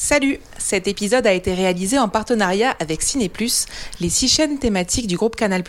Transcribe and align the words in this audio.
Salut 0.00 0.38
Cet 0.58 0.86
épisode 0.86 1.26
a 1.26 1.32
été 1.32 1.52
réalisé 1.52 1.98
en 1.98 2.08
partenariat 2.08 2.76
avec 2.78 3.02
Ciné+, 3.02 3.28
les 4.00 4.08
six 4.08 4.28
chaînes 4.28 4.60
thématiques 4.60 5.08
du 5.08 5.16
groupe 5.16 5.34
Canal+. 5.34 5.64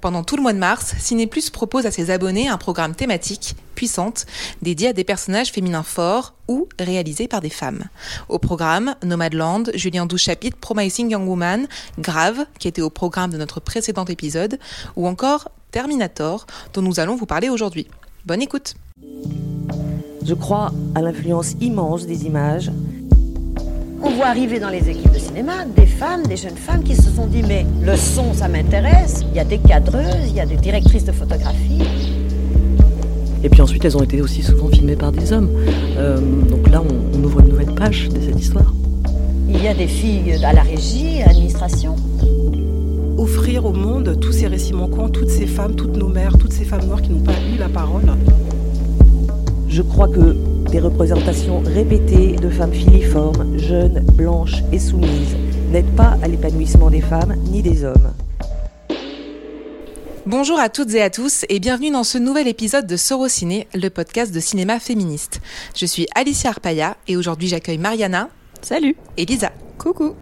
Pendant 0.00 0.24
tout 0.24 0.36
le 0.36 0.42
mois 0.42 0.54
de 0.54 0.58
mars, 0.58 0.94
Ciné+, 0.98 1.28
propose 1.52 1.84
à 1.84 1.90
ses 1.90 2.10
abonnés 2.10 2.48
un 2.48 2.56
programme 2.56 2.94
thématique, 2.94 3.56
puissante, 3.74 4.24
dédié 4.62 4.88
à 4.88 4.92
des 4.94 5.04
personnages 5.04 5.52
féminins 5.52 5.82
forts 5.82 6.32
ou 6.48 6.70
réalisés 6.78 7.28
par 7.28 7.42
des 7.42 7.50
femmes. 7.50 7.84
Au 8.30 8.38
programme, 8.38 8.94
Nomadland, 9.04 9.64
Julien 9.74 10.06
Douche 10.06 10.22
chapitre 10.22 10.56
Promising 10.56 11.10
Young 11.10 11.28
Woman, 11.28 11.68
Grave, 11.98 12.46
qui 12.58 12.66
était 12.66 12.80
au 12.80 12.88
programme 12.88 13.30
de 13.30 13.36
notre 13.36 13.60
précédent 13.60 14.06
épisode, 14.06 14.58
ou 14.96 15.06
encore 15.06 15.50
Terminator, 15.70 16.46
dont 16.72 16.80
nous 16.80 16.98
allons 16.98 17.14
vous 17.14 17.26
parler 17.26 17.50
aujourd'hui. 17.50 17.88
Bonne 18.24 18.40
écoute 18.40 18.72
Je 20.24 20.32
crois 20.32 20.72
à 20.94 21.02
l'influence 21.02 21.56
immense 21.60 22.06
des 22.06 22.24
images 22.24 22.70
on 24.02 24.10
voit 24.10 24.26
arriver 24.26 24.58
dans 24.58 24.70
les 24.70 24.88
équipes 24.88 25.12
de 25.12 25.18
cinéma 25.18 25.64
des 25.76 25.86
femmes, 25.86 26.22
des 26.26 26.36
jeunes 26.36 26.56
femmes 26.56 26.82
qui 26.82 26.94
se 26.94 27.10
sont 27.10 27.26
dit 27.26 27.42
mais 27.42 27.66
le 27.82 27.96
son 27.96 28.32
ça 28.34 28.48
m'intéresse, 28.48 29.24
il 29.30 29.36
y 29.36 29.40
a 29.40 29.44
des 29.44 29.58
cadreuses, 29.58 30.28
il 30.28 30.34
y 30.34 30.40
a 30.40 30.46
des 30.46 30.56
directrices 30.56 31.04
de 31.04 31.12
photographie. 31.12 31.82
Et 33.42 33.48
puis 33.48 33.60
ensuite 33.62 33.84
elles 33.84 33.96
ont 33.96 34.02
été 34.02 34.20
aussi 34.20 34.42
souvent 34.42 34.68
filmées 34.68 34.96
par 34.96 35.12
des 35.12 35.32
hommes. 35.32 35.50
Euh, 35.96 36.18
donc 36.18 36.68
là 36.70 36.82
on, 36.82 37.18
on, 37.18 37.24
ouvre 37.24 37.40
une 37.40 37.48
nouvelle 37.48 37.74
page 37.74 38.08
de 38.08 38.20
cette 38.20 38.38
histoire. 38.38 38.72
Il 39.48 39.62
y 39.62 39.68
a 39.68 39.74
des 39.74 39.88
filles 39.88 40.44
à 40.44 40.52
la 40.52 40.62
régie, 40.62 41.22
à 41.22 41.26
l'administration. 41.26 41.96
Offrir 43.18 43.66
au 43.66 43.72
monde 43.72 44.18
tous 44.20 44.32
ces 44.32 44.46
récits 44.46 44.72
manquants, 44.72 45.08
toutes 45.08 45.28
ces 45.28 45.46
femmes, 45.46 45.74
toutes 45.74 45.96
nos 45.96 46.08
mères, 46.08 46.38
toutes 46.38 46.52
ces 46.52 46.64
femmes 46.64 46.86
noires 46.86 47.02
qui 47.02 47.10
n'ont 47.10 47.20
pas 47.20 47.32
eu 47.54 47.58
la 47.58 47.68
parole. 47.68 48.04
Je 49.68 49.82
crois 49.82 50.08
que 50.08 50.36
des 50.70 50.80
représentations 50.80 51.62
répétées 51.64 52.36
de 52.36 52.48
femmes 52.48 52.72
filiformes, 52.72 53.58
jeunes, 53.58 54.04
blanches 54.14 54.62
et 54.72 54.78
soumises 54.78 55.36
n'aident 55.70 55.96
pas 55.96 56.16
à 56.22 56.28
l'épanouissement 56.28 56.90
des 56.90 57.00
femmes 57.00 57.34
ni 57.50 57.62
des 57.62 57.84
hommes. 57.84 58.12
Bonjour 60.26 60.60
à 60.60 60.68
toutes 60.68 60.94
et 60.94 61.02
à 61.02 61.10
tous 61.10 61.44
et 61.48 61.58
bienvenue 61.58 61.90
dans 61.90 62.04
ce 62.04 62.18
nouvel 62.18 62.46
épisode 62.46 62.86
de 62.86 62.96
Sorociné, 62.96 63.66
le 63.74 63.88
podcast 63.88 64.32
de 64.32 64.40
cinéma 64.40 64.78
féministe. 64.78 65.40
Je 65.74 65.86
suis 65.86 66.06
Alicia 66.14 66.50
Arpaya 66.50 66.96
et 67.08 67.16
aujourd'hui 67.16 67.48
j'accueille 67.48 67.78
Mariana. 67.78 68.28
Salut. 68.62 68.96
Et 69.16 69.24
Lisa. 69.24 69.50
Coucou. 69.78 70.14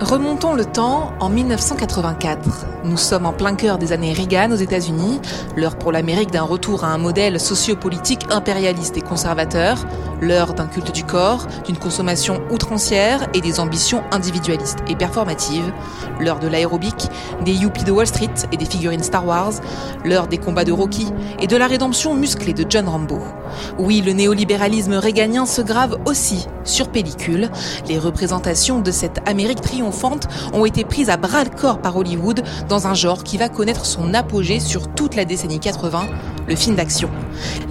Remontons 0.00 0.52
le 0.52 0.66
temps 0.66 1.14
en 1.20 1.30
1984. 1.30 2.66
Nous 2.84 2.98
sommes 2.98 3.24
en 3.24 3.32
plein 3.32 3.54
cœur 3.54 3.78
des 3.78 3.92
années 3.92 4.12
Reagan 4.12 4.52
aux 4.52 4.56
États-Unis, 4.56 5.22
l'heure 5.56 5.78
pour 5.78 5.90
l'Amérique 5.90 6.30
d'un 6.30 6.42
retour 6.42 6.84
à 6.84 6.88
un 6.88 6.98
modèle 6.98 7.40
sociopolitique 7.40 8.20
impérialiste 8.30 8.98
et 8.98 9.00
conservateur, 9.00 9.78
l'heure 10.20 10.52
d'un 10.52 10.66
culte 10.66 10.92
du 10.92 11.02
corps, 11.02 11.46
d'une 11.64 11.78
consommation 11.78 12.42
outrancière 12.50 13.26
et 13.32 13.40
des 13.40 13.58
ambitions 13.58 14.02
individualistes 14.12 14.80
et 14.86 14.96
performatives, 14.96 15.72
l'heure 16.20 16.40
de 16.40 16.48
l'aérobic, 16.48 17.08
des 17.46 17.54
yuppies 17.54 17.84
de 17.84 17.90
Wall 17.90 18.06
Street 18.06 18.34
et 18.52 18.58
des 18.58 18.66
figurines 18.66 19.02
Star 19.02 19.26
Wars, 19.26 19.54
l'heure 20.04 20.26
des 20.26 20.38
combats 20.38 20.64
de 20.64 20.72
Rocky 20.72 21.10
et 21.40 21.46
de 21.46 21.56
la 21.56 21.66
rédemption 21.66 22.14
musclée 22.14 22.52
de 22.52 22.66
John 22.68 22.86
Rambo. 22.86 23.20
Oui, 23.78 24.02
le 24.02 24.12
néolibéralisme 24.12 24.94
réganien 24.94 25.46
se 25.46 25.62
grave 25.62 25.98
aussi 26.04 26.46
sur 26.64 26.88
pellicule. 26.88 27.50
Les 27.88 27.98
représentations 27.98 28.80
de 28.80 28.90
cette 28.90 29.26
Amérique 29.26 29.60
ont 30.52 30.64
été 30.64 30.84
prises 30.84 31.10
à 31.10 31.16
bras 31.16 31.44
le 31.44 31.50
corps 31.50 31.80
par 31.80 31.96
Hollywood 31.96 32.42
dans 32.68 32.86
un 32.86 32.94
genre 32.94 33.24
qui 33.24 33.36
va 33.36 33.48
connaître 33.48 33.86
son 33.86 34.14
apogée 34.14 34.60
sur 34.60 34.88
toute 34.94 35.16
la 35.16 35.24
décennie 35.24 35.60
80, 35.60 36.06
le 36.48 36.56
film 36.56 36.76
d'action. 36.76 37.10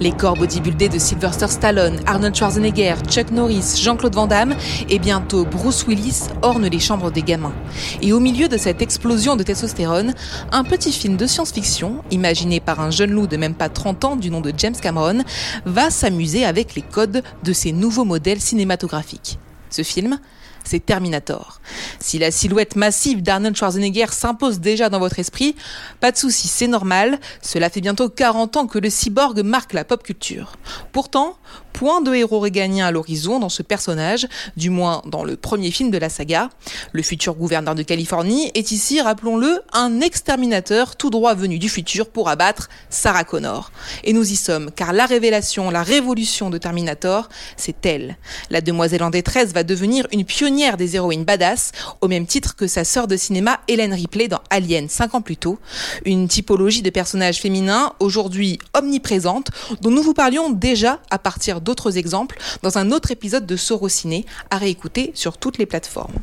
Les 0.00 0.12
corps 0.12 0.34
bodybuildés 0.34 0.88
de 0.88 0.98
Sylvester 0.98 1.48
Stallone, 1.48 2.00
Arnold 2.06 2.34
Schwarzenegger, 2.34 2.94
Chuck 3.08 3.30
Norris, 3.30 3.80
Jean-Claude 3.80 4.14
Van 4.14 4.26
Damme 4.26 4.54
et 4.88 4.98
bientôt 4.98 5.44
Bruce 5.44 5.86
Willis 5.86 6.24
ornent 6.42 6.66
les 6.66 6.78
chambres 6.78 7.10
des 7.10 7.22
gamins. 7.22 7.54
Et 8.02 8.12
au 8.12 8.20
milieu 8.20 8.48
de 8.48 8.56
cette 8.56 8.82
explosion 8.82 9.36
de 9.36 9.42
testostérone, 9.42 10.14
un 10.52 10.64
petit 10.64 10.92
film 10.92 11.16
de 11.16 11.26
science-fiction, 11.26 12.02
imaginé 12.10 12.60
par 12.60 12.80
un 12.80 12.90
jeune 12.90 13.10
loup 13.10 13.26
de 13.26 13.36
même 13.36 13.54
pas 13.54 13.68
30 13.68 14.04
ans 14.04 14.16
du 14.16 14.30
nom 14.30 14.40
de 14.40 14.52
James 14.56 14.76
Cameron, 14.80 15.22
va 15.64 15.90
s'amuser 15.90 16.44
avec 16.44 16.74
les 16.74 16.82
codes 16.82 17.22
de 17.42 17.52
ces 17.52 17.72
nouveaux 17.72 18.04
modèles 18.04 18.40
cinématographiques. 18.40 19.38
Ce 19.70 19.82
film, 19.82 20.18
c'est 20.66 20.84
Terminator. 20.84 21.60
Si 22.00 22.18
la 22.18 22.30
silhouette 22.30 22.76
massive 22.76 23.22
d'Arnold 23.22 23.56
Schwarzenegger 23.56 24.06
s'impose 24.10 24.60
déjà 24.60 24.88
dans 24.88 24.98
votre 24.98 25.18
esprit, 25.18 25.54
pas 26.00 26.12
de 26.12 26.16
souci, 26.16 26.48
c'est 26.48 26.66
normal, 26.66 27.18
cela 27.40 27.70
fait 27.70 27.80
bientôt 27.80 28.08
40 28.08 28.56
ans 28.56 28.66
que 28.66 28.78
le 28.78 28.90
cyborg 28.90 29.40
marque 29.42 29.72
la 29.72 29.84
pop 29.84 30.02
culture. 30.02 30.56
Pourtant, 30.92 31.36
point 31.76 32.00
de 32.00 32.14
héros 32.14 32.40
réganien 32.40 32.86
à 32.86 32.90
l'horizon 32.90 33.38
dans 33.38 33.50
ce 33.50 33.62
personnage, 33.62 34.26
du 34.56 34.70
moins 34.70 35.02
dans 35.04 35.24
le 35.24 35.36
premier 35.36 35.70
film 35.70 35.90
de 35.90 35.98
la 35.98 36.08
saga. 36.08 36.48
Le 36.92 37.02
futur 37.02 37.34
gouverneur 37.34 37.74
de 37.74 37.82
Californie 37.82 38.50
est 38.54 38.72
ici, 38.72 39.00
rappelons-le, 39.02 39.60
un 39.74 40.00
exterminateur 40.00 40.96
tout 40.96 41.10
droit 41.10 41.34
venu 41.34 41.58
du 41.58 41.68
futur 41.68 42.08
pour 42.08 42.30
abattre 42.30 42.70
Sarah 42.88 43.24
Connor. 43.24 43.72
Et 44.04 44.14
nous 44.14 44.32
y 44.32 44.36
sommes, 44.36 44.70
car 44.70 44.94
la 44.94 45.04
révélation, 45.04 45.70
la 45.70 45.82
révolution 45.82 46.48
de 46.48 46.56
Terminator, 46.56 47.28
c'est 47.58 47.84
elle. 47.84 48.16
La 48.48 48.62
demoiselle 48.62 49.02
en 49.02 49.10
détresse 49.10 49.52
va 49.52 49.62
devenir 49.62 50.06
une 50.12 50.24
pionnière 50.24 50.55
des 50.56 50.96
héroïnes 50.96 51.24
badass, 51.24 51.72
au 52.00 52.08
même 52.08 52.26
titre 52.26 52.56
que 52.56 52.66
sa 52.66 52.82
sœur 52.84 53.06
de 53.06 53.16
cinéma 53.16 53.60
Hélène 53.68 53.92
Ripley 53.92 54.26
dans 54.26 54.40
Alien 54.48 54.88
5 54.88 55.14
ans 55.14 55.20
plus 55.20 55.36
tôt. 55.36 55.58
Une 56.06 56.28
typologie 56.28 56.80
de 56.80 56.88
personnages 56.88 57.40
féminins 57.40 57.92
aujourd'hui 58.00 58.58
omniprésente, 58.74 59.50
dont 59.82 59.90
nous 59.90 60.02
vous 60.02 60.14
parlions 60.14 60.48
déjà 60.48 61.00
à 61.10 61.18
partir 61.18 61.60
d'autres 61.60 61.98
exemples 61.98 62.38
dans 62.62 62.78
un 62.78 62.90
autre 62.90 63.10
épisode 63.10 63.44
de 63.44 63.56
Sorociné 63.56 64.24
à 64.50 64.56
réécouter 64.56 65.10
sur 65.14 65.36
toutes 65.36 65.58
les 65.58 65.66
plateformes. 65.66 66.14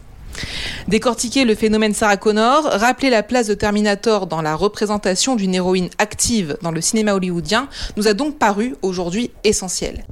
Décortiquer 0.87 1.45
le 1.45 1.53
phénomène 1.53 1.93
Sarah 1.93 2.17
Connor, 2.17 2.63
rappeler 2.63 3.11
la 3.11 3.21
place 3.21 3.45
de 3.45 3.53
Terminator 3.53 4.25
dans 4.25 4.41
la 4.41 4.55
représentation 4.55 5.35
d'une 5.35 5.53
héroïne 5.53 5.89
active 5.99 6.57
dans 6.63 6.71
le 6.71 6.81
cinéma 6.81 7.13
hollywoodien 7.13 7.69
nous 7.97 8.07
a 8.07 8.15
donc 8.15 8.39
paru 8.39 8.75
aujourd'hui 8.81 9.29
essentiel. 9.43 10.03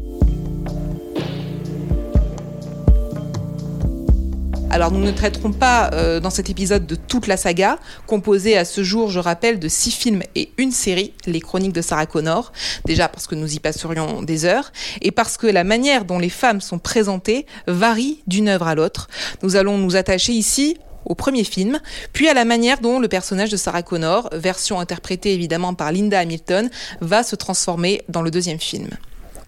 Alors 4.71 4.89
nous 4.93 5.03
ne 5.03 5.11
traiterons 5.11 5.51
pas 5.51 5.89
euh, 5.91 6.21
dans 6.21 6.29
cet 6.29 6.49
épisode 6.49 6.87
de 6.87 6.95
toute 6.95 7.27
la 7.27 7.35
saga, 7.35 7.77
composée 8.07 8.57
à 8.57 8.63
ce 8.63 8.83
jour, 8.85 9.09
je 9.09 9.19
rappelle, 9.19 9.59
de 9.59 9.67
six 9.67 9.91
films 9.91 10.23
et 10.33 10.49
une 10.57 10.71
série, 10.71 11.13
les 11.25 11.41
chroniques 11.41 11.73
de 11.73 11.81
Sarah 11.81 12.05
Connor, 12.05 12.53
déjà 12.85 13.09
parce 13.09 13.27
que 13.27 13.35
nous 13.35 13.53
y 13.53 13.59
passerions 13.59 14.21
des 14.21 14.45
heures, 14.45 14.71
et 15.01 15.11
parce 15.11 15.35
que 15.35 15.45
la 15.45 15.65
manière 15.65 16.05
dont 16.05 16.19
les 16.19 16.29
femmes 16.29 16.61
sont 16.61 16.79
présentées 16.79 17.45
varie 17.67 18.23
d'une 18.27 18.47
œuvre 18.47 18.67
à 18.67 18.75
l'autre. 18.75 19.09
Nous 19.43 19.57
allons 19.57 19.77
nous 19.77 19.97
attacher 19.97 20.31
ici 20.31 20.77
au 21.03 21.15
premier 21.15 21.43
film, 21.43 21.81
puis 22.13 22.29
à 22.29 22.33
la 22.33 22.45
manière 22.45 22.79
dont 22.79 22.99
le 22.99 23.09
personnage 23.09 23.49
de 23.49 23.57
Sarah 23.57 23.83
Connor, 23.83 24.29
version 24.31 24.79
interprétée 24.79 25.33
évidemment 25.33 25.73
par 25.73 25.91
Linda 25.91 26.17
Hamilton, 26.17 26.69
va 27.01 27.23
se 27.23 27.35
transformer 27.35 28.03
dans 28.07 28.21
le 28.21 28.31
deuxième 28.31 28.59
film. 28.59 28.87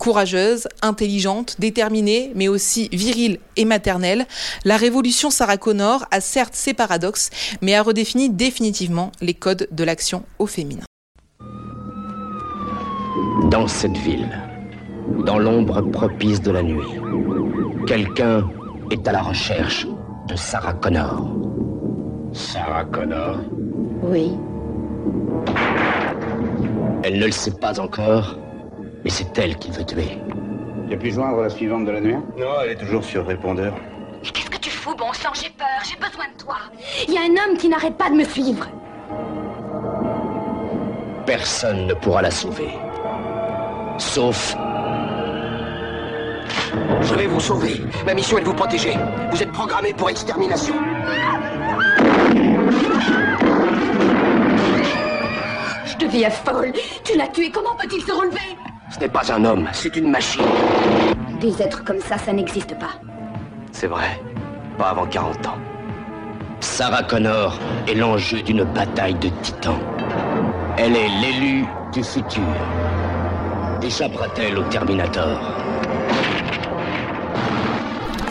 Courageuse, 0.03 0.67
intelligente, 0.81 1.55
déterminée, 1.59 2.33
mais 2.35 2.49
aussi 2.49 2.89
virile 2.91 3.39
et 3.55 3.63
maternelle, 3.63 4.25
la 4.65 4.75
révolution 4.75 5.29
Sarah 5.29 5.55
Connor 5.55 6.03
a 6.11 6.19
certes 6.19 6.55
ses 6.55 6.73
paradoxes, 6.73 7.29
mais 7.61 7.73
a 7.73 7.81
redéfini 7.81 8.29
définitivement 8.29 9.13
les 9.21 9.33
codes 9.33 9.65
de 9.71 9.83
l'action 9.85 10.23
au 10.39 10.45
féminin. 10.45 10.83
Dans 13.49 13.65
cette 13.69 13.95
ville, 13.95 14.27
dans 15.25 15.39
l'ombre 15.39 15.79
propice 15.79 16.41
de 16.41 16.51
la 16.51 16.63
nuit, 16.63 16.99
quelqu'un 17.87 18.49
est 18.91 19.07
à 19.07 19.13
la 19.13 19.21
recherche 19.21 19.87
de 20.27 20.35
Sarah 20.35 20.73
Connor. 20.73 21.29
Sarah 22.33 22.83
Connor? 22.83 23.37
Oui. 24.01 24.33
Elle 27.03 27.19
ne 27.19 27.25
le 27.25 27.31
sait 27.31 27.51
pas 27.51 27.79
encore, 27.79 28.37
mais 29.03 29.09
c'est 29.09 29.37
elle 29.37 29.57
qu'il 29.57 29.73
veut 29.73 29.85
tuer. 29.85 30.17
Tu 30.87 30.93
as 30.93 30.97
pu 30.97 31.11
joindre 31.11 31.41
la 31.41 31.49
suivante 31.49 31.85
de 31.85 31.91
la 31.91 32.01
nuit? 32.01 32.15
Non, 32.37 32.61
elle 32.63 32.71
est 32.71 32.75
toujours 32.75 33.03
sur 33.03 33.25
répondeur. 33.25 33.73
Mais 34.21 34.29
qu'est-ce 34.29 34.49
que 34.49 34.57
tu 34.57 34.69
fous, 34.69 34.95
bon 34.95 35.11
sang? 35.13 35.29
J'ai 35.33 35.49
peur, 35.49 35.67
j'ai 35.83 35.97
besoin 35.97 36.25
de 36.25 36.37
toi. 36.41 36.55
Il 37.07 37.13
y 37.13 37.17
a 37.17 37.21
un 37.21 37.49
homme 37.49 37.57
qui 37.57 37.67
n'arrête 37.69 37.97
pas 37.97 38.09
de 38.09 38.15
me 38.15 38.23
suivre. 38.23 38.67
Personne 41.25 41.87
ne 41.87 41.93
pourra 41.93 42.21
la 42.21 42.31
sauver. 42.31 42.69
Sauf... 43.97 44.55
Je 47.01 47.13
vais 47.15 47.27
vous 47.27 47.39
sauver. 47.39 47.81
Ma 48.05 48.13
mission 48.13 48.37
est 48.37 48.41
de 48.41 48.45
vous 48.45 48.53
protéger. 48.53 48.97
Vous 49.31 49.43
êtes 49.43 49.51
programmé 49.51 49.93
pour 49.93 50.09
extermination. 50.09 50.73
Je 55.85 55.97
deviens 55.97 56.29
folle. 56.29 56.73
Tu 57.03 57.17
l'as 57.17 57.27
tué, 57.27 57.51
comment 57.51 57.75
peut-il 57.75 58.01
se 58.01 58.11
relever? 58.11 58.57
Ce 58.93 58.99
n'est 58.99 59.09
pas 59.09 59.33
un 59.33 59.43
homme, 59.43 59.67
c'est 59.71 59.95
une 59.95 60.11
machine. 60.11 60.43
Des 61.39 61.59
êtres 61.63 61.83
comme 61.83 61.99
ça, 61.99 62.15
ça 62.15 62.31
n'existe 62.31 62.77
pas. 62.77 62.91
C'est 63.71 63.87
vrai. 63.87 64.21
Pas 64.77 64.89
avant 64.89 65.07
40 65.07 65.47
ans. 65.47 65.57
Sarah 66.59 67.01
Connor 67.01 67.57
est 67.87 67.95
l'enjeu 67.95 68.43
d'une 68.43 68.63
bataille 68.63 69.15
de 69.15 69.29
titans. 69.41 69.79
Elle 70.77 70.95
est 70.95 71.09
l'élu 71.21 71.65
du 71.91 72.03
futur. 72.03 72.43
Échappera-t-elle 73.81 74.59
au 74.59 74.63
Terminator? 74.63 75.39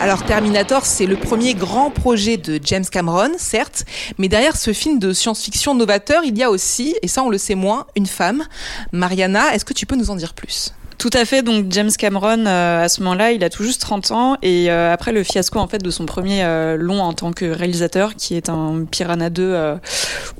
Alors 0.02 0.24
Terminator, 0.24 0.84
c'est 0.84 1.06
le 1.06 1.14
premier 1.14 1.54
grand 1.54 1.92
projet 1.92 2.36
de 2.36 2.58
James 2.64 2.84
Cameron, 2.84 3.30
certes, 3.38 3.84
mais 4.18 4.26
derrière 4.26 4.56
ce 4.56 4.72
film 4.72 4.98
de 4.98 5.12
science-fiction 5.12 5.76
novateur, 5.76 6.24
il 6.24 6.36
y 6.36 6.42
a 6.42 6.50
aussi, 6.50 6.96
et 7.02 7.06
ça 7.06 7.22
on 7.22 7.28
le 7.28 7.38
sait 7.38 7.54
moins, 7.54 7.86
une 7.94 8.06
femme. 8.06 8.42
Mariana, 8.90 9.54
est-ce 9.54 9.64
que 9.64 9.72
tu 9.72 9.86
peux 9.86 9.94
nous 9.94 10.10
en 10.10 10.16
dire 10.16 10.34
plus? 10.34 10.74
Tout 11.02 11.10
à 11.14 11.24
fait. 11.24 11.42
Donc 11.42 11.66
James 11.70 11.90
Cameron, 11.98 12.46
euh, 12.46 12.84
à 12.84 12.88
ce 12.88 13.00
moment-là, 13.02 13.32
il 13.32 13.42
a 13.42 13.50
tout 13.50 13.64
juste 13.64 13.80
30 13.80 14.12
ans 14.12 14.36
et 14.40 14.70
euh, 14.70 14.92
après 14.92 15.10
le 15.10 15.24
fiasco 15.24 15.58
en 15.58 15.66
fait 15.66 15.82
de 15.82 15.90
son 15.90 16.06
premier 16.06 16.44
euh, 16.44 16.76
long 16.76 17.02
en 17.02 17.12
tant 17.12 17.32
que 17.32 17.44
réalisateur, 17.44 18.14
qui 18.14 18.36
est 18.36 18.48
un 18.48 18.84
Piranha 18.88 19.28
2 19.28 19.78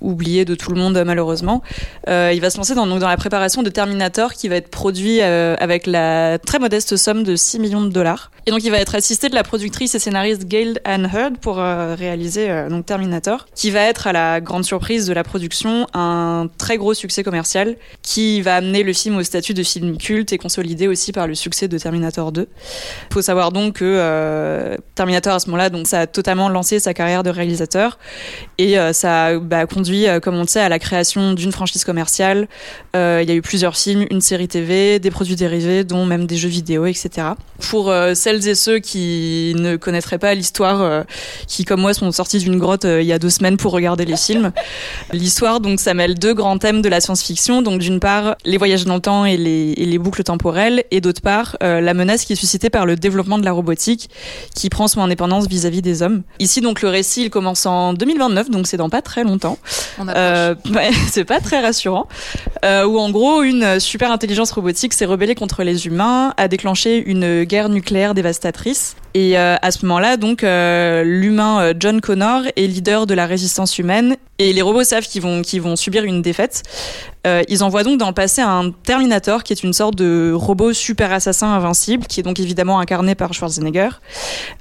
oublié 0.01 0.45
de 0.45 0.55
tout 0.55 0.71
le 0.71 0.81
monde 0.81 1.03
malheureusement, 1.05 1.63
il 2.07 2.41
va 2.41 2.51
se 2.51 2.59
lancer 2.59 2.77
dans, 2.77 2.87
dans 2.87 3.09
la 3.09 3.17
préparation 3.17 3.65
de 3.65 3.71
Terminator, 3.71 4.35
qui 4.35 4.49
va 4.49 4.55
être 4.55 4.69
produit 4.69 5.21
avec 5.21 5.89
la 5.89 6.39
très 6.39 6.61
modeste 6.61 6.97
somme 6.97 7.25
de 7.25 7.35
6 7.35 7.59
millions 7.59 7.83
de 7.83 7.91
dollars. 7.91 8.31
Et 8.47 8.53
donc 8.53 8.63
il 8.63 8.71
va 8.71 8.79
être 8.79 8.95
assisté 8.95 9.29
de 9.29 9.35
la 9.35 9.43
productrice 9.43 9.97
et 9.97 9.99
scénariste 9.99 10.45
Gail 10.45 10.79
Ann 10.85 11.11
Hurd 11.13 11.39
pour 11.39 11.57
réaliser 11.57 12.69
donc 12.69 12.87
Terminator, 12.87 13.47
qui 13.57 13.73
va 13.73 13.81
être 13.81 14.07
à 14.07 14.13
la 14.13 14.41
grande 14.41 14.65
surprise 14.65 15.07
de 15.07 15.13
la 15.13 15.25
production 15.25 15.89
un 15.93 16.47
très 16.57 16.77
gros 16.77 16.95
succès 16.95 17.25
commercial, 17.25 17.77
qui 18.03 18.43
va 18.43 18.57
amener 18.57 18.85
le 18.85 18.93
film 18.93 19.17
au 19.17 19.25
statut 19.25 19.55
de 19.55 19.63
film 19.65 19.97
culte 19.97 20.33
et 20.33 20.39
consolidé 20.53 20.87
aussi 20.87 21.13
par 21.13 21.27
le 21.27 21.35
succès 21.35 21.67
de 21.67 21.79
Terminator 21.79 22.31
2. 22.31 22.43
Il 22.43 23.15
faut 23.15 23.23
savoir 23.23 23.53
donc 23.53 23.77
que 23.77 23.85
euh, 23.87 24.77
Terminator 24.95 25.33
à 25.33 25.39
ce 25.39 25.47
moment-là, 25.47 25.71
donc 25.71 25.87
ça 25.87 26.01
a 26.01 26.07
totalement 26.07 26.51
lancé 26.51 26.79
sa 26.79 26.93
carrière 26.93 27.23
de 27.23 27.31
réalisateur 27.31 27.99
et 28.59 28.79
euh, 28.79 28.93
ça 28.93 29.25
a 29.25 29.39
bah, 29.39 29.65
conduit, 29.65 30.07
euh, 30.07 30.21
comme 30.21 30.35
on 30.35 30.43
le 30.43 30.47
sait, 30.47 30.61
à 30.61 30.69
la 30.69 30.79
création 30.79 31.33
d'une 31.33 31.53
franchise 31.53 31.85
commerciale. 31.85 32.49
il 32.95 33.25
y 33.27 33.31
a 33.31 33.35
eu 33.35 33.41
plusieurs 33.41 33.79
films, 33.79 34.05
une 34.11 34.21
série 34.21 34.47
TV, 34.47 34.99
des 34.99 35.11
produits 35.11 35.37
dérivés, 35.37 35.85
dont 35.85 36.05
même 36.05 36.27
des 36.27 36.37
jeux 36.37 36.51
vidéo, 36.51 36.85
etc. 36.85 37.29
Pour 37.71 37.91
celles 38.15 38.47
et 38.47 38.55
ceux 38.55 38.79
qui 38.79 39.55
ne 39.57 39.77
connaîtraient 39.77 40.19
pas 40.19 40.35
l'histoire, 40.35 41.05
qui 41.47 41.65
comme 41.65 41.81
moi 41.81 41.95
sont 41.95 42.13
sortis 42.13 42.39
d'une 42.39 42.59
grotte 42.59 42.85
il 42.85 43.07
y 43.07 43.13
a 43.13 43.19
deux 43.19 43.31
semaines 43.31 43.57
pour 43.57 43.73
regarder 43.73 44.05
les 44.05 44.17
films, 44.17 44.53
l'histoire 45.13 45.61
donc 45.61 45.81
ça 45.81 45.95
mêle 45.95 46.19
deux 46.19 46.35
grands 46.35 46.59
thèmes 46.59 46.83
de 46.83 46.89
la 46.89 47.01
science-fiction. 47.01 47.63
Donc 47.63 47.81
d'une 47.81 48.01
part 48.01 48.37
les 48.45 48.59
voyages 48.59 48.85
dans 48.85 48.97
le 48.97 49.01
temps 49.01 49.25
et 49.25 49.37
les, 49.37 49.73
et 49.77 49.87
les 49.87 49.99
boucles 49.99 50.23
temporelles 50.25 50.32
et 50.91 51.01
d'autre 51.01 51.21
part 51.23 51.57
euh, 51.63 51.81
la 51.81 51.95
menace 51.95 52.25
qui 52.25 52.33
est 52.33 52.37
suscitée 52.37 52.71
par 52.71 52.87
le 52.87 52.97
développement 52.97 53.39
de 53.39 53.45
la 53.45 53.53
robotique 53.53 54.11
qui 54.55 54.69
prend 54.69 54.89
son 54.89 55.01
indépendance 55.01 55.47
vis-à-vis 55.47 55.83
des 55.83 56.03
hommes. 56.03 56.23
Ici 56.39 56.61
donc 56.61 56.83
le 56.83 56.89
récit 56.89 57.23
il 57.23 57.31
commence 57.31 57.67
en 57.67 57.93
2029 57.95 58.51
donc 58.51 58.67
c'est 58.67 58.77
dans 58.77 58.91
pas 58.91 59.03
très 59.03 59.25
longtemps. 59.25 59.59
Euh, 60.01 60.55
c'est 61.09 61.25
pas 61.25 61.41
très 61.41 61.61
rassurant. 61.61 62.09
Euh, 62.65 62.85
où 62.85 62.99
en 62.99 63.11
gros 63.11 63.43
une 63.43 63.81
super 63.81 64.11
intelligence 64.11 64.53
robotique 64.53 64.93
s'est 64.93 65.05
rebellée 65.05 65.35
contre 65.35 65.63
les 65.63 65.87
humains, 65.87 66.35
a 66.37 66.49
déclenché 66.49 67.03
une 67.07 67.45
guerre 67.45 67.69
nucléaire 67.69 68.15
dévastatrice 68.15 68.97
et 69.15 69.39
euh, 69.39 69.57
à 69.61 69.71
ce 69.71 69.85
moment-là, 69.85 70.17
donc, 70.17 70.43
euh, 70.43 71.03
l'humain 71.05 71.61
euh, 71.61 71.75
John 71.79 72.01
Connor 72.01 72.43
est 72.57 72.67
leader 72.67 73.07
de 73.07 73.15
la 73.15 73.27
résistance 73.27 73.79
humaine 73.79 74.17
et 74.39 74.53
les 74.53 74.63
robots 74.63 74.85
savent 74.85 75.07
qu'ils 75.07 75.23
vont, 75.23 75.77
subir 75.77 76.05
une 76.05 76.23
défaite. 76.23 76.63
ils 77.49 77.63
envoient 77.63 77.85
donc 77.85 77.99
dans 77.99 78.09
le 78.09 78.15
passé 78.15 78.41
un 78.43 78.73
Terminator 78.83 79.45
qui 79.45 79.53
est 79.53 79.63
une 79.63 79.73
sorte 79.73 79.95
de 79.95 80.33
robot 80.35 80.73
super 80.73 81.13
assassin 81.13 81.49
invincible 81.49 82.07
qui 82.07 82.21
est 82.21 82.23
donc 82.23 82.41
évidemment 82.41 82.81
incarné 82.81 83.15
par 83.15 83.33
Schwarzenegger. 83.33 83.91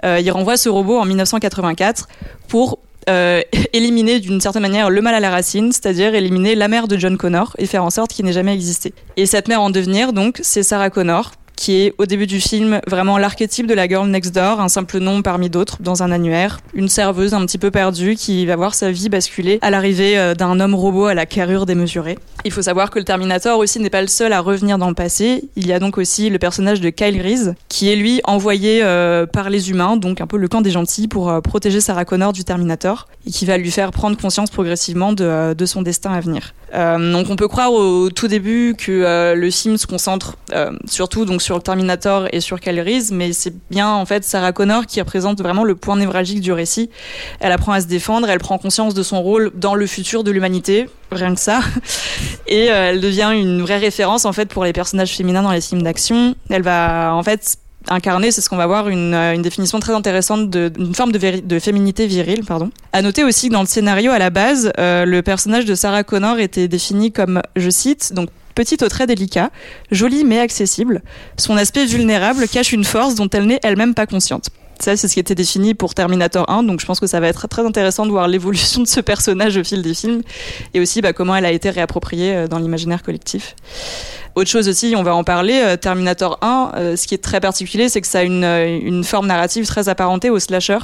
ils 0.03 0.31
renvoient 0.31 0.57
ce 0.57 0.69
robot 0.69 0.99
en 0.99 1.05
1984 1.05 2.07
pour 2.47 2.79
éliminer 3.73 4.19
d'une 4.19 4.39
certaine 4.39 4.61
manière 4.61 4.89
le 4.89 5.01
mal 5.01 5.15
à 5.15 5.19
la 5.19 5.31
racine, 5.31 5.71
c'est-à-dire 5.71 6.13
éliminer 6.13 6.55
la 6.55 6.67
mère 6.67 6.87
de 6.87 6.97
John 6.97 7.17
Connor 7.17 7.55
et 7.57 7.65
faire 7.65 7.83
en 7.83 7.89
sorte 7.89 8.11
qu'il 8.11 8.25
n'ait 8.25 8.33
jamais 8.33 8.53
existé. 8.53 8.93
Et 9.17 9.25
cette 9.25 9.47
mère 9.47 9.61
en 9.61 9.69
devenir, 9.69 10.13
donc, 10.13 10.39
c'est 10.43 10.63
Sarah 10.63 10.89
Connor, 10.91 11.31
qui 11.61 11.73
est 11.73 11.93
au 11.99 12.07
début 12.07 12.25
du 12.25 12.41
film 12.41 12.81
vraiment 12.87 13.19
l'archétype 13.19 13.67
de 13.67 13.75
la 13.75 13.87
girl 13.87 14.09
next 14.09 14.33
door, 14.33 14.59
un 14.59 14.67
simple 14.67 14.97
nom 14.97 15.21
parmi 15.21 15.47
d'autres 15.47 15.77
dans 15.79 16.01
un 16.01 16.11
annuaire, 16.11 16.59
une 16.73 16.89
serveuse 16.89 17.35
un 17.35 17.45
petit 17.45 17.59
peu 17.59 17.69
perdue 17.69 18.15
qui 18.15 18.47
va 18.47 18.55
voir 18.55 18.73
sa 18.73 18.89
vie 18.89 19.09
basculer 19.09 19.59
à 19.61 19.69
l'arrivée 19.69 20.17
euh, 20.17 20.33
d'un 20.33 20.59
homme 20.59 20.73
robot 20.73 21.05
à 21.05 21.13
la 21.13 21.27
carrure 21.27 21.67
démesurée. 21.67 22.17
Il 22.45 22.51
faut 22.51 22.63
savoir 22.63 22.89
que 22.89 22.97
le 22.97 23.05
Terminator 23.05 23.59
aussi 23.59 23.79
n'est 23.79 23.91
pas 23.91 24.01
le 24.01 24.07
seul 24.07 24.33
à 24.33 24.39
revenir 24.39 24.79
dans 24.79 24.89
le 24.89 24.95
passé. 24.95 25.43
Il 25.55 25.67
y 25.67 25.71
a 25.71 25.77
donc 25.77 25.99
aussi 25.99 26.31
le 26.31 26.39
personnage 26.39 26.81
de 26.81 26.89
Kyle 26.89 27.21
Reese, 27.21 27.53
qui 27.69 27.91
est 27.91 27.95
lui 27.95 28.21
envoyé 28.23 28.81
euh, 28.81 29.27
par 29.27 29.51
les 29.51 29.69
humains, 29.69 29.97
donc 29.97 30.19
un 30.19 30.25
peu 30.25 30.37
le 30.37 30.47
camp 30.47 30.61
des 30.61 30.71
gentils, 30.71 31.07
pour 31.07 31.29
euh, 31.29 31.41
protéger 31.41 31.79
Sarah 31.79 32.05
Connor 32.05 32.33
du 32.33 32.43
Terminator, 32.43 33.07
et 33.27 33.29
qui 33.29 33.45
va 33.45 33.59
lui 33.59 33.69
faire 33.69 33.91
prendre 33.91 34.17
conscience 34.17 34.49
progressivement 34.49 35.13
de, 35.13 35.53
de 35.53 35.65
son 35.67 35.83
destin 35.83 36.11
à 36.11 36.21
venir. 36.21 36.55
Donc 36.73 37.29
on 37.29 37.35
peut 37.35 37.47
croire 37.47 37.71
au, 37.71 38.09
tout 38.09 38.27
début 38.27 38.75
que 38.77 39.33
le 39.35 39.51
film 39.51 39.77
se 39.77 39.87
concentre 39.87 40.37
surtout 40.87 41.25
donc 41.25 41.41
sur 41.41 41.51
sur 41.51 41.61
Terminator 41.61 42.29
et 42.31 42.39
sur 42.39 42.57
Reese, 42.65 43.11
mais 43.11 43.33
c'est 43.33 43.53
bien 43.69 43.89
en 43.89 44.05
fait 44.05 44.23
Sarah 44.23 44.53
Connor 44.53 44.85
qui 44.85 45.01
représente 45.01 45.41
vraiment 45.41 45.65
le 45.65 45.75
point 45.75 45.97
névralgique 45.97 46.39
du 46.39 46.53
récit. 46.53 46.89
Elle 47.41 47.51
apprend 47.51 47.73
à 47.73 47.81
se 47.81 47.87
défendre, 47.87 48.29
elle 48.29 48.39
prend 48.39 48.57
conscience 48.57 48.93
de 48.93 49.03
son 49.03 49.21
rôle 49.21 49.51
dans 49.53 49.75
le 49.75 49.85
futur 49.85 50.23
de 50.23 50.31
l'humanité, 50.31 50.87
rien 51.11 51.35
que 51.35 51.41
ça, 51.41 51.59
et 52.47 52.71
euh, 52.71 52.91
elle 52.91 53.01
devient 53.01 53.31
une 53.33 53.61
vraie 53.61 53.79
référence 53.79 54.23
en 54.23 54.31
fait 54.31 54.47
pour 54.47 54.63
les 54.63 54.71
personnages 54.71 55.13
féminins 55.13 55.43
dans 55.43 55.51
les 55.51 55.59
films 55.59 55.83
d'action. 55.83 56.35
Elle 56.49 56.63
va 56.63 57.13
en 57.15 57.23
fait 57.23 57.57
incarner, 57.89 58.31
c'est 58.31 58.41
ce 58.41 58.49
qu'on 58.49 58.57
va 58.57 58.67
voir, 58.67 58.89
une, 58.89 59.13
euh, 59.13 59.37
définition 59.37 59.79
très 59.79 59.93
intéressante 59.93 60.49
d'une 60.49 60.93
forme 60.93 61.11
de, 61.11 61.39
de, 61.39 61.59
féminité 61.59 62.07
virile. 62.07 62.45
Pardon. 62.45 62.69
À 62.93 63.01
noter 63.01 63.23
aussi 63.23 63.49
que 63.49 63.53
dans 63.53 63.61
le 63.61 63.67
scénario, 63.67 64.11
à 64.11 64.19
la 64.19 64.29
base, 64.29 64.71
euh, 64.77 65.05
le 65.05 65.21
personnage 65.21 65.65
de 65.65 65.75
Sarah 65.75 66.03
Connor 66.03 66.39
était 66.39 66.67
défini 66.67 67.11
comme, 67.11 67.41
je 67.55 67.69
cite, 67.69 68.13
donc 68.13 68.29
Petite 68.55 68.83
au 68.83 68.89
trait 68.89 69.07
délicat, 69.07 69.49
jolie 69.91 70.25
mais 70.25 70.39
accessible, 70.39 71.01
son 71.37 71.55
aspect 71.55 71.85
vulnérable 71.85 72.47
cache 72.49 72.73
une 72.73 72.83
force 72.83 73.15
dont 73.15 73.29
elle 73.29 73.45
n'est 73.45 73.59
elle-même 73.63 73.93
pas 73.93 74.05
consciente. 74.05 74.49
Ça, 74.79 74.97
c'est 74.97 75.07
ce 75.07 75.13
qui 75.13 75.19
était 75.19 75.35
défini 75.35 75.75
pour 75.75 75.93
Terminator 75.93 76.49
1, 76.49 76.63
donc 76.63 76.79
je 76.79 76.85
pense 76.87 76.99
que 76.99 77.05
ça 77.05 77.19
va 77.19 77.27
être 77.27 77.47
très 77.47 77.63
intéressant 77.63 78.05
de 78.05 78.11
voir 78.11 78.27
l'évolution 78.27 78.81
de 78.81 78.87
ce 78.87 78.99
personnage 78.99 79.55
au 79.55 79.63
fil 79.63 79.83
des 79.83 79.93
films 79.93 80.21
et 80.73 80.79
aussi 80.79 81.01
bah, 81.01 81.13
comment 81.13 81.35
elle 81.35 81.45
a 81.45 81.51
été 81.51 81.69
réappropriée 81.69 82.35
euh, 82.35 82.47
dans 82.47 82.57
l'imaginaire 82.57 83.03
collectif. 83.03 83.55
Autre 84.35 84.49
chose 84.49 84.69
aussi, 84.69 84.93
on 84.95 85.03
va 85.03 85.13
en 85.13 85.23
parler, 85.23 85.61
euh, 85.63 85.75
Terminator 85.75 86.37
1, 86.41 86.71
euh, 86.75 86.95
ce 86.95 87.05
qui 87.05 87.13
est 87.13 87.23
très 87.23 87.39
particulier, 87.39 87.89
c'est 87.89 88.01
que 88.01 88.07
ça 88.07 88.19
a 88.19 88.23
une, 88.23 88.43
une 88.43 89.03
forme 89.03 89.27
narrative 89.27 89.65
très 89.65 89.89
apparentée 89.89 90.29
au 90.29 90.39
slasher 90.39 90.77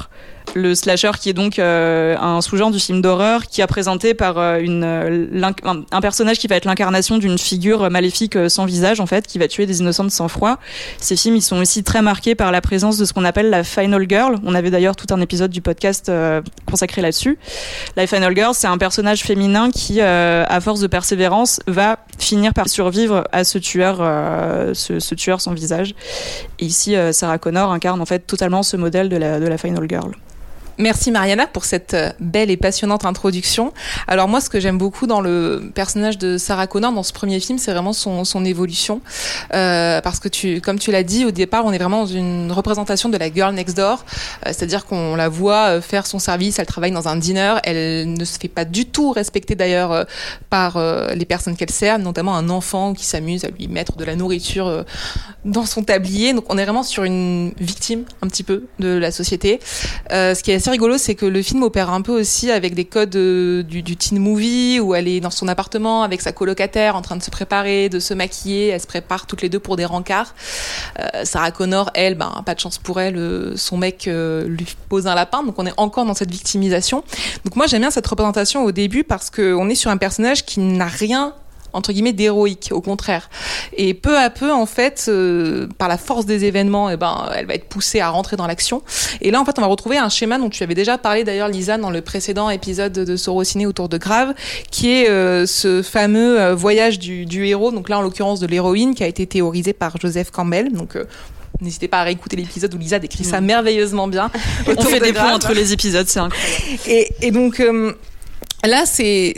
le 0.55 0.75
slasher 0.75 1.11
qui 1.19 1.29
est 1.29 1.33
donc 1.33 1.59
euh, 1.59 2.15
un 2.17 2.41
sous-genre 2.41 2.71
du 2.71 2.79
film 2.79 3.01
d'horreur 3.01 3.45
qui 3.47 3.61
a 3.61 3.67
présenté 3.67 4.13
par 4.13 4.37
euh, 4.37 4.59
une, 4.59 4.83
euh, 4.83 5.51
un, 5.91 6.01
personnage 6.01 6.37
qui 6.39 6.47
va 6.47 6.55
être 6.55 6.65
l'incarnation 6.65 7.17
d'une 7.17 7.37
figure 7.37 7.89
maléfique 7.89 8.37
sans 8.49 8.65
visage 8.65 8.99
en 8.99 9.05
fait, 9.05 9.27
qui 9.27 9.39
va 9.39 9.47
tuer 9.47 9.65
des 9.65 9.79
innocents 9.79 10.03
de 10.03 10.09
sang-froid. 10.09 10.57
Ces 10.99 11.15
films, 11.15 11.35
ils 11.35 11.41
sont 11.41 11.57
aussi 11.57 11.83
très 11.83 12.01
marqués 12.01 12.35
par 12.35 12.51
la 12.51 12.61
présence 12.61 12.97
de 12.97 13.05
ce 13.05 13.13
qu'on 13.13 13.25
appelle 13.25 13.49
la 13.49 13.63
Final 13.63 14.05
Girl. 14.07 14.37
On 14.43 14.55
avait 14.55 14.71
d'ailleurs 14.71 14.95
tout 14.95 15.13
un 15.13 15.21
épisode 15.21 15.51
du 15.51 15.61
podcast 15.61 16.11
consacré 16.65 17.01
là-dessus. 17.01 17.37
La 17.95 18.07
Final 18.07 18.35
Girl, 18.35 18.53
c'est 18.53 18.67
un 18.67 18.77
personnage 18.77 19.21
féminin 19.23 19.69
qui, 19.71 20.01
à 20.01 20.59
force 20.61 20.79
de 20.79 20.87
persévérance, 20.87 21.59
va 21.67 21.99
finir 22.19 22.53
par 22.53 22.69
survivre 22.69 23.23
ce 23.43 23.57
tueur, 23.57 23.97
ce, 24.73 24.99
ce, 24.99 25.15
tueur 25.15 25.41
sans 25.41 25.53
visage. 25.53 25.95
Et 26.59 26.65
ici, 26.65 26.95
Sarah 27.11 27.37
Connor 27.37 27.71
incarne 27.71 28.01
en 28.01 28.05
fait 28.05 28.19
totalement 28.19 28.63
ce 28.63 28.77
modèle 28.77 29.09
de 29.09 29.17
la, 29.17 29.39
de 29.39 29.47
la 29.47 29.57
Final 29.57 29.87
Girl. 29.89 30.11
Merci 30.79 31.09
Mariana 31.09 31.47
pour 31.47 31.65
cette 31.65 31.95
euh, 31.95 32.11
belle 32.19 32.51
et 32.51 32.57
passionnante 32.57 33.03
introduction. 33.05 33.73
Alors 34.07 34.27
moi, 34.27 34.41
ce 34.41 34.49
que 34.49 34.59
j'aime 34.59 34.77
beaucoup 34.77 35.07
dans 35.07 35.21
le 35.21 35.71
personnage 35.73 36.19
de 36.19 36.37
Sarah 36.37 36.67
Connor 36.67 36.91
dans 36.91 37.03
ce 37.03 37.13
premier 37.13 37.39
film, 37.39 37.57
c'est 37.57 37.71
vraiment 37.71 37.93
son, 37.93 38.23
son 38.25 38.45
évolution, 38.45 39.01
euh, 39.53 40.01
parce 40.01 40.19
que 40.19 40.27
tu, 40.27 40.61
comme 40.61 40.77
tu 40.77 40.91
l'as 40.91 41.03
dit 41.03 41.25
au 41.25 41.31
départ, 41.31 41.65
on 41.65 41.71
est 41.73 41.77
vraiment 41.77 42.01
dans 42.01 42.05
une 42.05 42.51
représentation 42.51 43.09
de 43.09 43.17
la 43.17 43.33
girl 43.33 43.53
next 43.55 43.75
door, 43.75 44.05
euh, 44.45 44.51
c'est-à-dire 44.53 44.85
qu'on 44.85 45.15
la 45.15 45.29
voit 45.29 45.67
euh, 45.69 45.81
faire 45.81 46.05
son 46.05 46.19
service, 46.19 46.59
elle 46.59 46.65
travaille 46.65 46.91
dans 46.91 47.07
un 47.07 47.15
dîner, 47.15 47.55
elle 47.63 48.13
ne 48.13 48.25
se 48.25 48.37
fait 48.37 48.47
pas 48.47 48.65
du 48.65 48.85
tout 48.85 49.11
respecter 49.11 49.55
d'ailleurs 49.55 50.05
par 50.49 50.77
les 51.13 51.25
personnes 51.25 51.55
qu'elle 51.55 51.69
sert, 51.69 51.99
notamment 51.99 52.35
un 52.35 52.49
enfant 52.49 52.93
qui 52.93 53.05
s'amuse 53.05 53.45
à 53.45 53.49
lui 53.49 53.67
mettre 53.67 53.95
de 53.95 54.03
la 54.03 54.15
nourriture 54.15 54.85
dans 55.45 55.65
son 55.65 55.83
tablier. 55.83 56.33
Donc 56.33 56.45
on 56.49 56.57
est 56.57 56.63
vraiment 56.63 56.83
sur 56.83 57.03
une 57.03 57.53
victime 57.59 58.03
un 58.21 58.27
petit 58.27 58.43
peu 58.43 58.65
de 58.79 58.89
la 58.89 59.11
société, 59.11 59.59
ce 60.11 60.41
qui 60.41 60.51
est 60.51 60.59
rigolo, 60.71 60.97
c'est 60.97 61.15
que 61.15 61.25
le 61.25 61.41
film 61.41 61.63
opère 61.63 61.89
un 61.89 62.01
peu 62.01 62.11
aussi 62.11 62.51
avec 62.51 62.73
des 62.73 62.85
codes 62.85 63.15
euh, 63.15 63.63
du, 63.63 63.83
teen 63.95 64.19
movie 64.19 64.79
où 64.79 64.95
elle 64.95 65.07
est 65.07 65.19
dans 65.19 65.29
son 65.29 65.47
appartement 65.47 66.03
avec 66.03 66.21
sa 66.21 66.31
colocataire 66.31 66.95
en 66.95 67.01
train 67.01 67.15
de 67.15 67.23
se 67.23 67.31
préparer, 67.31 67.89
de 67.89 67.99
se 67.99 68.13
maquiller. 68.13 68.67
Elle 68.67 68.81
se 68.81 68.87
prépare 68.87 69.27
toutes 69.27 69.41
les 69.41 69.49
deux 69.49 69.59
pour 69.59 69.75
des 69.75 69.85
rencarts. 69.85 70.33
Euh, 70.99 71.25
Sarah 71.25 71.51
Connor, 71.51 71.91
elle, 71.93 72.15
ben, 72.15 72.43
pas 72.45 72.55
de 72.55 72.59
chance 72.59 72.77
pour 72.77 72.99
elle, 72.99 73.17
euh, 73.17 73.55
son 73.55 73.77
mec 73.77 74.09
lui 74.09 74.65
pose 74.89 75.07
un 75.07 75.15
lapin. 75.15 75.43
Donc 75.43 75.55
on 75.57 75.65
est 75.65 75.73
encore 75.77 76.05
dans 76.05 76.13
cette 76.13 76.31
victimisation. 76.31 77.03
Donc 77.45 77.55
moi 77.55 77.67
j'aime 77.67 77.81
bien 77.81 77.91
cette 77.91 78.07
représentation 78.07 78.63
au 78.63 78.71
début 78.71 79.03
parce 79.03 79.29
qu'on 79.29 79.69
est 79.69 79.75
sur 79.75 79.91
un 79.91 79.97
personnage 79.97 80.45
qui 80.45 80.59
n'a 80.59 80.87
rien 80.87 81.33
entre 81.73 81.91
guillemets 81.91 82.13
d'héroïque, 82.13 82.69
au 82.71 82.81
contraire. 82.81 83.29
Et 83.75 83.93
peu 83.93 84.17
à 84.17 84.29
peu, 84.29 84.51
en 84.51 84.65
fait, 84.65 85.05
euh, 85.07 85.67
par 85.77 85.87
la 85.87 85.97
force 85.97 86.25
des 86.25 86.45
événements, 86.45 86.89
eh 86.89 86.97
ben, 86.97 87.29
elle 87.35 87.45
va 87.45 87.53
être 87.53 87.67
poussée 87.67 87.99
à 87.99 88.09
rentrer 88.09 88.35
dans 88.35 88.47
l'action. 88.47 88.81
Et 89.21 89.31
là, 89.31 89.39
en 89.39 89.45
fait, 89.45 89.57
on 89.57 89.61
va 89.61 89.67
retrouver 89.67 89.97
un 89.97 90.09
schéma 90.09 90.37
dont 90.37 90.49
tu 90.49 90.63
avais 90.63 90.75
déjà 90.75 90.97
parlé 90.97 91.23
d'ailleurs, 91.23 91.49
Lisa, 91.49 91.77
dans 91.77 91.91
le 91.91 92.01
précédent 92.01 92.49
épisode 92.49 92.93
de 92.93 93.15
Sorociné 93.15 93.65
autour 93.65 93.89
de 93.89 93.97
Grave, 93.97 94.33
qui 94.71 94.91
est 94.91 95.09
euh, 95.09 95.45
ce 95.45 95.81
fameux 95.81 96.39
euh, 96.39 96.55
voyage 96.55 96.99
du, 96.99 97.25
du, 97.25 97.45
héros, 97.45 97.71
donc 97.71 97.89
là, 97.89 97.99
en 97.99 98.01
l'occurrence, 98.01 98.39
de 98.39 98.47
l'héroïne, 98.47 98.95
qui 98.95 99.03
a 99.03 99.07
été 99.07 99.27
théorisé 99.27 99.73
par 99.73 99.97
Joseph 99.97 100.31
Campbell. 100.31 100.71
Donc, 100.71 100.97
N'hésitez 101.59 101.87
pas 101.87 102.01
à 102.01 102.03
réécouter 102.03 102.35
l'épisode 102.35 102.71
où 102.75 102.77
Lisa 102.77 102.99
décrit 102.99 103.23
ça 103.23 103.41
mm. 103.41 103.45
merveilleusement 103.45 104.07
bien. 104.07 104.29
On 104.67 104.81
fait 104.83 104.99
des 104.99 105.11
points 105.11 105.33
entre 105.33 105.53
les 105.53 105.73
épisodes, 105.73 106.05
c'est 106.07 106.19
incroyable. 106.19 106.53
Et, 106.85 107.07
et 107.21 107.31
donc, 107.31 107.59
Là, 108.67 108.85
c'est 108.85 109.33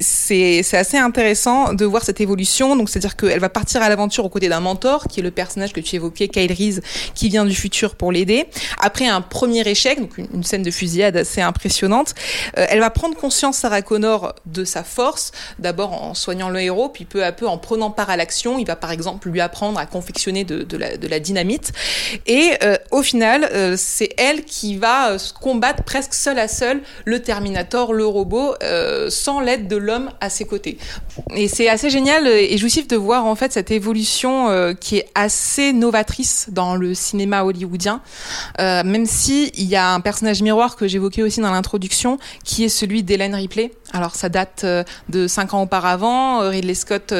assez 0.73 0.97
intéressant 0.97 1.73
de 1.73 1.85
voir 1.85 2.03
cette 2.03 2.19
évolution. 2.19 2.75
Donc, 2.75 2.89
c'est-à-dire 2.89 3.15
qu'elle 3.15 3.39
va 3.39 3.49
partir 3.49 3.83
à 3.83 3.87
l'aventure 3.87 4.25
aux 4.25 4.29
côtés 4.29 4.49
d'un 4.49 4.59
mentor, 4.59 5.07
qui 5.07 5.19
est 5.19 5.23
le 5.23 5.29
personnage 5.29 5.71
que 5.71 5.79
tu 5.79 5.97
évoquais, 5.97 6.29
Kyle 6.29 6.51
Reese, 6.51 6.81
qui 7.13 7.29
vient 7.29 7.45
du 7.45 7.53
futur 7.53 7.93
pour 7.93 8.11
l'aider. 8.11 8.47
Après 8.79 9.07
un 9.07 9.21
premier 9.21 9.61
échec, 9.67 9.99
donc 9.99 10.17
une, 10.17 10.43
scène 10.43 10.63
de 10.63 10.71
fusillade 10.71 11.15
assez 11.15 11.41
impressionnante, 11.41 12.15
euh, 12.57 12.65
elle 12.69 12.79
va 12.79 12.89
prendre 12.89 13.15
conscience, 13.15 13.57
Sarah 13.57 13.83
Connor, 13.83 14.33
de 14.47 14.63
sa 14.63 14.83
force, 14.83 15.31
d'abord 15.59 15.93
en 15.93 16.15
soignant 16.15 16.49
le 16.49 16.59
héros, 16.59 16.89
puis 16.89 17.05
peu 17.05 17.23
à 17.23 17.31
peu 17.31 17.47
en 17.47 17.59
prenant 17.59 17.91
part 17.91 18.09
à 18.09 18.17
l'action. 18.17 18.57
Il 18.57 18.65
va 18.65 18.75
par 18.75 18.89
exemple 18.89 19.29
lui 19.29 19.41
apprendre 19.41 19.77
à 19.77 19.85
confectionner 19.85 20.43
de, 20.43 20.63
de, 20.63 20.75
la, 20.75 20.97
de 20.97 21.07
la, 21.07 21.19
dynamite. 21.19 21.71
Et 22.25 22.53
euh, 22.63 22.77
au 22.89 23.03
final, 23.03 23.47
euh, 23.53 23.75
c'est 23.77 24.09
elle 24.17 24.43
qui 24.43 24.75
va 24.75 25.17
combattre 25.39 25.83
presque 25.83 26.15
seule 26.15 26.39
à 26.39 26.47
seule 26.47 26.81
le 27.05 27.21
Terminator, 27.21 27.93
le 27.93 28.07
robot 28.07 28.55
sans 29.19 29.39
l'aide 29.39 29.67
de 29.67 29.75
l'homme 29.75 30.09
à 30.21 30.29
ses 30.29 30.45
côtés. 30.45 30.77
Et 31.35 31.47
c'est 31.47 31.67
assez 31.67 31.89
génial 31.89 32.27
et 32.27 32.57
jouissif 32.57 32.87
de 32.87 32.95
voir 32.95 33.25
en 33.25 33.35
fait 33.35 33.51
cette 33.51 33.71
évolution 33.71 34.49
euh, 34.49 34.73
qui 34.73 34.97
est 34.97 35.07
assez 35.15 35.73
novatrice 35.73 36.47
dans 36.49 36.75
le 36.75 36.93
cinéma 36.93 37.43
hollywoodien, 37.43 38.01
euh, 38.59 38.83
même 38.83 39.05
si 39.05 39.51
il 39.55 39.65
y 39.65 39.75
a 39.75 39.93
un 39.93 39.99
personnage 39.99 40.41
miroir 40.41 40.75
que 40.75 40.87
j'évoquais 40.87 41.23
aussi 41.23 41.41
dans 41.41 41.51
l'introduction, 41.51 42.17
qui 42.43 42.63
est 42.63 42.69
celui 42.69 43.03
d'Hélène 43.03 43.35
Ripley. 43.35 43.71
Alors 43.93 44.15
ça 44.15 44.29
date 44.29 44.61
euh, 44.63 44.83
de 45.09 45.27
cinq 45.27 45.53
ans 45.53 45.63
auparavant. 45.63 46.49
Ridley 46.49 46.73
Scott 46.73 47.13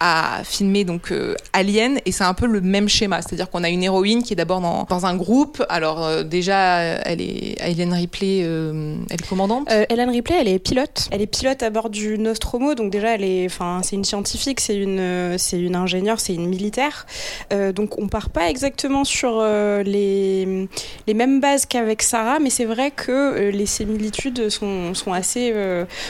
a 0.00 0.44
filmé 0.44 0.84
donc 0.84 1.12
Alien 1.52 1.98
et 2.04 2.12
c'est 2.12 2.24
un 2.24 2.34
peu 2.34 2.46
le 2.46 2.60
même 2.60 2.88
schéma, 2.88 3.22
c'est-à-dire 3.22 3.50
qu'on 3.50 3.64
a 3.64 3.68
une 3.68 3.82
héroïne 3.82 4.22
qui 4.22 4.32
est 4.32 4.36
d'abord 4.36 4.60
dans, 4.60 4.84
dans, 4.84 5.06
un 5.06 5.16
groupe. 5.16 5.64
Alors 5.68 6.24
déjà, 6.24 6.80
elle 6.80 7.20
est 7.20 7.56
Hélène 7.64 7.94
Ripley, 7.94 8.38
elle 8.40 8.98
est 9.10 9.28
commandante. 9.28 9.70
Hélène 9.88 10.10
Ripley, 10.10 10.36
elle 10.40 10.48
est 10.48 10.58
pilote. 10.58 11.08
Elle 11.10 11.22
est 11.22 11.26
pilote 11.26 11.62
à 11.62 11.70
bord 11.70 11.90
du 11.90 12.18
Nostromo, 12.18 12.74
donc 12.74 12.90
déjà 12.90 13.14
elle 13.14 13.24
est, 13.24 13.46
enfin 13.46 13.80
c'est 13.82 13.96
une 13.96 14.04
scientifique, 14.04 14.60
c'est 14.60 14.76
une, 14.76 15.36
c'est 15.38 15.58
une 15.58 15.76
ingénieure, 15.76 16.20
c'est 16.20 16.34
une 16.34 16.48
militaire. 16.48 17.06
Euh, 17.52 17.72
donc 17.72 17.98
on 17.98 18.08
part 18.08 18.30
pas 18.30 18.48
exactement 18.50 19.04
sur 19.04 19.38
euh, 19.40 19.82
les, 19.82 20.68
les 21.06 21.14
mêmes 21.14 21.40
bases 21.40 21.66
qu'avec 21.66 22.02
Sarah, 22.02 22.38
mais 22.38 22.50
c'est 22.50 22.64
vrai 22.64 22.90
que 22.90 23.10
euh, 23.10 23.50
les 23.50 23.66
similitudes 23.66 24.48
sont, 24.48 24.94
sont 24.94 25.12
assez, 25.12 25.52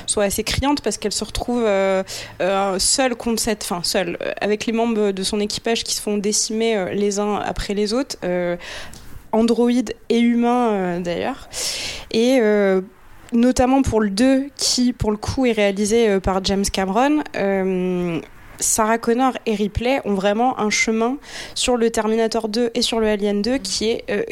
sont 0.06 0.20
assez 0.20 0.44
criantes 0.44 0.80
parce 0.82 0.98
qu'elle 0.98 1.12
se 1.12 1.24
retrouve 1.24 1.64
seule 2.78 3.14
contre 3.16 3.40
cette, 3.40 3.62
enfin 3.62 3.80
seule, 3.82 4.18
avec 4.40 4.66
les 4.66 4.72
membres 4.72 5.10
de 5.10 5.22
son 5.22 5.40
équipage 5.40 5.84
qui 5.84 5.94
se 5.94 6.02
font 6.02 6.16
décimer 6.16 6.92
les 6.94 7.18
uns 7.18 7.36
après 7.36 7.74
les 7.74 7.92
autres. 7.92 8.16
androïdes 9.32 9.94
et 10.08 10.18
humains 10.18 11.00
d'ailleurs. 11.00 11.48
Et 12.10 12.40
notamment 13.32 13.82
pour 13.82 14.00
le 14.00 14.10
2 14.10 14.48
qui 14.56 14.92
pour 14.92 15.10
le 15.10 15.16
coup 15.16 15.46
est 15.46 15.52
réalisé 15.52 16.08
euh, 16.08 16.20
par 16.20 16.44
James 16.44 16.64
Cameron 16.64 17.22
euh, 17.36 18.20
Sarah 18.60 18.98
Connor 18.98 19.32
et 19.46 19.54
Ripley 19.54 20.00
ont 20.04 20.14
vraiment 20.14 20.58
un 20.60 20.70
chemin 20.70 21.16
sur 21.54 21.76
le 21.76 21.90
Terminator 21.90 22.48
2 22.48 22.70
et 22.74 22.82
sur 22.82 23.00
le 23.00 23.08
Alien 23.08 23.42
2 23.42 23.58
qui 23.58 23.88
est 23.88 24.04
euh, 24.10 24.22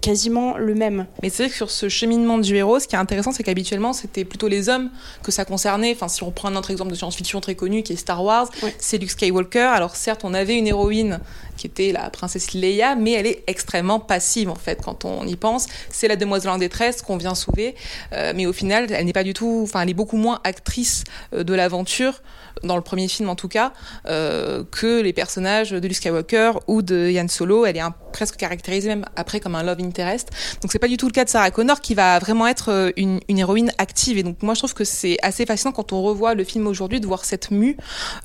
quasiment 0.00 0.56
le 0.56 0.74
même. 0.74 1.06
Mais 1.22 1.28
c'est 1.28 1.44
vrai 1.44 1.50
que 1.50 1.56
sur 1.56 1.70
ce 1.70 1.88
cheminement 1.88 2.38
du 2.38 2.56
héros, 2.56 2.78
ce 2.78 2.86
qui 2.86 2.94
est 2.94 2.98
intéressant, 2.98 3.32
c'est 3.32 3.42
qu'habituellement, 3.42 3.92
c'était 3.92 4.24
plutôt 4.24 4.48
les 4.48 4.68
hommes 4.68 4.90
que 5.22 5.32
ça 5.32 5.44
concernait. 5.44 5.92
Enfin, 5.92 6.08
si 6.08 6.22
on 6.22 6.30
prend 6.30 6.48
un 6.48 6.56
autre 6.56 6.70
exemple 6.70 6.90
de 6.90 6.96
science-fiction 6.96 7.40
très 7.40 7.54
connu 7.54 7.82
qui 7.82 7.92
est 7.92 7.96
Star 7.96 8.24
Wars, 8.24 8.48
c'est 8.78 8.98
Luke 8.98 9.10
Skywalker. 9.10 9.58
Alors 9.58 9.96
certes, 9.96 10.22
on 10.24 10.32
avait 10.32 10.56
une 10.56 10.66
héroïne 10.66 11.20
qui 11.56 11.66
était 11.66 11.92
la 11.92 12.08
princesse 12.10 12.54
Leia, 12.54 12.94
mais 12.94 13.12
elle 13.12 13.26
est 13.26 13.44
extrêmement 13.46 14.00
passive 14.00 14.48
en 14.48 14.54
fait 14.54 14.80
quand 14.82 15.04
on 15.04 15.26
y 15.26 15.36
pense. 15.36 15.66
C'est 15.90 16.08
la 16.08 16.16
demoiselle 16.16 16.50
en 16.50 16.58
détresse 16.58 17.02
qu'on 17.02 17.16
vient 17.16 17.34
sauver, 17.34 17.74
euh, 18.12 18.32
mais 18.34 18.46
au 18.46 18.52
final, 18.52 18.86
elle 18.90 19.04
n'est 19.04 19.12
pas 19.12 19.24
du 19.24 19.34
tout, 19.34 19.60
enfin, 19.64 19.82
elle 19.82 19.90
est 19.90 19.94
beaucoup 19.94 20.16
moins 20.16 20.40
actrice 20.44 21.04
euh, 21.34 21.44
de 21.44 21.54
l'aventure 21.54 22.22
dans 22.62 22.76
le 22.76 22.82
premier 22.82 23.08
film 23.08 23.28
en 23.28 23.36
tout 23.36 23.48
cas, 23.48 23.72
euh, 24.06 24.64
que 24.70 25.00
les 25.00 25.12
personnages 25.12 25.70
de 25.70 25.86
Luke 25.86 25.96
Skywalker 25.96 26.52
ou 26.66 26.82
de 26.82 27.10
Yann 27.10 27.28
Solo. 27.28 27.66
Elle 27.66 27.76
est 27.76 27.82
presque 28.12 28.36
caractérisée 28.36 28.88
même 28.88 29.04
après 29.16 29.40
comme 29.40 29.54
un 29.54 29.62
love 29.62 29.80
interest. 29.80 30.30
Donc 30.60 30.70
c'est 30.72 30.78
pas 30.78 30.88
du 30.88 30.96
tout 30.96 31.06
le 31.06 31.12
cas 31.12 31.24
de 31.24 31.30
Sarah 31.30 31.50
Connor 31.50 31.80
qui 31.80 31.94
va 31.94 32.18
vraiment 32.18 32.46
être 32.46 32.70
euh, 32.70 32.90
une, 32.96 33.20
héroïne 33.28 33.72
active. 33.78 34.18
Et 34.18 34.22
donc 34.22 34.42
moi 34.42 34.54
je 34.54 34.60
trouve 34.60 34.74
que 34.74 34.84
c'est 34.84 35.16
assez 35.22 35.46
fascinant 35.46 35.72
quand 35.72 35.92
on 35.92 36.02
revoit 36.02 36.34
le 36.34 36.44
film 36.44 36.66
aujourd'hui 36.66 37.00
de 37.00 37.06
voir 37.06 37.24
cette 37.24 37.50
mue 37.50 37.76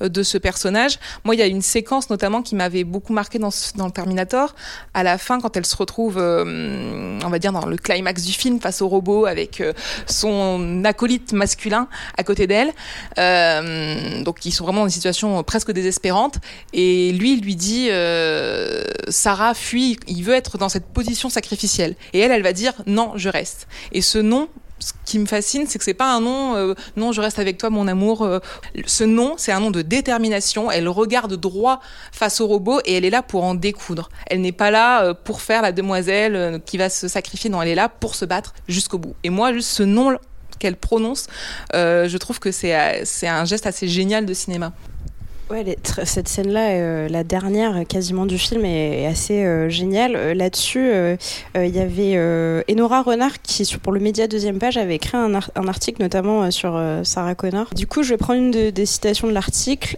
euh, 0.02 0.08
de 0.08 0.22
ce 0.22 0.38
personnage. 0.38 0.98
Moi 1.24 1.34
il 1.34 1.38
y 1.38 1.42
a 1.42 1.46
une 1.46 1.62
séquence 1.62 2.10
notamment 2.10 2.42
qui 2.42 2.54
m'avait 2.54 2.84
beaucoup 2.84 3.12
marqué 3.12 3.38
dans, 3.38 3.50
dans 3.76 3.86
le 3.86 3.92
Terminator. 3.92 4.54
À 4.94 5.02
la 5.02 5.18
fin 5.18 5.40
quand 5.40 5.56
elle 5.56 5.66
se 5.66 5.76
retrouve, 5.76 6.18
euh, 6.18 7.18
on 7.24 7.28
va 7.28 7.38
dire 7.38 7.52
dans 7.52 7.66
le 7.66 7.76
climax 7.76 8.24
du 8.24 8.32
film 8.32 8.60
face 8.60 8.82
au 8.82 8.88
robot 8.88 9.26
avec 9.26 9.62
son 10.06 10.84
acolyte 10.84 11.32
masculin 11.32 11.88
à 12.16 12.24
côté 12.24 12.46
d'elle. 12.46 12.72
Euh, 13.18 14.17
donc 14.22 14.44
ils 14.44 14.52
sont 14.52 14.64
vraiment 14.64 14.80
dans 14.80 14.86
une 14.86 14.92
situation 14.92 15.42
presque 15.42 15.72
désespérante. 15.72 16.36
Et 16.72 17.12
lui, 17.12 17.34
il 17.34 17.42
lui 17.42 17.56
dit, 17.56 17.88
euh, 17.90 18.84
Sarah 19.08 19.54
fuit, 19.54 19.98
il 20.06 20.22
veut 20.22 20.34
être 20.34 20.58
dans 20.58 20.68
cette 20.68 20.86
position 20.86 21.28
sacrificielle. 21.28 21.96
Et 22.12 22.20
elle, 22.20 22.32
elle 22.32 22.42
va 22.42 22.52
dire, 22.52 22.72
non, 22.86 23.12
je 23.16 23.28
reste. 23.28 23.68
Et 23.92 24.02
ce 24.02 24.18
non, 24.18 24.48
ce 24.78 24.92
qui 25.04 25.18
me 25.18 25.26
fascine, 25.26 25.66
c'est 25.66 25.78
que 25.78 25.84
c'est 25.84 25.94
pas 25.94 26.12
un 26.12 26.20
nom, 26.20 26.54
euh, 26.54 26.74
non, 26.96 27.12
je 27.12 27.20
reste 27.20 27.38
avec 27.38 27.58
toi, 27.58 27.70
mon 27.70 27.88
amour. 27.88 28.22
Euh, 28.22 28.38
ce 28.86 29.04
nom, 29.04 29.34
c'est 29.36 29.52
un 29.52 29.60
nom 29.60 29.70
de 29.70 29.82
détermination. 29.82 30.70
Elle 30.70 30.88
regarde 30.88 31.34
droit 31.34 31.80
face 32.12 32.40
au 32.40 32.46
robot 32.46 32.80
et 32.84 32.94
elle 32.94 33.04
est 33.04 33.10
là 33.10 33.22
pour 33.22 33.44
en 33.44 33.54
découdre. 33.54 34.08
Elle 34.28 34.40
n'est 34.40 34.52
pas 34.52 34.70
là 34.70 35.14
pour 35.14 35.40
faire 35.40 35.62
la 35.62 35.72
demoiselle 35.72 36.60
qui 36.64 36.78
va 36.78 36.90
se 36.90 37.08
sacrifier. 37.08 37.50
Non, 37.50 37.60
elle 37.62 37.68
est 37.68 37.74
là 37.74 37.88
pour 37.88 38.14
se 38.14 38.24
battre 38.24 38.54
jusqu'au 38.68 38.98
bout. 38.98 39.14
Et 39.24 39.30
moi, 39.30 39.52
juste 39.52 39.70
ce 39.70 39.82
nom 39.82 40.16
qu'elle 40.58 40.76
prononce, 40.76 41.26
euh, 41.74 42.08
je 42.08 42.18
trouve 42.18 42.38
que 42.38 42.50
c'est 42.52 42.74
un 42.74 43.44
geste 43.44 43.66
assez 43.66 43.88
génial 43.88 44.26
de 44.26 44.34
cinéma. 44.34 44.72
Cette 46.04 46.28
scène-là, 46.28 46.70
euh, 46.70 47.08
la 47.08 47.24
dernière 47.24 47.86
quasiment 47.86 48.26
du 48.26 48.38
film, 48.38 48.64
est, 48.64 49.06
assez 49.06 49.44
euh, 49.44 49.70
géniale. 49.70 50.14
Euh, 50.14 50.34
là-dessus, 50.34 50.90
il 51.54 51.74
y 51.74 51.78
avait 51.78 52.18
Enora 52.70 53.02
Renard 53.02 53.40
qui, 53.42 53.64
pour 53.82 53.92
le 53.92 54.00
média 54.00 54.28
deuxième 54.28 54.58
page, 54.58 54.76
avait 54.76 54.96
écrit 54.96 55.16
un, 55.16 55.34
un 55.34 55.68
article 55.68 56.02
notamment 56.02 56.50
sur 56.50 56.80
Sarah 57.02 57.34
Connor. 57.34 57.68
Du 57.74 57.86
coup, 57.86 58.02
je 58.02 58.10
vais 58.10 58.16
prendre 58.16 58.40
une 58.40 58.70
des 58.70 58.86
citations 58.86 59.28
de 59.28 59.32
l'article. 59.32 59.96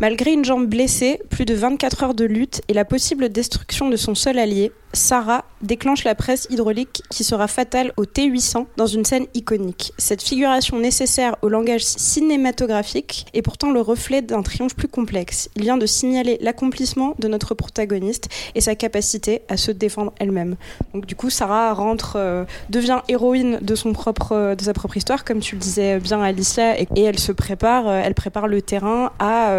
Malgré 0.00 0.32
une 0.32 0.44
jambe 0.44 0.66
blessée, 0.66 1.20
plus 1.30 1.44
de 1.44 1.54
24 1.54 2.02
heures 2.02 2.14
de 2.14 2.24
lutte 2.24 2.62
et 2.68 2.72
la 2.72 2.84
possible 2.84 3.28
destruction 3.28 3.88
de 3.88 3.96
son 3.96 4.14
seul 4.14 4.38
allié, 4.38 4.72
Sarah 4.94 5.44
déclenche 5.60 6.04
la 6.04 6.14
presse 6.14 6.46
hydraulique 6.50 7.02
qui 7.10 7.24
sera 7.24 7.48
fatale 7.48 7.92
au 7.96 8.04
T800 8.04 8.66
dans 8.76 8.86
une 8.86 9.04
scène 9.04 9.26
iconique. 9.34 9.92
Cette 9.98 10.22
figuration 10.22 10.78
nécessaire 10.78 11.36
au 11.42 11.48
langage 11.48 11.84
cinématographique 11.84 13.26
est 13.34 13.42
pourtant 13.42 13.72
le 13.72 13.80
reflet 13.80 14.22
d'un 14.22 14.42
triomphe 14.42 14.63
plus 14.72 14.88
complexe. 14.88 15.50
Il 15.56 15.62
vient 15.62 15.76
de 15.76 15.86
signaler 15.86 16.38
l'accomplissement 16.40 17.14
de 17.18 17.28
notre 17.28 17.54
protagoniste 17.54 18.28
et 18.54 18.60
sa 18.60 18.74
capacité 18.74 19.42
à 19.48 19.56
se 19.56 19.70
défendre 19.70 20.12
elle-même. 20.18 20.56
Donc 20.94 21.06
du 21.06 21.14
coup, 21.14 21.28
Sarah 21.28 21.74
rentre, 21.74 22.14
euh, 22.16 22.44
devient 22.70 23.00
héroïne 23.08 23.58
de 23.60 23.74
son 23.74 23.92
propre, 23.92 24.32
euh, 24.32 24.54
de 24.54 24.62
sa 24.62 24.72
propre 24.72 24.96
histoire, 24.96 25.24
comme 25.24 25.40
tu 25.40 25.56
le 25.56 25.60
disais 25.60 25.98
bien 25.98 26.22
Alicia, 26.22 26.80
et, 26.80 26.86
elle 26.96 27.18
se 27.18 27.32
prépare, 27.32 27.88
euh, 27.88 28.00
elle 28.02 28.14
prépare 28.14 28.46
le 28.46 28.62
terrain 28.62 29.10
à 29.18 29.52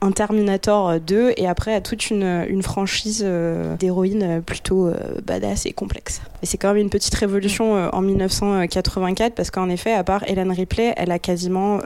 un 0.00 0.12
Terminator 0.12 1.00
2 1.00 1.34
et 1.36 1.46
après 1.46 1.74
à 1.74 1.80
toute 1.80 2.10
une, 2.10 2.44
une 2.48 2.62
franchise 2.62 3.22
euh, 3.24 3.76
d'héroïnes 3.76 4.42
plutôt 4.44 4.86
euh, 4.86 4.94
badass 5.24 5.66
et 5.66 5.72
complexe. 5.72 6.20
Et 6.42 6.46
c'est 6.46 6.58
quand 6.58 6.68
même 6.68 6.82
une 6.82 6.90
petite 6.90 7.14
révolution 7.14 7.76
euh, 7.76 7.88
en 7.92 8.02
1984 8.02 9.34
parce 9.34 9.50
qu'en 9.50 9.68
effet, 9.68 9.92
à 9.92 10.04
part 10.04 10.22
Helen 10.26 10.50
Ripley, 10.50 10.92
elle 10.96 11.10
a 11.10 11.18
quasiment 11.18 11.80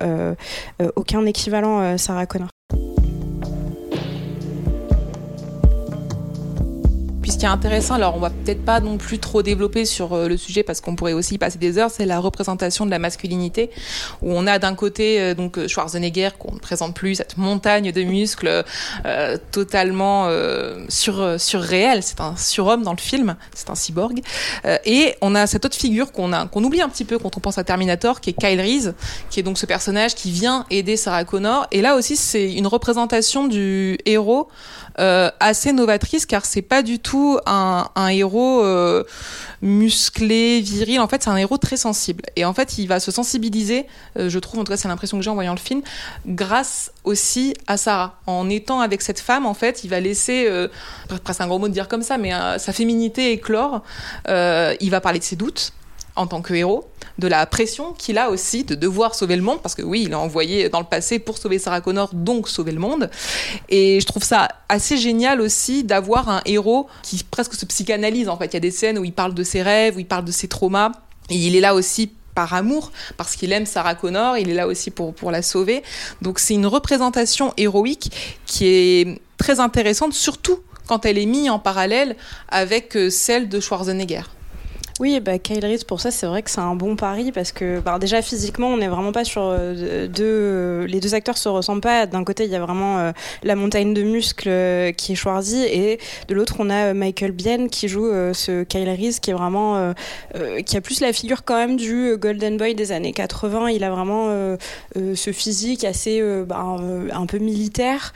aucun 0.96 1.24
équivalent 1.26 1.96
Sarah 1.96 2.26
Connor. 2.26 2.48
Qui 7.40 7.46
est 7.46 7.48
intéressant, 7.48 7.94
alors 7.94 8.16
on 8.16 8.20
va 8.20 8.28
peut-être 8.28 8.66
pas 8.66 8.80
non 8.80 8.98
plus 8.98 9.18
trop 9.18 9.42
développer 9.42 9.86
sur 9.86 10.12
euh, 10.12 10.28
le 10.28 10.36
sujet 10.36 10.62
parce 10.62 10.82
qu'on 10.82 10.94
pourrait 10.94 11.14
aussi 11.14 11.38
passer 11.38 11.56
des 11.56 11.78
heures, 11.78 11.90
c'est 11.90 12.04
la 12.04 12.20
représentation 12.20 12.84
de 12.84 12.90
la 12.90 12.98
masculinité, 12.98 13.70
où 14.20 14.30
on 14.30 14.46
a 14.46 14.58
d'un 14.58 14.74
côté 14.74 15.18
euh, 15.18 15.32
donc 15.32 15.66
Schwarzenegger 15.66 16.28
qu'on 16.38 16.52
ne 16.52 16.58
présente 16.58 16.94
plus, 16.94 17.14
cette 17.14 17.38
montagne 17.38 17.92
de 17.92 18.02
muscles 18.02 18.62
euh, 19.06 19.38
totalement 19.52 20.26
euh, 20.26 20.84
sur 20.90 21.40
surréel, 21.40 22.02
c'est 22.02 22.20
un 22.20 22.36
surhomme 22.36 22.82
dans 22.82 22.92
le 22.92 22.98
film, 22.98 23.36
c'est 23.54 23.70
un 23.70 23.74
cyborg, 23.74 24.20
euh, 24.66 24.76
et 24.84 25.14
on 25.22 25.34
a 25.34 25.46
cette 25.46 25.64
autre 25.64 25.76
figure 25.76 26.12
qu'on 26.12 26.34
a 26.34 26.46
qu'on 26.46 26.62
oublie 26.62 26.82
un 26.82 26.90
petit 26.90 27.06
peu 27.06 27.18
quand 27.18 27.38
on 27.38 27.40
pense 27.40 27.56
à 27.56 27.64
Terminator, 27.64 28.20
qui 28.20 28.30
est 28.30 28.34
Kyle 28.34 28.60
Reese, 28.60 28.92
qui 29.30 29.40
est 29.40 29.42
donc 29.42 29.56
ce 29.56 29.64
personnage 29.64 30.14
qui 30.14 30.30
vient 30.30 30.66
aider 30.68 30.98
Sarah 30.98 31.24
Connor, 31.24 31.66
et 31.72 31.80
là 31.80 31.96
aussi 31.96 32.16
c'est 32.16 32.52
une 32.52 32.66
représentation 32.66 33.48
du 33.48 33.96
héros 34.04 34.48
euh, 35.00 35.30
assez 35.40 35.72
novatrice 35.72 36.26
car 36.26 36.44
c'est 36.44 36.62
pas 36.62 36.82
du 36.82 36.98
tout 36.98 37.38
un, 37.46 37.86
héros 38.08 38.62
euh, 38.62 39.04
musclé, 39.62 40.60
viril. 40.60 41.00
En 41.00 41.08
fait, 41.08 41.22
c'est 41.22 41.30
un 41.30 41.36
héros 41.36 41.56
très 41.56 41.78
sensible. 41.78 42.22
Et 42.36 42.44
en 42.44 42.52
fait, 42.52 42.76
il 42.78 42.86
va 42.86 43.00
se 43.00 43.10
sensibiliser, 43.10 43.86
euh, 44.18 44.28
je 44.28 44.38
trouve, 44.38 44.60
en 44.60 44.64
tout 44.64 44.72
cas, 44.72 44.76
c'est 44.76 44.88
l'impression 44.88 45.16
que 45.16 45.24
j'ai 45.24 45.30
en 45.30 45.34
voyant 45.34 45.54
le 45.54 45.58
film, 45.58 45.80
grâce 46.26 46.92
aussi 47.04 47.54
à 47.66 47.76
Sarah. 47.76 48.20
En 48.26 48.50
étant 48.50 48.80
avec 48.80 49.00
cette 49.00 49.20
femme, 49.20 49.46
en 49.46 49.54
fait, 49.54 49.84
il 49.84 49.90
va 49.90 50.00
laisser, 50.00 50.48
presque 51.24 51.40
un 51.40 51.46
gros 51.46 51.58
mot 51.58 51.68
de 51.68 51.72
dire 51.72 51.88
comme 51.88 52.02
ça, 52.02 52.18
mais 52.18 52.32
sa 52.58 52.72
féminité 52.72 53.32
éclore. 53.32 53.82
Il 54.28 54.90
va 54.90 55.00
parler 55.00 55.18
de 55.18 55.24
ses 55.24 55.36
doutes 55.36 55.72
en 56.16 56.26
tant 56.26 56.42
que 56.42 56.54
héros, 56.54 56.90
de 57.18 57.28
la 57.28 57.46
pression 57.46 57.92
qu'il 57.92 58.18
a 58.18 58.30
aussi 58.30 58.64
de 58.64 58.74
devoir 58.74 59.14
sauver 59.14 59.36
le 59.36 59.42
monde, 59.42 59.60
parce 59.62 59.74
que 59.74 59.82
oui, 59.82 60.02
il 60.06 60.12
est 60.12 60.14
envoyé 60.14 60.68
dans 60.68 60.80
le 60.80 60.86
passé 60.86 61.18
pour 61.18 61.38
sauver 61.38 61.58
Sarah 61.58 61.80
Connor, 61.80 62.10
donc 62.12 62.48
sauver 62.48 62.72
le 62.72 62.80
monde. 62.80 63.10
Et 63.68 64.00
je 64.00 64.06
trouve 64.06 64.24
ça 64.24 64.48
assez 64.68 64.96
génial 64.96 65.40
aussi 65.40 65.84
d'avoir 65.84 66.28
un 66.28 66.42
héros 66.46 66.88
qui 67.02 67.22
presque 67.22 67.54
se 67.54 67.66
psychanalyse, 67.66 68.28
en 68.28 68.36
fait. 68.36 68.46
Il 68.46 68.54
y 68.54 68.56
a 68.56 68.60
des 68.60 68.70
scènes 68.70 68.98
où 68.98 69.04
il 69.04 69.12
parle 69.12 69.34
de 69.34 69.42
ses 69.42 69.62
rêves, 69.62 69.96
où 69.96 70.00
il 70.00 70.06
parle 70.06 70.24
de 70.24 70.32
ses 70.32 70.48
traumas, 70.48 70.92
et 71.28 71.36
il 71.36 71.56
est 71.56 71.60
là 71.60 71.74
aussi 71.74 72.12
par 72.34 72.54
amour, 72.54 72.92
parce 73.16 73.36
qu'il 73.36 73.52
aime 73.52 73.66
Sarah 73.66 73.94
Connor, 73.94 74.38
il 74.38 74.50
est 74.50 74.54
là 74.54 74.66
aussi 74.66 74.90
pour, 74.90 75.14
pour 75.14 75.30
la 75.30 75.42
sauver. 75.42 75.82
Donc 76.22 76.38
c'est 76.38 76.54
une 76.54 76.66
représentation 76.66 77.52
héroïque 77.56 78.12
qui 78.46 78.66
est 78.66 79.20
très 79.36 79.60
intéressante, 79.60 80.12
surtout 80.12 80.60
quand 80.86 81.06
elle 81.06 81.18
est 81.18 81.26
mise 81.26 81.50
en 81.50 81.58
parallèle 81.58 82.16
avec 82.48 82.96
euh, 82.96 83.10
celle 83.10 83.48
de 83.48 83.60
Schwarzenegger. 83.60 84.22
Oui, 85.00 85.18
bah, 85.18 85.38
Kyle 85.38 85.64
Reese, 85.64 85.84
pour 85.84 85.98
ça, 85.98 86.10
c'est 86.10 86.26
vrai 86.26 86.42
que 86.42 86.50
c'est 86.50 86.60
un 86.60 86.74
bon 86.74 86.94
pari 86.94 87.32
parce 87.32 87.52
que 87.52 87.80
bah, 87.80 87.98
déjà 87.98 88.20
physiquement, 88.20 88.68
on 88.68 88.76
n'est 88.76 88.88
vraiment 88.88 89.12
pas 89.12 89.24
sur 89.24 89.40
euh, 89.44 90.06
deux. 90.06 90.84
les 90.84 91.00
deux 91.00 91.14
acteurs 91.14 91.38
se 91.38 91.48
ressemblent 91.48 91.80
pas. 91.80 92.04
D'un 92.04 92.22
côté, 92.22 92.44
il 92.44 92.50
y 92.50 92.54
a 92.54 92.60
vraiment 92.60 92.98
euh, 92.98 93.12
la 93.42 93.56
montagne 93.56 93.94
de 93.94 94.02
muscles 94.02 94.50
euh, 94.50 94.92
qui 94.92 95.12
est 95.12 95.14
Schwarzy 95.14 95.62
et 95.62 95.98
de 96.28 96.34
l'autre, 96.34 96.56
on 96.58 96.68
a 96.68 96.92
Michael 96.92 97.32
Biehn 97.32 97.70
qui 97.70 97.88
joue 97.88 98.10
ce 98.34 98.62
Kyle 98.64 98.90
Reese 98.90 99.20
qui 99.20 99.30
est 99.30 99.32
vraiment. 99.32 99.94
qui 100.66 100.76
a 100.76 100.80
plus 100.82 101.00
la 101.00 101.14
figure 101.14 101.44
quand 101.44 101.56
même 101.56 101.76
du 101.76 102.18
Golden 102.18 102.58
Boy 102.58 102.74
des 102.74 102.92
années 102.92 103.12
80. 103.12 103.70
Il 103.70 103.84
a 103.84 103.90
vraiment 103.90 104.56
ce 104.96 105.32
physique 105.32 105.84
assez 105.84 106.22
bah, 106.46 106.76
un, 107.12 107.26
peu 107.26 107.38
militaire. 107.38 108.12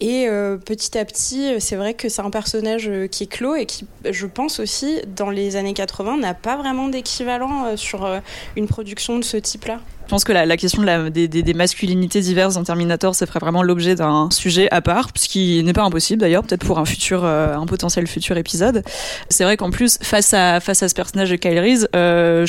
Et 0.00 0.28
petit 0.64 0.98
à 0.98 1.04
petit, 1.04 1.60
c'est 1.60 1.76
vrai 1.76 1.94
que 1.94 2.08
c'est 2.08 2.22
un 2.22 2.30
personnage 2.30 2.90
qui 3.10 3.24
est 3.24 3.26
clos 3.26 3.54
et 3.54 3.66
qui, 3.66 3.86
je 4.08 4.26
pense 4.26 4.60
aussi, 4.60 5.00
dans 5.16 5.30
les 5.30 5.56
années 5.56 5.74
80, 5.74 6.18
n'a 6.26 6.34
pas 6.34 6.56
vraiment 6.56 6.88
d'équivalent 6.88 7.66
euh, 7.66 7.76
sur 7.76 8.04
euh, 8.04 8.20
une 8.56 8.66
production 8.66 9.18
de 9.18 9.24
ce 9.24 9.36
type-là. 9.36 9.80
Je 10.06 10.10
pense 10.10 10.22
que 10.22 10.32
la, 10.32 10.56
question 10.56 10.84
des, 11.10 11.54
masculinités 11.54 12.20
diverses 12.20 12.54
dans 12.54 12.62
Terminator, 12.62 13.12
ça 13.16 13.26
ferait 13.26 13.40
vraiment 13.40 13.64
l'objet 13.64 13.96
d'un 13.96 14.30
sujet 14.30 14.68
à 14.70 14.80
part, 14.80 15.08
ce 15.16 15.28
qui 15.28 15.60
n'est 15.64 15.72
pas 15.72 15.82
impossible 15.82 16.20
d'ailleurs, 16.20 16.44
peut-être 16.44 16.64
pour 16.64 16.78
un 16.78 16.84
futur, 16.84 17.24
euh, 17.24 17.56
un 17.56 17.66
potentiel 17.66 18.06
futur 18.06 18.36
épisode. 18.36 18.84
C'est 19.30 19.42
vrai 19.42 19.56
qu'en 19.56 19.70
plus, 19.70 19.98
face 20.00 20.32
à 20.32 20.60
face 20.60 20.84
à 20.84 20.88
ce 20.88 20.94
personnage 20.94 21.30
de 21.30 21.34
Kyle 21.34 21.58
Reese, 21.58 21.88
euh, 21.96 22.46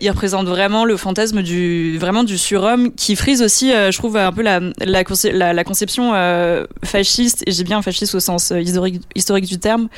il 0.00 0.10
représente 0.10 0.48
vraiment 0.48 0.84
le 0.84 0.98
fantasme 0.98 1.42
du 1.42 1.96
vraiment 1.98 2.24
du 2.24 2.36
surhomme 2.36 2.92
qui 2.92 3.16
frise 3.16 3.40
aussi, 3.40 3.72
euh, 3.72 3.90
je 3.90 3.96
trouve, 3.96 4.18
un 4.18 4.32
peu 4.32 4.42
la 4.42 4.60
la, 4.84 5.02
conce- 5.02 5.32
la, 5.32 5.54
la 5.54 5.64
conception 5.64 6.12
euh, 6.14 6.66
fasciste, 6.84 7.42
et 7.46 7.52
j'ai 7.52 7.64
bien 7.64 7.80
fasciste 7.80 8.14
au 8.16 8.20
sens 8.20 8.52
historique 8.54 9.00
historique 9.14 9.46
du 9.46 9.58
terme, 9.58 9.88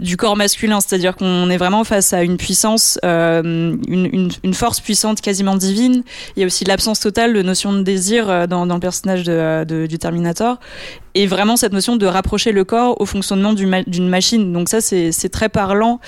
du 0.00 0.16
corps 0.16 0.36
masculin, 0.36 0.80
c'est-à-dire 0.80 1.14
qu'on 1.14 1.50
est 1.50 1.58
vraiment 1.58 1.84
face 1.84 2.14
à 2.14 2.22
une 2.22 2.38
puissance, 2.38 2.98
une, 3.02 3.82
une, 3.86 4.30
une 4.42 4.54
force 4.54 4.80
puissante 4.80 5.20
quasiment 5.20 5.56
divine. 5.56 6.02
Il 6.36 6.40
y 6.40 6.42
a 6.42 6.46
aussi 6.46 6.53
l'absence 6.62 7.00
totale 7.00 7.32
de 7.32 7.42
notion 7.42 7.72
de 7.72 7.82
désir 7.82 8.30
euh, 8.30 8.46
dans, 8.46 8.64
le 8.66 8.78
personnage 8.78 9.24
de- 9.24 9.86
du 9.86 9.98
Terminator 9.98 10.58
et 11.14 11.26
vraiment 11.26 11.56
cette 11.56 11.72
notion 11.72 11.96
de 11.96 12.06
rapprocher 12.06 12.52
le 12.52 12.64
corps 12.64 13.00
au 13.00 13.06
fonctionnement 13.06 13.52
d'une 13.52 14.08
machine. 14.08 14.52
Donc 14.52 14.68
ça, 14.68 14.80
c'est 14.80 15.28
très 15.32 15.48
parlant. 15.48 15.98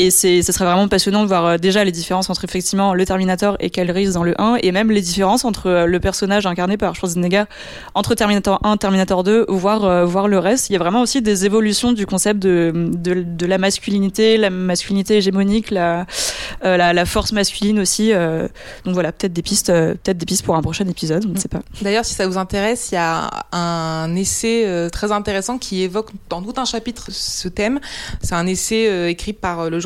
Et 0.00 0.12
c'est, 0.12 0.42
ce 0.42 0.52
serait 0.52 0.64
vraiment 0.64 0.86
passionnant 0.86 1.24
de 1.24 1.26
voir 1.26 1.44
euh, 1.44 1.56
déjà 1.58 1.82
les 1.82 1.90
différences 1.90 2.30
entre 2.30 2.44
effectivement 2.44 2.94
le 2.94 3.04
Terminator 3.04 3.56
et 3.58 3.68
Kyle 3.68 3.92
dans 4.12 4.22
le 4.22 4.40
1, 4.40 4.58
et 4.62 4.70
même 4.70 4.92
les 4.92 5.00
différences 5.00 5.44
entre 5.44 5.66
euh, 5.66 5.86
le 5.86 5.98
personnage 5.98 6.46
incarné 6.46 6.76
par 6.76 6.94
Schwarzenegger 6.94 7.44
entre 7.94 8.14
Terminator 8.14 8.60
1, 8.64 8.76
Terminator 8.76 9.24
2, 9.24 9.46
voire 9.48 9.84
euh, 9.84 10.04
voir 10.04 10.28
le 10.28 10.38
reste. 10.38 10.70
Il 10.70 10.74
y 10.74 10.76
a 10.76 10.78
vraiment 10.78 11.02
aussi 11.02 11.20
des 11.20 11.46
évolutions 11.46 11.92
du 11.92 12.06
concept 12.06 12.38
de 12.38 12.72
de, 12.94 13.46
la 13.46 13.58
masculinité, 13.58 14.36
la 14.36 14.50
masculinité 14.50 15.16
hégémonique, 15.16 15.72
la 15.72 16.06
la, 16.62 17.04
force 17.04 17.32
masculine 17.32 17.80
aussi. 17.80 18.12
donc 18.84 18.94
voilà, 18.94 19.10
peut-être 19.10 19.32
des 19.32 19.42
pistes, 19.42 19.68
peut-être 19.68 20.18
des 20.18 20.26
pistes 20.26 20.44
pour 20.44 20.54
un 20.54 20.62
prochain 20.62 20.86
épisode. 20.86 21.24
On 21.26 21.30
ne 21.30 21.38
sait 21.38 21.48
pas. 21.48 21.60
D'ailleurs, 21.82 22.04
si 22.04 22.14
ça 22.14 22.26
vous 22.26 22.36
intéresse, 22.36 22.90
il 22.92 22.96
y 22.96 22.98
a 22.98 23.30
un 23.52 24.14
essai 24.14 24.88
très 24.92 25.10
intéressant 25.12 25.58
qui 25.58 25.82
évoque 25.82 26.10
dans 26.28 26.42
tout 26.42 26.54
un 26.56 26.64
chapitre 26.64 27.06
ce 27.10 27.48
thème. 27.48 27.80
C'est 28.22 28.34
un 28.34 28.46
essai 28.46 29.08
écrit 29.10 29.32
par 29.32 29.70
le 29.70 29.80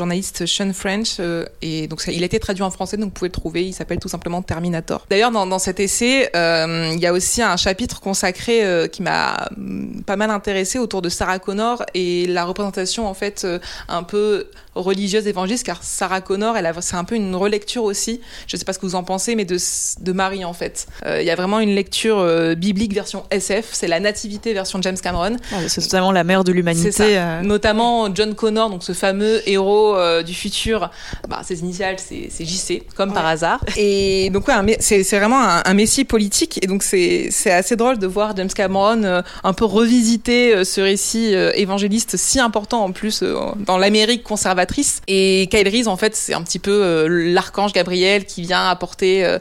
Sean 0.45 0.71
French 0.73 1.17
euh, 1.19 1.45
et 1.61 1.87
donc 1.87 2.01
ça- 2.01 2.11
il 2.11 2.21
a 2.23 2.25
été 2.25 2.39
traduit 2.39 2.63
en 2.63 2.71
français, 2.71 2.97
donc 2.97 3.05
vous 3.05 3.11
pouvez 3.11 3.29
le 3.29 3.33
trouver. 3.33 3.65
Il 3.65 3.73
s'appelle 3.73 3.99
tout 3.99 4.07
simplement 4.09 4.41
Terminator. 4.41 5.05
D'ailleurs, 5.09 5.31
dans, 5.31 5.45
dans 5.47 5.59
cet 5.59 5.79
essai, 5.79 6.29
euh, 6.35 6.91
il 6.93 6.99
y 6.99 7.07
a 7.07 7.13
aussi 7.13 7.41
un 7.41 7.57
chapitre 7.57 7.99
consacré 8.01 8.63
euh, 8.65 8.87
qui 8.87 9.01
m'a 9.01 9.47
hum, 9.57 10.03
pas 10.05 10.15
mal 10.15 10.29
intéressé 10.31 10.79
autour 10.79 11.01
de 11.01 11.09
Sarah 11.09 11.39
Connor 11.39 11.83
et 11.93 12.25
la 12.27 12.45
représentation 12.45 13.07
en 13.07 13.13
fait 13.13 13.45
un 13.87 14.03
peu 14.03 14.47
religieuse 14.75 15.27
évangéliste 15.27 15.65
car 15.65 15.83
Sarah 15.83 16.21
Connor 16.21 16.57
elle 16.57 16.71
c'est 16.81 16.95
un 16.95 17.03
peu 17.03 17.15
une 17.15 17.35
relecture 17.35 17.83
aussi 17.83 18.21
je 18.47 18.57
sais 18.57 18.65
pas 18.65 18.73
ce 18.73 18.79
que 18.79 18.85
vous 18.87 18.95
en 18.95 19.03
pensez 19.03 19.35
mais 19.35 19.45
de 19.45 19.57
de 20.01 20.11
Marie 20.11 20.43
en 20.45 20.53
fait 20.53 20.87
il 21.05 21.21
y 21.23 21.29
a 21.29 21.35
vraiment 21.35 21.59
une 21.59 21.75
lecture 21.75 22.25
biblique 22.55 22.93
version 22.93 23.23
SF 23.29 23.69
c'est 23.71 23.87
la 23.87 23.99
nativité 23.99 24.53
version 24.53 24.81
James 24.81 24.97
Cameron 24.97 25.37
c'est 25.67 25.81
totalement 25.81 26.11
la 26.11 26.23
mère 26.23 26.43
de 26.43 26.51
l'humanité. 26.51 27.21
notamment 27.43 28.13
John 28.15 28.33
Connor 28.33 28.69
donc 28.71 28.83
ce 28.83 28.93
fameux 28.93 29.47
héros 29.47 29.92
euh, 29.95 30.23
du 30.23 30.33
futur 30.33 30.89
bah, 31.27 31.41
ses 31.43 31.59
initiales 31.59 31.97
c'est 31.97 32.45
JC 32.45 32.83
comme 32.95 33.13
par 33.13 33.25
hasard. 33.25 33.59
Et 33.77 34.29
donc 34.31 34.47
ouais 34.47 34.77
c'est 34.79 35.03
vraiment 35.17 35.41
un, 35.41 35.61
un 35.65 35.73
messie 35.73 36.05
politique. 36.05 36.59
Et 36.63 36.67
donc 36.67 36.83
c'est 36.83 37.29
assez 37.51 37.75
drôle 37.75 37.99
de 37.99 38.07
voir 38.07 38.35
James 38.35 38.49
Cameron 38.49 39.03
euh, 39.03 39.21
un 39.43 39.53
peu 39.53 39.65
revisiter 39.65 40.53
euh, 40.53 40.63
ce 40.63 40.81
récit 40.81 41.33
évangéliste 41.55 42.17
si 42.17 42.39
important 42.39 42.83
en 42.83 42.91
plus 42.91 43.23
dans 43.23 43.77
l'Amérique 43.77 44.23
conservatrice. 44.23 45.01
Et 45.07 45.47
Kyle 45.51 45.67
Reese 45.67 45.87
en 45.87 45.97
fait 45.97 46.15
c'est 46.15 46.33
un 46.33 46.41
petit 46.41 46.59
peu 46.59 47.07
l'archange 47.07 47.73
Gabriel 47.73 48.25
qui 48.25 48.41
vient 48.41 48.67
apporter 48.67 49.37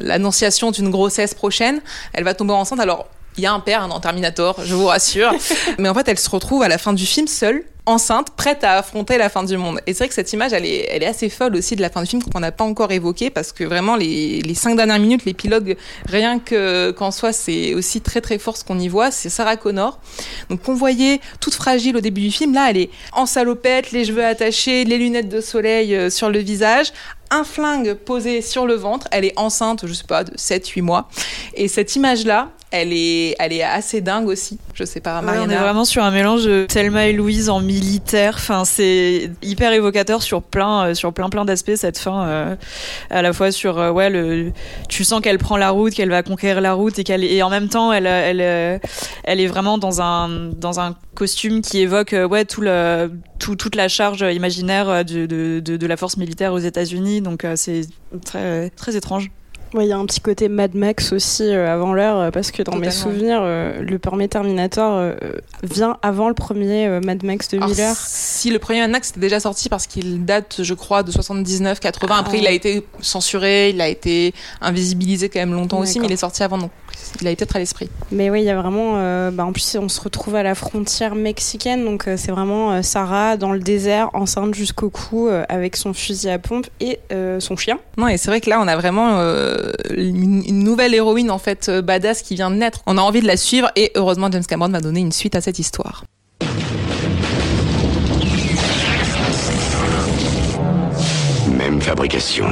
l'annonciation 0.00 0.70
d'une 0.70 0.90
grossesse 0.90 1.34
prochaine. 1.34 1.80
Elle 2.12 2.24
va 2.24 2.34
tomber 2.34 2.52
enceinte. 2.52 2.80
Alors 2.80 3.08
il 3.36 3.44
y 3.44 3.46
a 3.46 3.52
un 3.52 3.60
père 3.60 3.86
dans 3.88 4.00
Terminator, 4.00 4.56
je 4.64 4.74
vous 4.74 4.86
rassure. 4.86 5.32
Mais 5.78 5.88
en 5.88 5.94
fait, 5.94 6.08
elle 6.08 6.18
se 6.18 6.28
retrouve 6.28 6.62
à 6.62 6.68
la 6.68 6.78
fin 6.78 6.92
du 6.92 7.06
film 7.06 7.26
seule, 7.26 7.64
enceinte, 7.86 8.30
prête 8.36 8.64
à 8.64 8.78
affronter 8.78 9.18
la 9.18 9.28
fin 9.28 9.42
du 9.42 9.56
monde. 9.56 9.80
Et 9.86 9.92
c'est 9.92 10.00
vrai 10.00 10.08
que 10.08 10.14
cette 10.14 10.32
image, 10.32 10.52
elle 10.52 10.66
est, 10.66 10.86
elle 10.90 11.02
est 11.02 11.06
assez 11.06 11.28
folle 11.28 11.56
aussi 11.56 11.76
de 11.76 11.80
la 11.80 11.90
fin 11.90 12.02
du 12.02 12.08
film 12.08 12.22
qu'on 12.22 12.40
n'a 12.40 12.52
pas 12.52 12.64
encore 12.64 12.92
évoquée 12.92 13.30
parce 13.30 13.52
que 13.52 13.64
vraiment 13.64 13.96
les, 13.96 14.40
les 14.42 14.54
cinq 14.54 14.76
dernières 14.76 14.98
minutes, 14.98 15.24
l'épilogue, 15.24 15.76
rien 16.06 16.38
que 16.38 16.90
qu'en 16.92 17.10
soi, 17.10 17.32
c'est 17.32 17.74
aussi 17.74 18.00
très 18.00 18.20
très 18.20 18.38
fort 18.38 18.56
ce 18.56 18.64
qu'on 18.64 18.78
y 18.78 18.88
voit. 18.88 19.10
C'est 19.10 19.28
Sarah 19.28 19.56
Connor, 19.56 20.00
donc 20.48 20.62
qu'on 20.62 20.74
voyait 20.74 21.20
toute 21.40 21.54
fragile 21.54 21.96
au 21.96 22.00
début 22.00 22.22
du 22.22 22.30
film. 22.30 22.54
Là, 22.54 22.70
elle 22.70 22.76
est 22.76 22.90
en 23.12 23.26
salopette, 23.26 23.92
les 23.92 24.04
cheveux 24.04 24.24
attachés, 24.24 24.84
les 24.84 24.98
lunettes 24.98 25.28
de 25.28 25.40
soleil 25.40 25.94
euh, 25.94 26.10
sur 26.10 26.30
le 26.30 26.38
visage, 26.40 26.92
un 27.30 27.44
flingue 27.44 27.94
posé 27.94 28.42
sur 28.42 28.66
le 28.66 28.74
ventre. 28.74 29.06
Elle 29.12 29.24
est 29.24 29.38
enceinte, 29.38 29.86
je 29.86 29.92
sais 29.92 30.04
pas, 30.06 30.24
de 30.24 30.32
7-8 30.32 30.82
mois. 30.82 31.08
Et 31.54 31.68
cette 31.68 31.96
image-là, 31.96 32.50
elle 32.70 32.92
est, 32.92 33.34
elle 33.38 33.52
est 33.52 33.62
assez 33.62 34.00
dingue 34.00 34.28
aussi. 34.28 34.58
Je 34.74 34.84
sais 34.84 35.00
pas, 35.00 35.20
Ouais, 35.22 35.38
on 35.38 35.50
est 35.50 35.56
vraiment 35.56 35.84
sur 35.84 36.02
un 36.04 36.10
mélange 36.10 36.44
de 36.44 36.66
Thelma 36.68 37.08
et 37.08 37.12
Louise 37.12 37.50
en 37.50 37.60
militaire. 37.60 38.34
Enfin, 38.36 38.64
c'est 38.64 39.30
hyper 39.42 39.72
évocateur 39.72 40.22
sur 40.22 40.42
plein, 40.42 40.86
euh, 40.86 40.94
sur 40.94 41.12
plein, 41.12 41.28
plein 41.30 41.44
d'aspects 41.44 41.74
cette 41.74 41.98
fin. 41.98 42.26
euh, 42.26 42.56
à 43.10 43.22
la 43.22 43.32
fois 43.32 43.50
sur, 43.50 43.78
euh, 43.78 43.90
ouais, 43.90 44.08
le, 44.08 44.52
tu 44.88 45.02
sens 45.04 45.20
qu'elle 45.20 45.38
prend 45.38 45.56
la 45.56 45.70
route, 45.70 45.92
qu'elle 45.94 46.10
va 46.10 46.22
conquérir 46.22 46.60
la 46.60 46.74
route 46.74 46.98
et 46.98 47.04
qu'elle, 47.04 47.24
et 47.24 47.42
en 47.42 47.50
même 47.50 47.68
temps, 47.68 47.92
elle, 47.92 48.06
elle, 48.06 48.80
elle 49.24 49.40
est 49.40 49.46
vraiment 49.48 49.76
dans 49.76 50.00
un, 50.00 50.28
dans 50.28 50.78
un 50.78 50.96
costume 51.14 51.62
qui 51.62 51.80
évoque, 51.80 52.14
ouais, 52.30 52.44
tout 52.44 52.60
le, 52.60 53.10
tout, 53.38 53.56
toute 53.56 53.74
la 53.74 53.88
charge 53.88 54.20
imaginaire 54.20 55.04
de, 55.04 55.26
de, 55.26 55.60
de, 55.60 55.76
de 55.76 55.86
la 55.86 55.96
force 55.96 56.16
militaire 56.16 56.52
aux 56.52 56.58
États-Unis. 56.58 57.20
Donc, 57.20 57.44
c'est 57.56 57.82
très, 58.24 58.70
très 58.70 58.96
étrange. 58.96 59.30
Il 59.78 59.86
y 59.86 59.92
a 59.92 59.96
un 59.98 60.04
petit 60.04 60.20
côté 60.20 60.48
Mad 60.48 60.74
Max 60.74 61.12
aussi 61.12 61.44
euh, 61.44 61.72
avant 61.72 61.92
l'heure, 61.92 62.18
euh, 62.18 62.30
parce 62.30 62.50
que 62.50 62.62
dans 62.62 62.76
mes 62.76 62.90
souvenirs, 62.90 63.40
euh, 63.42 63.80
le 63.82 63.98
premier 64.00 64.26
Terminator 64.28 64.94
euh, 64.96 65.14
vient 65.62 65.96
avant 66.02 66.28
le 66.28 66.34
premier 66.34 66.88
Mad 67.04 67.22
Max 67.22 67.48
de 67.48 67.58
Alors, 67.58 67.68
Miller. 67.68 67.94
si 67.96 68.50
le 68.50 68.58
premier 68.58 68.80
Anax 68.80 69.10
était 69.10 69.20
déjà 69.20 69.38
sorti 69.38 69.68
parce 69.68 69.86
qu'il 69.86 70.24
date, 70.24 70.60
je 70.62 70.74
crois, 70.74 71.02
de 71.04 71.12
79-80. 71.12 72.18
Après, 72.18 72.36
Ah. 72.38 72.40
il 72.40 72.46
a 72.46 72.50
été 72.50 72.84
censuré, 73.00 73.70
il 73.70 73.80
a 73.80 73.88
été 73.88 74.34
invisibilisé 74.60 75.28
quand 75.28 75.38
même 75.40 75.54
longtemps 75.54 75.78
aussi, 75.78 76.00
mais 76.00 76.06
il 76.06 76.12
est 76.12 76.16
sorti 76.16 76.42
avant, 76.42 76.58
donc 76.58 76.70
il 77.20 77.26
a 77.28 77.30
été 77.30 77.44
très 77.46 77.58
à 77.58 77.60
l'esprit. 77.60 77.88
Mais 78.12 78.30
oui, 78.30 78.40
il 78.40 78.44
y 78.44 78.50
a 78.50 78.60
vraiment. 78.60 78.94
euh, 78.96 79.30
bah, 79.30 79.44
en 79.44 79.52
plus, 79.52 79.76
on 79.80 79.88
se 79.88 80.00
retrouve 80.00 80.34
à 80.36 80.42
la 80.42 80.54
frontière 80.54 81.14
mexicaine, 81.14 81.84
donc 81.84 82.08
euh, 82.08 82.16
c'est 82.16 82.32
vraiment 82.32 82.72
euh, 82.72 82.82
Sarah 82.82 83.36
dans 83.36 83.52
le 83.52 83.58
désert, 83.58 84.10
enceinte 84.14 84.54
jusqu'au 84.54 84.90
cou, 84.90 85.28
euh, 85.28 85.44
avec 85.48 85.76
son 85.76 85.92
fusil 85.92 86.30
à 86.30 86.38
pompe 86.38 86.66
et 86.80 86.98
euh, 87.12 87.40
son 87.40 87.56
chien. 87.56 87.78
Non, 87.96 88.08
et 88.08 88.16
c'est 88.16 88.30
vrai 88.30 88.40
que 88.40 88.48
là, 88.50 88.60
on 88.60 88.68
a 88.68 88.76
vraiment 88.76 89.18
euh, 89.18 89.70
une, 89.96 90.42
une 90.46 90.64
nouvelle 90.64 90.94
héroïne 90.94 91.30
en 91.30 91.38
fait 91.38 91.70
badass 91.70 92.22
qui 92.22 92.34
vient 92.34 92.50
de 92.50 92.56
naître. 92.56 92.80
On 92.86 92.96
a 92.98 93.02
envie 93.02 93.20
de 93.20 93.26
la 93.26 93.36
suivre 93.36 93.70
et 93.76 93.92
heureusement, 93.94 94.28
James 94.30 94.44
Cameron 94.44 94.70
va 94.70 94.80
donner 94.80 95.00
une 95.00 95.12
suite 95.12 95.34
à 95.34 95.40
cette 95.40 95.58
histoire. 95.58 96.04
Même 101.56 101.80
fabrication. 101.80 102.46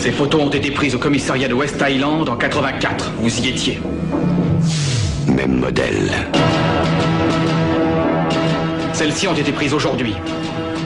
Ces 0.00 0.12
photos 0.12 0.40
ont 0.40 0.48
été 0.48 0.70
prises 0.70 0.94
au 0.94 0.98
commissariat 0.98 1.46
de 1.46 1.52
West 1.52 1.84
Island 1.86 2.26
en 2.26 2.34
84. 2.34 3.12
Vous 3.18 3.38
y 3.38 3.48
étiez. 3.50 3.82
Même 5.26 5.60
modèle. 5.60 6.10
Celles-ci 8.94 9.28
ont 9.28 9.34
été 9.34 9.52
prises 9.52 9.74
aujourd'hui. 9.74 10.14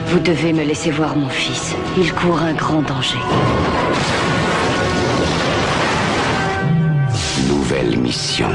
Vous 0.07 0.19
devez 0.19 0.51
me 0.51 0.65
laisser 0.65 0.91
voir 0.91 1.15
mon 1.15 1.29
fils. 1.29 1.75
Il 1.97 2.11
court 2.11 2.39
un 2.39 2.53
grand 2.55 2.81
danger. 2.81 3.17
Nouvelle 7.47 7.97
mission. 7.97 8.49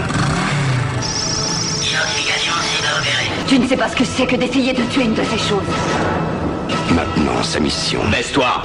Tu 3.49 3.59
ne 3.59 3.67
sais 3.67 3.79
pas 3.79 3.89
ce 3.89 3.97
que 3.97 4.05
c'est 4.05 4.27
que 4.27 4.37
d'essayer 4.37 4.75
de 4.75 4.83
tuer 4.91 5.05
une 5.05 5.15
de 5.15 5.23
ces 5.25 5.39
choses. 5.39 5.63
Maintenant, 6.91 7.43
sa 7.43 7.61
mission. 7.61 8.01
Baisse-toi 8.11 8.63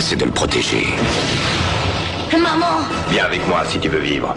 C'est 0.00 0.16
de 0.16 0.24
le 0.24 0.30
protéger. 0.30 0.86
Maman 2.32 2.80
Viens 3.10 3.26
avec 3.26 3.46
moi 3.46 3.62
si 3.66 3.78
tu 3.78 3.88
veux 3.88 3.98
vivre. 3.98 4.34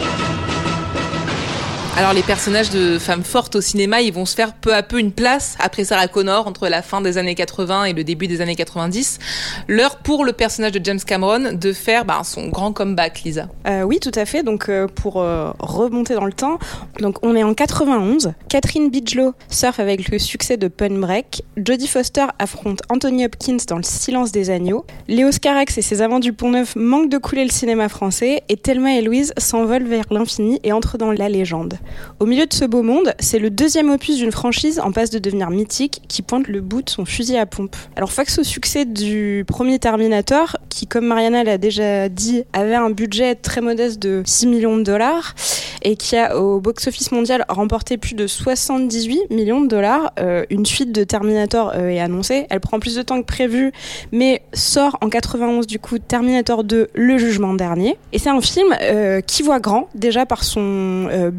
Alors 1.96 2.12
les 2.12 2.24
personnages 2.24 2.70
de 2.70 2.98
femmes 2.98 3.22
fortes 3.22 3.54
au 3.54 3.60
cinéma, 3.60 4.02
ils 4.02 4.12
vont 4.12 4.26
se 4.26 4.34
faire 4.34 4.52
peu 4.52 4.74
à 4.74 4.82
peu 4.82 4.98
une 4.98 5.12
place 5.12 5.56
après 5.60 5.84
Sarah 5.84 6.08
Connor 6.08 6.48
entre 6.48 6.66
la 6.66 6.82
fin 6.82 7.00
des 7.00 7.18
années 7.18 7.36
80 7.36 7.84
et 7.84 7.92
le 7.92 8.02
début 8.02 8.26
des 8.26 8.40
années 8.40 8.56
90. 8.56 9.20
L'heure 9.68 9.98
pour 9.98 10.24
le 10.24 10.32
personnage 10.32 10.72
de 10.72 10.84
James 10.84 10.98
Cameron 10.98 11.52
de 11.52 11.72
faire 11.72 12.04
bah, 12.04 12.22
son 12.24 12.48
grand 12.48 12.72
comeback, 12.72 13.22
Lisa. 13.22 13.46
Euh, 13.68 13.82
oui, 13.82 14.00
tout 14.00 14.10
à 14.16 14.24
fait. 14.24 14.42
Donc, 14.42 14.68
euh, 14.68 14.88
pour 14.88 15.22
euh, 15.22 15.52
remonter 15.60 16.14
dans 16.14 16.24
le 16.24 16.32
temps, 16.32 16.58
donc 16.98 17.18
on 17.22 17.36
est 17.36 17.44
en 17.44 17.54
91. 17.54 18.32
Catherine 18.48 18.90
Bigelow 18.90 19.32
surfe 19.48 19.78
avec 19.78 20.08
le 20.08 20.18
succès 20.18 20.56
de 20.56 20.66
Point 20.66 20.98
Break. 20.98 21.44
Jodie 21.56 21.86
Foster 21.86 22.26
affronte 22.40 22.82
Anthony 22.88 23.24
Hopkins 23.24 23.58
dans 23.68 23.76
Le 23.76 23.84
Silence 23.84 24.32
des 24.32 24.50
agneaux. 24.50 24.84
Léo 25.06 25.30
Scarax 25.30 25.78
et 25.78 25.82
ses 25.82 26.02
Amants 26.02 26.18
du 26.18 26.32
Pont-Neuf 26.32 26.74
manquent 26.74 27.10
de 27.10 27.18
couler 27.18 27.44
le 27.44 27.52
cinéma 27.52 27.88
français. 27.88 28.42
Et 28.48 28.56
Thelma 28.56 28.94
et 28.94 29.02
Louise 29.02 29.32
s'envolent 29.38 29.86
vers 29.86 30.06
l'infini 30.10 30.58
et 30.64 30.72
entrent 30.72 30.98
dans 30.98 31.12
la 31.12 31.28
légende. 31.28 31.78
Au 32.20 32.26
milieu 32.26 32.46
de 32.46 32.52
ce 32.52 32.64
beau 32.64 32.82
monde, 32.82 33.14
c'est 33.18 33.38
le 33.38 33.50
deuxième 33.50 33.90
opus 33.90 34.16
d'une 34.16 34.32
franchise 34.32 34.80
en 34.80 34.92
passe 34.92 35.10
de 35.10 35.18
devenir 35.18 35.50
mythique 35.50 36.02
qui 36.08 36.22
pointe 36.22 36.48
le 36.48 36.60
bout 36.60 36.82
de 36.82 36.90
son 36.90 37.04
fusil 37.04 37.36
à 37.36 37.46
pompe. 37.46 37.76
Alors 37.96 38.12
face 38.12 38.38
au 38.38 38.44
succès 38.44 38.84
du 38.84 39.44
premier 39.46 39.78
Terminator, 39.78 40.56
qui 40.68 40.86
comme 40.86 41.06
Mariana 41.06 41.44
l'a 41.44 41.58
déjà 41.58 42.08
dit, 42.08 42.44
avait 42.52 42.74
un 42.74 42.90
budget 42.90 43.34
très 43.34 43.60
modeste 43.60 44.00
de 44.00 44.22
6 44.24 44.46
millions 44.46 44.76
de 44.76 44.82
dollars 44.82 45.34
et 45.82 45.96
qui 45.96 46.16
a 46.16 46.38
au 46.38 46.60
box-office 46.60 47.12
mondial 47.12 47.44
remporté 47.48 47.98
plus 47.98 48.14
de 48.14 48.26
78 48.26 49.30
millions 49.30 49.60
de 49.60 49.68
dollars, 49.68 50.12
euh, 50.18 50.44
une 50.50 50.64
suite 50.64 50.92
de 50.92 51.04
Terminator 51.04 51.72
euh, 51.74 51.88
est 51.88 52.00
annoncée. 52.00 52.46
Elle 52.50 52.60
prend 52.60 52.80
plus 52.80 52.96
de 52.96 53.02
temps 53.02 53.20
que 53.20 53.26
prévu, 53.26 53.72
mais 54.10 54.42
sort 54.52 54.96
en 55.02 55.08
91 55.08 55.66
du 55.66 55.78
coup 55.78 55.98
Terminator 55.98 56.64
2, 56.64 56.88
Le 56.94 57.18
Jugement 57.18 57.54
dernier. 57.54 57.96
Et 58.12 58.18
c'est 58.18 58.30
un 58.30 58.40
film 58.40 58.74
euh, 58.80 59.20
qui 59.20 59.42
voit 59.42 59.60
grand 59.60 59.88
déjà 59.94 60.26
par 60.26 60.44
son 60.44 61.08
euh, 61.10 61.30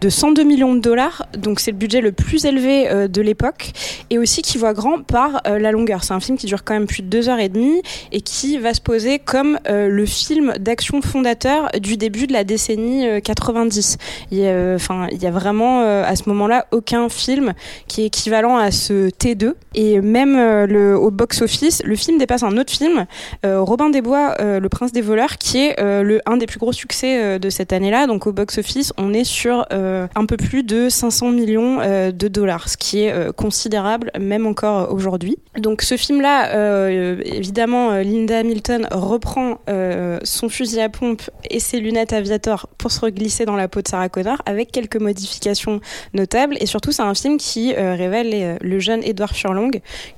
de 0.00 0.08
102 0.08 0.44
millions 0.44 0.74
de 0.74 0.80
dollars, 0.80 1.26
donc 1.36 1.60
c'est 1.60 1.70
le 1.70 1.76
budget 1.76 2.00
le 2.00 2.12
plus 2.12 2.44
élevé 2.44 2.88
euh, 2.88 3.08
de 3.08 3.22
l'époque, 3.22 3.72
et 4.10 4.18
aussi 4.18 4.42
qui 4.42 4.58
voit 4.58 4.74
grand 4.74 5.02
par 5.02 5.40
euh, 5.46 5.58
la 5.58 5.72
longueur. 5.72 6.04
C'est 6.04 6.12
un 6.12 6.20
film 6.20 6.36
qui 6.36 6.46
dure 6.46 6.64
quand 6.64 6.74
même 6.74 6.86
plus 6.86 7.02
de 7.02 7.08
deux 7.08 7.28
heures 7.28 7.38
et 7.38 7.48
demie 7.48 7.82
et 8.12 8.20
qui 8.20 8.58
va 8.58 8.74
se 8.74 8.80
poser 8.80 9.18
comme 9.18 9.58
euh, 9.68 9.88
le 9.88 10.06
film 10.06 10.52
d'action 10.60 11.00
fondateur 11.00 11.70
du 11.80 11.96
début 11.96 12.26
de 12.26 12.32
la 12.32 12.44
décennie 12.44 13.06
euh, 13.06 13.20
90. 13.20 13.96
Il 14.30 14.38
y 14.38 14.46
a, 14.46 14.74
enfin, 14.74 15.06
il 15.10 15.22
y 15.22 15.26
a 15.26 15.30
vraiment 15.30 15.80
à 15.82 16.16
ce 16.16 16.28
moment-là 16.28 16.66
aucun 16.70 17.08
film 17.08 17.54
qui 17.86 18.02
est 18.02 18.06
équivalent 18.06 18.56
à 18.56 18.70
ce 18.70 19.08
T2. 19.08 19.54
Et 19.74 20.00
même 20.00 20.36
au 20.96 21.10
box-office, 21.10 21.82
le 21.84 21.96
film 21.96 22.18
dépasse 22.18 22.42
un 22.42 22.56
autre 22.56 22.72
film, 22.72 23.06
Robin 23.44 23.90
des 23.90 24.00
Bois, 24.00 24.36
Le 24.38 24.66
Prince 24.68 24.92
des 24.92 25.00
voleurs, 25.00 25.38
qui 25.38 25.58
est 25.58 25.80
le 25.80 26.20
un 26.26 26.36
des 26.36 26.46
plus 26.46 26.58
gros 26.58 26.72
succès 26.72 27.38
de 27.38 27.50
cette 27.50 27.72
année-là. 27.72 28.06
Donc 28.06 28.26
au 28.26 28.32
box-office, 28.32 28.92
on 28.98 29.12
est 29.12 29.24
sur 29.24 29.66
un 30.14 30.26
peu 30.26 30.36
plus 30.36 30.62
de 30.62 30.88
500 30.88 31.30
millions 31.30 31.80
euh, 31.80 32.10
de 32.12 32.28
dollars, 32.28 32.68
ce 32.68 32.76
qui 32.76 33.04
est 33.04 33.12
euh, 33.12 33.32
considérable 33.32 34.10
même 34.18 34.46
encore 34.46 34.92
aujourd'hui. 34.92 35.36
Donc 35.58 35.82
ce 35.82 35.96
film-là, 35.96 36.54
euh, 36.54 37.20
évidemment, 37.24 37.90
euh, 37.90 38.02
Linda 38.02 38.38
Hamilton 38.38 38.88
reprend 38.90 39.58
euh, 39.68 40.18
son 40.22 40.48
fusil 40.48 40.80
à 40.80 40.88
pompe 40.88 41.22
et 41.50 41.60
ses 41.60 41.80
lunettes 41.80 42.12
aviator 42.12 42.68
pour 42.78 42.90
se 42.90 43.00
reglisser 43.00 43.44
dans 43.44 43.56
la 43.56 43.68
peau 43.68 43.82
de 43.82 43.88
Sarah 43.88 44.08
Connor 44.08 44.40
avec 44.46 44.72
quelques 44.72 44.96
modifications 44.96 45.80
notables. 46.14 46.56
Et 46.60 46.66
surtout, 46.66 46.92
c'est 46.92 47.02
un 47.02 47.14
film 47.14 47.36
qui 47.36 47.74
euh, 47.74 47.94
révèle 47.94 48.58
le 48.60 48.78
jeune 48.78 49.02
Edward 49.04 49.34
Furlong, 49.34 49.70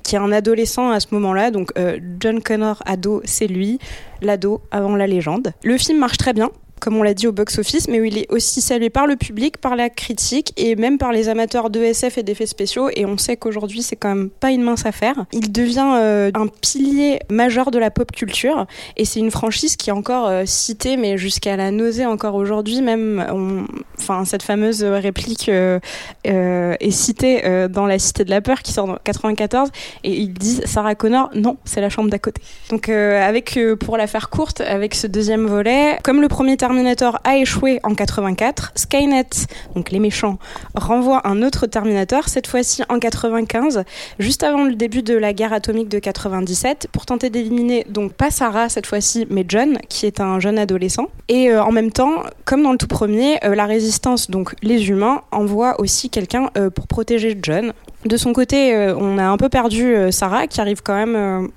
qui 0.02 0.14
est 0.14 0.18
un 0.18 0.32
adolescent 0.32 0.90
à 0.90 1.00
ce 1.00 1.08
moment-là. 1.12 1.50
Donc 1.50 1.70
euh, 1.78 1.98
John 2.20 2.40
Connor, 2.42 2.82
ado, 2.86 3.20
c'est 3.24 3.46
lui, 3.46 3.78
l'ado 4.22 4.62
avant 4.70 4.96
la 4.96 5.06
légende. 5.06 5.52
Le 5.62 5.76
film 5.78 5.98
marche 5.98 6.18
très 6.18 6.32
bien 6.32 6.50
comme 6.84 6.98
on 6.98 7.02
l'a 7.02 7.14
dit 7.14 7.26
au 7.26 7.32
box-office, 7.32 7.88
mais 7.88 7.98
où 7.98 8.04
il 8.04 8.18
est 8.18 8.30
aussi 8.30 8.60
salué 8.60 8.90
par 8.90 9.06
le 9.06 9.16
public, 9.16 9.56
par 9.56 9.74
la 9.74 9.88
critique 9.88 10.52
et 10.58 10.76
même 10.76 10.98
par 10.98 11.12
les 11.12 11.30
amateurs 11.30 11.70
de 11.70 11.80
SF 11.80 12.18
et 12.18 12.22
d'effets 12.22 12.44
spéciaux. 12.44 12.90
Et 12.94 13.06
on 13.06 13.16
sait 13.16 13.38
qu'aujourd'hui, 13.38 13.80
c'est 13.80 13.96
quand 13.96 14.10
même 14.14 14.28
pas 14.28 14.50
une 14.50 14.60
mince 14.60 14.84
affaire. 14.84 15.24
Il 15.32 15.50
devient 15.50 15.94
euh, 15.96 16.30
un 16.34 16.46
pilier 16.46 17.20
majeur 17.30 17.70
de 17.70 17.78
la 17.78 17.90
pop 17.90 18.12
culture 18.12 18.66
et 18.98 19.06
c'est 19.06 19.18
une 19.18 19.30
franchise 19.30 19.76
qui 19.76 19.88
est 19.88 19.94
encore 19.94 20.28
euh, 20.28 20.42
citée, 20.44 20.98
mais 20.98 21.16
jusqu'à 21.16 21.56
la 21.56 21.70
nausée 21.70 22.04
encore 22.04 22.34
aujourd'hui. 22.34 22.82
Même, 22.82 23.66
enfin, 23.98 24.26
cette 24.26 24.42
fameuse 24.42 24.84
réplique 24.84 25.48
euh, 25.48 25.80
est 26.22 26.90
citée 26.90 27.68
dans 27.70 27.86
La 27.86 27.98
Cité 27.98 28.26
de 28.26 28.30
la 28.30 28.42
Peur 28.42 28.60
qui 28.60 28.74
sort 28.74 28.90
en 28.90 28.96
94 29.02 29.70
et 30.02 30.12
ils 30.12 30.34
disent 30.34 30.60
Sarah 30.66 30.94
Connor, 30.94 31.30
non, 31.34 31.56
c'est 31.64 31.80
la 31.80 31.88
chambre 31.88 32.10
d'à 32.10 32.18
côté. 32.18 32.42
Donc, 32.68 32.90
avec, 32.90 33.58
pour 33.80 33.96
la 33.96 34.06
faire 34.06 34.28
courte, 34.28 34.60
avec 34.60 34.94
ce 34.94 35.06
deuxième 35.06 35.46
volet, 35.46 35.98
comme 36.02 36.20
le 36.20 36.28
premier 36.28 36.58
Terminator 36.74 37.20
a 37.22 37.36
échoué 37.36 37.78
en 37.84 37.94
84, 37.94 38.72
Skynet, 38.74 39.46
donc 39.76 39.92
les 39.92 40.00
méchants, 40.00 40.38
renvoie 40.74 41.24
un 41.24 41.40
autre 41.40 41.68
Terminator, 41.68 42.28
cette 42.28 42.48
fois-ci 42.48 42.82
en 42.88 42.98
95, 42.98 43.84
juste 44.18 44.42
avant 44.42 44.64
le 44.64 44.74
début 44.74 45.04
de 45.04 45.14
la 45.16 45.32
guerre 45.32 45.52
atomique 45.52 45.88
de 45.88 46.00
97, 46.00 46.88
pour 46.90 47.06
tenter 47.06 47.30
d'éliminer 47.30 47.86
donc 47.88 48.14
pas 48.14 48.32
Sarah 48.32 48.68
cette 48.68 48.86
fois-ci, 48.86 49.24
mais 49.30 49.44
John, 49.46 49.78
qui 49.88 50.06
est 50.06 50.18
un 50.18 50.40
jeune 50.40 50.58
adolescent. 50.58 51.06
Et 51.28 51.48
euh, 51.48 51.62
en 51.62 51.70
même 51.70 51.92
temps, 51.92 52.24
comme 52.44 52.64
dans 52.64 52.72
le 52.72 52.78
tout 52.78 52.88
premier, 52.88 53.38
euh, 53.44 53.54
la 53.54 53.66
résistance, 53.66 54.28
donc 54.28 54.56
les 54.60 54.88
humains, 54.88 55.22
envoie 55.30 55.80
aussi 55.80 56.10
quelqu'un 56.10 56.50
euh, 56.58 56.70
pour 56.70 56.88
protéger 56.88 57.38
John. 57.40 57.72
De 58.04 58.16
son 58.16 58.32
côté, 58.32 58.76
on 58.98 59.16
a 59.16 59.24
un 59.24 59.36
peu 59.36 59.48
perdu 59.48 59.94
Sarah, 60.10 60.46
qui 60.46 60.60
arrive 60.60 60.82
quand 60.82 60.94
même 60.94 61.48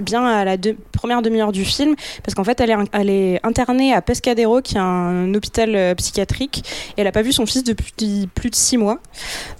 bien 0.00 0.24
à 0.24 0.44
la 0.44 0.56
première 0.92 1.22
demi-heure 1.22 1.52
du 1.52 1.64
film, 1.64 1.94
parce 2.22 2.34
qu'en 2.34 2.44
fait, 2.44 2.60
elle 2.60 2.70
est, 2.70 2.76
elle 2.92 3.10
est 3.10 3.40
internée 3.42 3.92
à 3.92 4.02
Pescadero, 4.02 4.60
qui 4.60 4.76
est 4.76 4.80
un 4.80 5.34
hôpital 5.34 5.74
euh, 5.74 5.94
psychiatrique, 5.94 6.64
et 6.90 7.00
elle 7.00 7.04
n'a 7.04 7.12
pas 7.12 7.22
vu 7.22 7.32
son 7.32 7.46
fils 7.46 7.64
depuis 7.64 8.28
plus 8.34 8.50
de 8.50 8.54
six 8.54 8.76
mois. 8.76 8.98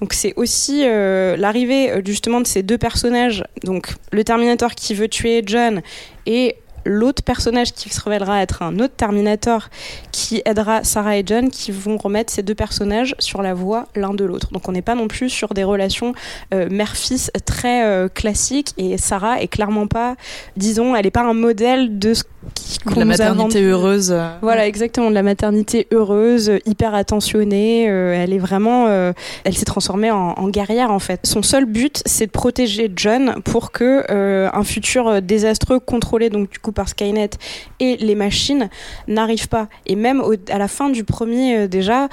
Donc 0.00 0.12
c'est 0.12 0.34
aussi 0.36 0.82
euh, 0.84 1.36
l'arrivée 1.36 1.90
euh, 1.90 2.02
justement 2.04 2.40
de 2.40 2.46
ces 2.46 2.62
deux 2.62 2.78
personnages, 2.78 3.44
donc 3.64 3.94
le 4.12 4.24
Terminator 4.24 4.74
qui 4.74 4.94
veut 4.94 5.08
tuer 5.08 5.42
John 5.46 5.82
et 6.26 6.56
l'autre 6.84 7.22
personnage 7.22 7.72
qui 7.72 7.88
se 7.90 8.00
révélera 8.00 8.42
être 8.42 8.62
un 8.62 8.78
autre 8.78 8.94
Terminator 8.96 9.68
qui 10.10 10.42
aidera 10.44 10.84
Sarah 10.84 11.16
et 11.16 11.22
John 11.24 11.50
qui 11.50 11.72
vont 11.72 11.96
remettre 11.96 12.32
ces 12.32 12.42
deux 12.42 12.54
personnages 12.54 13.14
sur 13.18 13.42
la 13.42 13.54
voie 13.54 13.86
l'un 13.94 14.14
de 14.14 14.24
l'autre. 14.24 14.52
Donc 14.52 14.68
on 14.68 14.72
n'est 14.72 14.82
pas 14.82 14.94
non 14.94 15.08
plus 15.08 15.28
sur 15.28 15.54
des 15.54 15.64
relations 15.64 16.14
euh, 16.54 16.68
mère-fils 16.70 17.30
très 17.44 17.84
euh, 17.84 18.08
classiques 18.08 18.72
et 18.78 18.98
Sarah 18.98 19.40
est 19.40 19.48
clairement 19.48 19.86
pas, 19.86 20.16
disons, 20.56 20.96
elle 20.96 21.04
n'est 21.04 21.10
pas 21.10 21.22
un 21.22 21.34
modèle 21.34 21.98
de 21.98 22.14
ce 22.14 22.24
la 22.96 23.04
maternité 23.04 23.62
heureuse. 23.62 24.16
Voilà, 24.40 24.66
exactement, 24.66 25.10
de 25.10 25.14
la 25.14 25.22
maternité 25.22 25.86
heureuse, 25.92 26.52
hyper 26.66 26.94
attentionnée. 26.94 27.84
elle 27.84 28.32
est 28.32 28.38
vraiment, 28.38 28.88
elle 29.44 29.54
s'est 29.54 29.64
transformée 29.64 30.10
en, 30.10 30.34
en, 30.36 30.48
guerrière 30.48 30.90
en 30.90 30.98
fait. 30.98 31.20
Son 31.24 31.42
seul 31.42 31.64
but, 31.64 32.02
c'est 32.06 32.26
de 32.26 32.30
protéger 32.30 32.90
John 32.94 33.36
pour 33.44 33.72
que 33.72 34.04
un 34.08 34.64
futur 34.64 35.22
désastreux 35.22 35.80
contrôlé 35.80 36.30
donc 36.30 36.50
du 36.50 36.58
coup 36.58 36.72
par 36.72 36.88
Skynet 36.88 37.30
et 37.80 37.96
les 37.96 38.14
machines 38.14 38.68
n'arrive 39.08 39.48
pas. 39.48 39.68
Et 39.86 39.96
même 39.96 40.22
à 40.50 40.58
la 40.58 40.68
fin 40.68 40.90
du 40.90 41.04
premier 41.04 41.68
déjà 41.68 42.08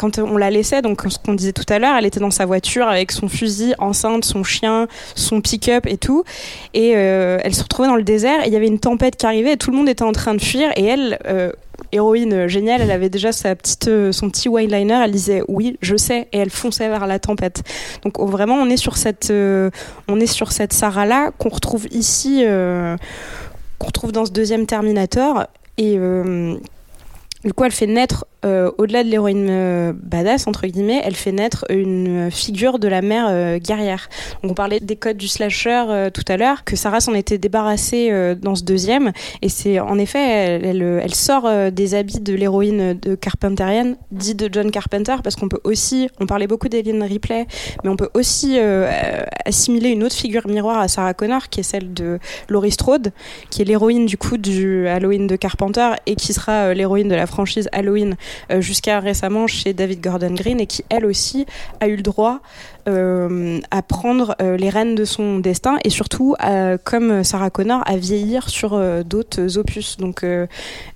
quand 0.00 0.18
on 0.18 0.38
la 0.38 0.48
laissait, 0.48 0.80
donc 0.80 1.02
ce 1.06 1.18
qu'on 1.18 1.34
disait 1.34 1.52
tout 1.52 1.66
à 1.68 1.78
l'heure, 1.78 1.94
elle 1.94 2.06
était 2.06 2.20
dans 2.20 2.30
sa 2.30 2.46
voiture 2.46 2.88
avec 2.88 3.12
son 3.12 3.28
fusil, 3.28 3.74
enceinte, 3.78 4.24
son 4.24 4.42
chien, 4.42 4.88
son 5.14 5.42
pick-up 5.42 5.86
et 5.86 5.98
tout. 5.98 6.24
Et 6.72 6.94
euh, 6.96 7.38
elle 7.44 7.54
se 7.54 7.62
retrouvait 7.62 7.88
dans 7.88 7.96
le 7.96 8.02
désert 8.02 8.42
et 8.42 8.46
il 8.46 8.52
y 8.54 8.56
avait 8.56 8.66
une 8.66 8.78
tempête 8.78 9.16
qui 9.16 9.26
arrivait 9.26 9.52
et 9.52 9.56
tout 9.58 9.70
le 9.70 9.76
monde 9.76 9.90
était 9.90 10.02
en 10.02 10.12
train 10.12 10.32
de 10.32 10.40
fuir. 10.40 10.70
Et 10.76 10.86
elle, 10.86 11.18
euh, 11.26 11.52
héroïne 11.92 12.46
géniale, 12.46 12.80
elle 12.80 12.90
avait 12.90 13.10
déjà 13.10 13.30
sa 13.30 13.54
petite, 13.54 13.88
euh, 13.88 14.10
son 14.10 14.30
petit 14.30 14.48
liner. 14.48 15.02
Elle 15.04 15.10
disait 15.10 15.42
oui, 15.48 15.76
je 15.82 15.96
sais, 15.96 16.28
et 16.32 16.38
elle 16.38 16.50
fonçait 16.50 16.88
vers 16.88 17.06
la 17.06 17.18
tempête. 17.18 17.62
Donc 18.02 18.18
oh, 18.18 18.26
vraiment, 18.26 18.54
on 18.54 18.70
est 18.70 18.78
sur 18.78 18.96
cette, 18.96 19.30
sur 20.26 20.52
cette 20.52 20.72
Sarah 20.72 21.04
là 21.04 21.30
qu'on 21.36 21.50
retrouve 21.50 21.86
ici, 21.90 22.42
qu'on 23.78 23.86
retrouve 23.86 24.12
dans 24.12 24.24
ce 24.24 24.32
deuxième 24.32 24.64
Terminator 24.64 25.44
et 25.76 25.98
du 27.44 27.54
coup, 27.54 27.64
elle 27.64 27.72
fait 27.72 27.86
naître 27.86 28.26
euh, 28.44 28.70
au-delà 28.78 29.04
de 29.04 29.08
l'héroïne 29.08 29.48
euh, 29.50 29.92
badass 29.94 30.46
entre 30.46 30.66
guillemets, 30.66 31.02
elle 31.04 31.14
fait 31.14 31.32
naître 31.32 31.66
une 31.68 32.30
figure 32.30 32.78
de 32.78 32.88
la 32.88 33.02
mère 33.02 33.26
euh, 33.28 33.58
guerrière. 33.58 34.08
On 34.42 34.54
parlait 34.54 34.80
des 34.80 34.96
codes 34.96 35.18
du 35.18 35.28
slasher 35.28 36.08
tout 36.14 36.24
à 36.28 36.36
l'heure, 36.36 36.64
que 36.64 36.76
Sarah 36.76 37.00
s'en 37.00 37.14
était 37.14 37.38
débarrassée 37.38 38.10
dans 38.40 38.54
ce 38.54 38.64
deuxième, 38.64 39.12
et 39.42 39.48
c'est 39.48 39.80
en 39.80 39.98
effet 39.98 40.18
elle, 40.18 40.82
elle, 40.82 41.14
sort 41.14 41.48
des 41.70 41.94
habits 41.94 42.20
de 42.20 42.34
l'héroïne 42.34 42.98
de 42.98 43.14
Carpenterienne, 43.14 43.96
dit 44.10 44.34
de 44.34 44.48
John 44.50 44.70
Carpenter, 44.70 45.16
parce 45.22 45.36
qu'on 45.36 45.48
peut 45.48 45.60
aussi, 45.64 46.08
on 46.20 46.26
parlait 46.26 46.46
beaucoup 46.46 46.68
d'Alien 46.68 47.02
Ripley, 47.02 47.46
mais 47.84 47.90
on 47.90 47.96
peut 47.96 48.10
aussi 48.14 48.58
assimiler 49.44 49.90
une 49.90 50.04
autre 50.04 50.16
figure 50.16 50.46
miroir 50.48 50.78
à 50.78 50.88
Sarah 50.88 51.14
Connor, 51.14 51.48
qui 51.48 51.60
est 51.60 51.64
celle 51.64 51.92
de 51.92 52.18
Laurie 52.48 52.72
Strode, 52.72 53.12
qui 53.50 53.62
est 53.62 53.66
l'héroïne 53.66 54.06
du 54.06 54.16
coup 54.16 54.36
du 54.36 54.88
Halloween 54.88 55.26
de 55.26 55.36
Carpenter 55.36 55.90
et 56.06 56.16
qui 56.16 56.32
sera 56.32 56.74
l'héroïne 56.74 57.08
de 57.08 57.14
la 57.14 57.26
franchise 57.26 57.68
Halloween 57.72 57.90
euh, 58.10 58.16
jusqu'à 58.58 59.00
récemment 59.00 59.46
chez 59.46 59.72
David 59.72 60.00
Gordon 60.00 60.34
Green 60.34 60.60
et 60.60 60.66
qui 60.66 60.84
elle 60.88 61.06
aussi 61.06 61.46
a 61.80 61.88
eu 61.88 61.96
le 61.96 62.02
droit 62.02 62.40
euh, 62.90 63.60
à 63.70 63.82
prendre 63.82 64.34
euh, 64.42 64.56
les 64.56 64.68
rênes 64.68 64.94
de 64.94 65.04
son 65.04 65.38
destin 65.38 65.78
et 65.84 65.90
surtout, 65.90 66.34
comme 66.84 67.24
Sarah 67.24 67.50
Connor, 67.50 67.82
à 67.86 67.96
vieillir 67.96 68.48
sur 68.48 68.78
d'autres 69.04 69.58
opus. 69.58 69.96
Donc 69.98 70.24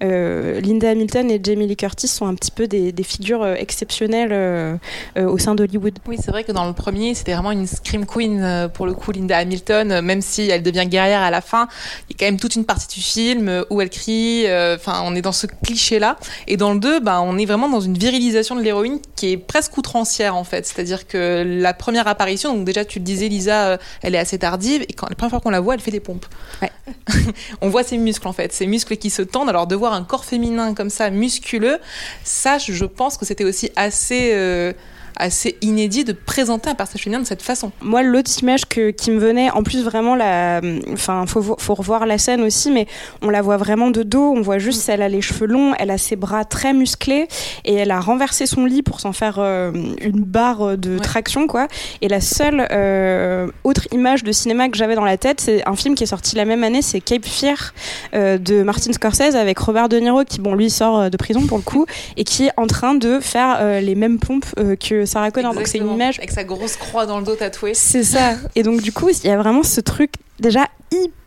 Linda 0.00 0.90
Hamilton 0.90 1.30
et 1.30 1.40
Jamie 1.42 1.66
Lee 1.66 1.76
Curtis 1.76 2.08
sont 2.08 2.26
un 2.26 2.34
petit 2.34 2.50
peu 2.50 2.66
des, 2.66 2.92
des 2.92 3.02
figures 3.02 3.46
exceptionnelles 3.46 4.78
au 5.16 5.38
sein 5.38 5.54
d'Hollywood. 5.54 5.98
Oui, 6.06 6.16
c'est 6.20 6.30
vrai 6.30 6.44
que 6.44 6.52
dans 6.52 6.66
le 6.66 6.72
premier, 6.72 7.14
c'était 7.14 7.34
vraiment 7.34 7.52
une 7.52 7.66
scream 7.66 8.06
queen 8.06 8.68
pour 8.74 8.86
le 8.86 8.94
coup, 8.94 9.12
Linda 9.12 9.38
Hamilton, 9.38 10.00
même 10.00 10.20
si 10.20 10.48
elle 10.48 10.62
devient 10.62 10.86
guerrière 10.86 11.22
à 11.22 11.30
la 11.30 11.40
fin, 11.40 11.68
il 12.08 12.12
y 12.12 12.14
a 12.14 12.18
quand 12.18 12.26
même 12.26 12.40
toute 12.40 12.56
une 12.56 12.64
partie 12.64 12.98
du 12.98 13.04
film 13.04 13.64
où 13.70 13.80
elle 13.80 13.90
crie, 13.90 14.46
enfin 14.74 15.02
on 15.04 15.14
est 15.14 15.22
dans 15.22 15.32
ce 15.32 15.46
cliché-là. 15.46 16.16
Et 16.46 16.56
dans 16.56 16.72
le 16.72 16.80
2, 16.80 17.00
bah, 17.00 17.20
on 17.22 17.38
est 17.38 17.46
vraiment 17.46 17.68
dans 17.68 17.80
une 17.80 17.96
virilisation 17.96 18.56
de 18.56 18.60
l'héroïne 18.62 18.98
qui 19.16 19.32
est 19.32 19.36
presque 19.36 19.76
outrancière 19.76 20.36
en 20.36 20.44
fait. 20.44 20.66
C'est-à-dire 20.66 21.06
que 21.06 21.42
la 21.44 21.74
première 21.84 22.08
apparition, 22.08 22.54
donc 22.54 22.64
déjà 22.64 22.82
tu 22.86 22.98
le 22.98 23.04
disais 23.04 23.28
Lisa, 23.28 23.66
euh, 23.66 23.76
elle 24.00 24.14
est 24.14 24.18
assez 24.18 24.38
tardive 24.38 24.86
et 24.88 24.94
quand 24.94 25.06
la 25.06 25.14
première 25.16 25.32
fois 25.32 25.40
qu'on 25.40 25.50
la 25.50 25.60
voit, 25.60 25.74
elle 25.74 25.80
fait 25.80 25.90
des 25.90 26.00
pompes. 26.00 26.24
on 27.60 27.68
voit 27.68 27.82
ses 27.82 27.98
muscles 27.98 28.26
en 28.26 28.32
fait, 28.32 28.54
ses 28.54 28.66
muscles 28.66 28.96
qui 28.96 29.10
se 29.10 29.20
tendent. 29.20 29.50
Alors 29.50 29.66
de 29.66 29.76
voir 29.76 29.92
un 29.92 30.02
corps 30.02 30.24
féminin 30.24 30.72
comme 30.72 30.88
ça, 30.88 31.10
musculeux, 31.10 31.78
ça 32.22 32.56
je 32.56 32.86
pense 32.86 33.18
que 33.18 33.26
c'était 33.26 33.44
aussi 33.44 33.70
assez... 33.76 34.30
Euh, 34.32 34.72
assez 35.16 35.56
inédit 35.60 36.04
de 36.04 36.12
présenter 36.12 36.70
un 36.70 36.74
personnage 36.74 37.02
féminin 37.02 37.20
de 37.20 37.26
cette 37.26 37.42
façon. 37.42 37.72
Moi, 37.80 38.02
l'autre 38.02 38.30
image 38.40 38.66
que, 38.66 38.90
qui 38.90 39.10
me 39.10 39.18
venait, 39.18 39.50
en 39.50 39.62
plus 39.62 39.82
vraiment, 39.82 40.14
la, 40.14 40.60
enfin, 40.92 41.24
faut, 41.26 41.56
faut 41.58 41.74
revoir 41.74 42.06
la 42.06 42.18
scène 42.18 42.42
aussi, 42.42 42.70
mais 42.70 42.86
on 43.22 43.30
la 43.30 43.42
voit 43.42 43.56
vraiment 43.56 43.90
de 43.90 44.02
dos. 44.02 44.32
On 44.36 44.40
voit 44.40 44.58
juste, 44.58 44.88
elle 44.88 45.02
a 45.02 45.08
les 45.08 45.20
cheveux 45.20 45.46
longs, 45.46 45.74
elle 45.78 45.90
a 45.90 45.98
ses 45.98 46.16
bras 46.16 46.44
très 46.44 46.72
musclés 46.72 47.28
et 47.64 47.74
elle 47.74 47.90
a 47.90 48.00
renversé 48.00 48.46
son 48.46 48.64
lit 48.64 48.82
pour 48.82 49.00
s'en 49.00 49.12
faire 49.12 49.36
euh, 49.38 49.72
une 50.00 50.22
barre 50.22 50.76
de 50.76 50.98
traction, 50.98 51.46
quoi. 51.46 51.68
Et 52.00 52.08
la 52.08 52.20
seule 52.20 52.66
euh, 52.70 53.48
autre 53.64 53.86
image 53.92 54.24
de 54.24 54.32
cinéma 54.32 54.68
que 54.68 54.76
j'avais 54.76 54.94
dans 54.94 55.04
la 55.04 55.16
tête, 55.16 55.40
c'est 55.40 55.66
un 55.68 55.76
film 55.76 55.94
qui 55.94 56.04
est 56.04 56.08
sorti 56.08 56.36
la 56.36 56.44
même 56.44 56.64
année, 56.64 56.82
c'est 56.82 57.00
Cape 57.00 57.24
Fear 57.24 57.74
euh, 58.14 58.38
de 58.38 58.62
Martin 58.62 58.92
Scorsese 58.92 59.36
avec 59.36 59.58
Robert 59.58 59.88
De 59.88 59.98
Niro, 59.98 60.24
qui, 60.24 60.40
bon, 60.40 60.54
lui 60.54 60.70
sort 60.70 61.10
de 61.10 61.16
prison 61.16 61.46
pour 61.46 61.58
le 61.58 61.62
coup, 61.62 61.86
et 62.16 62.24
qui 62.24 62.46
est 62.46 62.52
en 62.56 62.66
train 62.66 62.94
de 62.94 63.20
faire 63.20 63.80
les 63.80 63.94
mêmes 63.94 64.18
pompes 64.18 64.46
que 64.80 65.03
Sarah 65.06 65.30
Connor. 65.30 65.54
Donc 65.54 65.66
c'est 65.66 65.78
une 65.78 65.92
image 65.92 66.18
avec 66.18 66.30
sa 66.30 66.44
grosse 66.44 66.76
croix 66.76 67.06
dans 67.06 67.18
le 67.18 67.24
dos 67.24 67.36
tatouée. 67.36 67.74
C'est 67.74 68.04
ça. 68.04 68.34
Et 68.54 68.62
donc 68.62 68.82
du 68.82 68.92
coup, 68.92 69.08
il 69.10 69.26
y 69.26 69.30
a 69.30 69.36
vraiment 69.36 69.62
ce 69.62 69.80
truc 69.80 70.12
déjà 70.40 70.68
hyper 70.92 71.23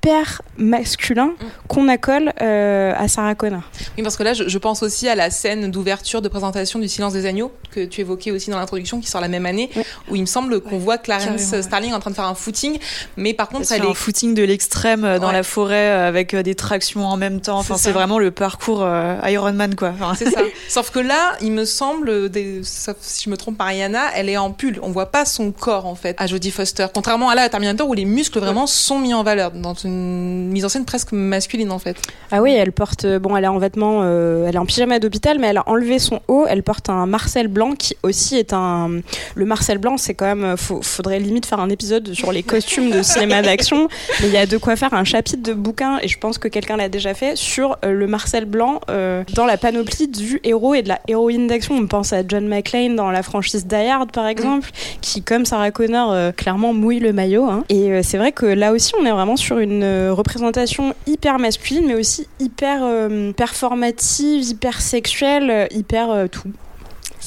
masculin 0.58 1.28
mm. 1.28 1.46
qu'on 1.68 1.88
accole 1.88 2.34
euh, 2.42 2.94
à 2.98 3.08
Sarah 3.08 3.36
Connor. 3.36 3.64
Oui, 3.98 4.04
parce 4.04 4.18
que 4.18 4.24
là, 4.24 4.34
je, 4.34 4.58
pense 4.58 4.84
aussi 4.84 5.08
à 5.08 5.16
la 5.16 5.30
scène 5.30 5.70
d'ouverture 5.72 6.22
de 6.22 6.28
présentation 6.28 6.80
du 6.80 6.88
Silence 6.88 7.14
des 7.14 7.26
Agneaux, 7.26 7.52
que 7.72 7.86
tu 7.86 8.02
évoquais 8.02 8.32
aussi 8.32 8.50
dans 8.50 8.58
l'introduction, 8.58 9.00
qui 9.00 9.08
sort 9.08 9.22
la 9.22 9.28
même 9.28 9.46
année, 9.46 9.70
où 10.10 10.16
il 10.16 10.22
me 10.22 10.26
semble 10.26 10.62
qu'on 10.62 10.78
voit 10.78 10.98
Clarence 10.98 11.62
Starling 11.62 11.94
en 11.94 12.00
train 12.00 12.12
de 12.12 12.16
faire 12.16 12.26
un 12.26 12.36
footing, 12.36 12.80
mais 13.16 13.34
par 13.34 13.50
contre, 13.50 13.72
elle 13.72 13.84
est... 13.84 13.88
un 13.88 13.94
footing 13.94 14.34
de 14.34 14.44
l'extrême 14.44 15.06
euh, 15.06 15.20
dans 15.20 15.32
la 15.32 15.44
forêt 15.44 15.90
euh, 15.90 16.08
avec 16.08 16.36
des 16.36 16.56
tractions 16.56 17.06
en 17.06 17.18
même 17.18 17.42
temps. 17.42 17.60
Enfin, 17.60 17.78
c'est 17.78 17.92
vraiment 17.92 18.20
le 18.20 18.32
parcours 18.32 18.88
Ironman, 19.26 19.76
quoi. 19.76 19.94
C'est 20.18 20.32
ça. 20.32 20.42
Sauf 20.70 20.90
que 20.92 21.00
là, 21.00 21.36
il 21.42 21.52
me 21.52 21.66
semble, 21.66 22.30
des... 22.30 22.62
sauf 22.64 22.98
si 23.02 23.26
je 23.26 23.30
me 23.30 23.38
trompe 23.38 23.58
par 23.58 23.68
Rihanna, 23.68 24.12
elle 24.16 24.30
est 24.30 24.38
en 24.38 24.52
pull. 24.52 24.80
On 24.82 24.92
voit 24.92 25.08
pas 25.08 25.26
son 25.26 25.52
corps, 25.52 25.86
en 25.86 25.96
fait, 25.96 26.16
à 26.20 26.28
Jodie 26.28 26.52
Foster. 26.52 26.88
Contrairement 26.94 27.30
à 27.30 27.36
là, 27.36 27.44
à 27.44 27.50
Terminator, 27.50 27.88
où 27.88 27.94
les 27.94 28.06
muscles 28.06 28.40
vraiment 28.40 28.68
sont 28.68 29.00
mis 29.00 29.14
en 29.14 29.24
valeur 29.24 29.52
dans 29.52 29.76
une 29.88 30.50
mise 30.50 30.66
en 30.66 30.70
scène 30.70 30.86
presque 30.86 31.12
masculine 31.12 31.72
en 31.72 31.80
fait. 31.80 31.98
Ah 32.32 32.42
oui, 32.42 32.52
elle 32.52 32.72
porte, 32.72 33.06
euh, 33.06 33.20
bon, 33.20 33.36
elle 33.36 33.44
est 33.44 33.48
en 33.48 33.58
vêtements, 33.58 34.02
euh, 34.04 34.46
elle 34.48 34.56
est 34.56 34.60
en 34.60 34.66
pyjama 34.66 35.00
d'hôpital, 35.00 35.40
mais 35.40 35.48
elle 35.48 35.58
a 35.58 35.68
enlevé 35.68 36.00
son 36.00 36.22
haut. 36.28 36.46
Elle 36.48 36.64
porte 36.64 36.90
un 36.90 37.06
Marcel 37.06 37.48
blanc 37.48 37.74
qui 37.74 37.96
aussi 38.04 38.38
est 38.38 38.54
un. 38.54 39.02
Le 39.36 39.46
Marcel 39.46 39.78
blanc, 39.78 39.98
c'est 39.98 40.14
quand 40.14 40.26
même. 40.26 40.44
Euh, 40.44 40.56
faudrait 40.58 41.20
limite 41.20 41.46
faire 41.46 41.60
un 41.60 41.70
épisode 41.70 42.14
sur 42.14 42.32
les 42.32 42.44
costumes 42.44 42.92
de 42.92 43.02
cinéma 43.02 43.42
d'action. 43.42 43.88
Mais 44.22 44.28
il 44.28 44.34
y 44.34 44.38
a 44.38 44.46
de 44.46 44.58
quoi 44.58 44.76
faire 44.76 44.94
un 44.94 45.04
chapitre 45.04 45.42
de 45.42 45.54
bouquin, 45.54 46.00
et 46.02 46.08
je 46.08 46.18
pense 46.20 46.38
que 46.38 46.48
quelqu'un 46.48 46.78
l'a 46.78 46.90
déjà 46.90 47.14
fait, 47.14 47.36
sur 47.36 47.78
le 47.84 48.08
Marcel 48.08 48.46
blanc 48.46 48.82
dans 48.88 49.46
la 49.46 49.58
panoplie 49.58 50.08
du 50.08 50.40
héros 50.44 50.74
et 50.74 50.82
de 50.82 50.90
la 50.90 51.00
héroïne 51.08 51.48
d'action. 51.48 51.76
On 51.76 51.88
pense 51.88 52.14
à 52.14 52.24
John 52.28 52.48
McClane 52.48 52.96
dans 52.96 53.12
la 53.12 53.24
franchise 53.24 53.66
Die 53.66 53.76
Hard, 53.76 54.12
par 54.12 54.28
exemple, 54.28 54.70
qui, 55.02 55.22
comme 55.22 55.46
Sarah 55.46 55.72
Connor, 55.72 56.34
clairement 56.36 56.74
mouille 56.74 57.00
le 57.00 57.14
maillot. 57.14 57.46
Hein. 57.46 57.64
Et 57.70 58.04
c'est 58.04 58.18
vrai 58.18 58.32
que 58.32 58.46
là 58.46 58.72
aussi, 58.72 58.94
on 59.00 59.06
est 59.06 59.12
vraiment 59.12 59.38
sur 59.38 59.60
une 59.60 59.77
euh, 59.84 60.14
représentation 60.14 60.94
hyper 61.06 61.40
masculine, 61.40 61.88
mais 61.88 61.96
aussi 61.96 62.28
hyper 62.40 62.82
euh, 62.84 63.32
performative, 63.34 64.44
hyper 64.44 64.82
sexuelle, 64.82 65.50
euh, 65.50 65.68
hyper 65.72 66.28
tout. 66.30 66.52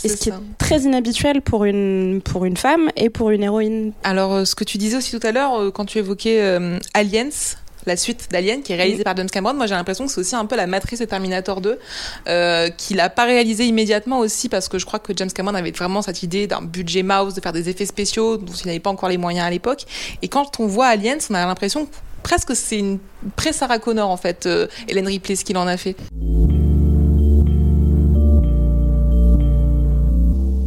Et 0.04 0.08
ce 0.08 0.16
qui 0.16 0.30
est 0.30 0.34
très 0.56 0.80
inhabituel 0.80 1.42
pour 1.42 1.64
une, 1.64 2.22
pour 2.24 2.44
une 2.44 2.56
femme 2.56 2.90
et 2.96 3.10
pour 3.10 3.30
une 3.30 3.42
héroïne. 3.42 3.92
Alors, 4.02 4.46
ce 4.46 4.54
que 4.54 4.64
tu 4.64 4.78
disais 4.78 4.96
aussi 4.96 5.18
tout 5.18 5.26
à 5.26 5.32
l'heure, 5.32 5.72
quand 5.74 5.84
tu 5.84 5.98
évoquais 5.98 6.58
Aliens, 6.94 7.28
la 7.86 7.96
suite 7.96 8.28
d'Alien, 8.30 8.62
qui 8.62 8.72
est 8.72 8.76
réalisée 8.76 9.04
par 9.04 9.16
James 9.16 9.30
Cameron. 9.30 9.54
Moi, 9.54 9.66
j'ai 9.66 9.74
l'impression 9.74 10.06
que 10.06 10.12
c'est 10.12 10.20
aussi 10.20 10.36
un 10.36 10.46
peu 10.46 10.56
la 10.56 10.66
matrice 10.66 11.00
de 11.00 11.04
Terminator 11.04 11.60
2, 11.60 11.78
euh, 12.28 12.68
qu'il 12.70 12.96
n'a 12.96 13.08
pas 13.08 13.24
réalisé 13.24 13.66
immédiatement 13.66 14.18
aussi, 14.18 14.48
parce 14.48 14.68
que 14.68 14.78
je 14.78 14.86
crois 14.86 14.98
que 14.98 15.12
James 15.16 15.30
Cameron 15.30 15.54
avait 15.54 15.70
vraiment 15.70 16.02
cette 16.02 16.22
idée 16.22 16.46
d'un 16.46 16.62
budget 16.62 17.02
mouse, 17.02 17.34
de 17.34 17.40
faire 17.40 17.52
des 17.52 17.68
effets 17.68 17.86
spéciaux, 17.86 18.36
dont 18.36 18.52
il 18.52 18.66
n'avait 18.66 18.80
pas 18.80 18.90
encore 18.90 19.08
les 19.08 19.18
moyens 19.18 19.46
à 19.46 19.50
l'époque. 19.50 19.84
Et 20.22 20.28
quand 20.28 20.60
on 20.60 20.66
voit 20.66 20.86
Aliens, 20.86 21.18
on 21.30 21.34
a 21.34 21.46
l'impression 21.46 21.88
presque 22.22 22.54
c'est 22.54 22.78
une 22.78 22.98
pré-Sarah 23.37 23.78
Connor 23.78 24.11
en 24.11 24.16
fait, 24.16 24.46
euh, 24.46 24.66
Hélène 24.88 25.06
Ripley, 25.06 25.37
ce 25.37 25.44
qu'il 25.44 25.56
en 25.56 25.66
a 25.66 25.76
fait. 25.76 25.96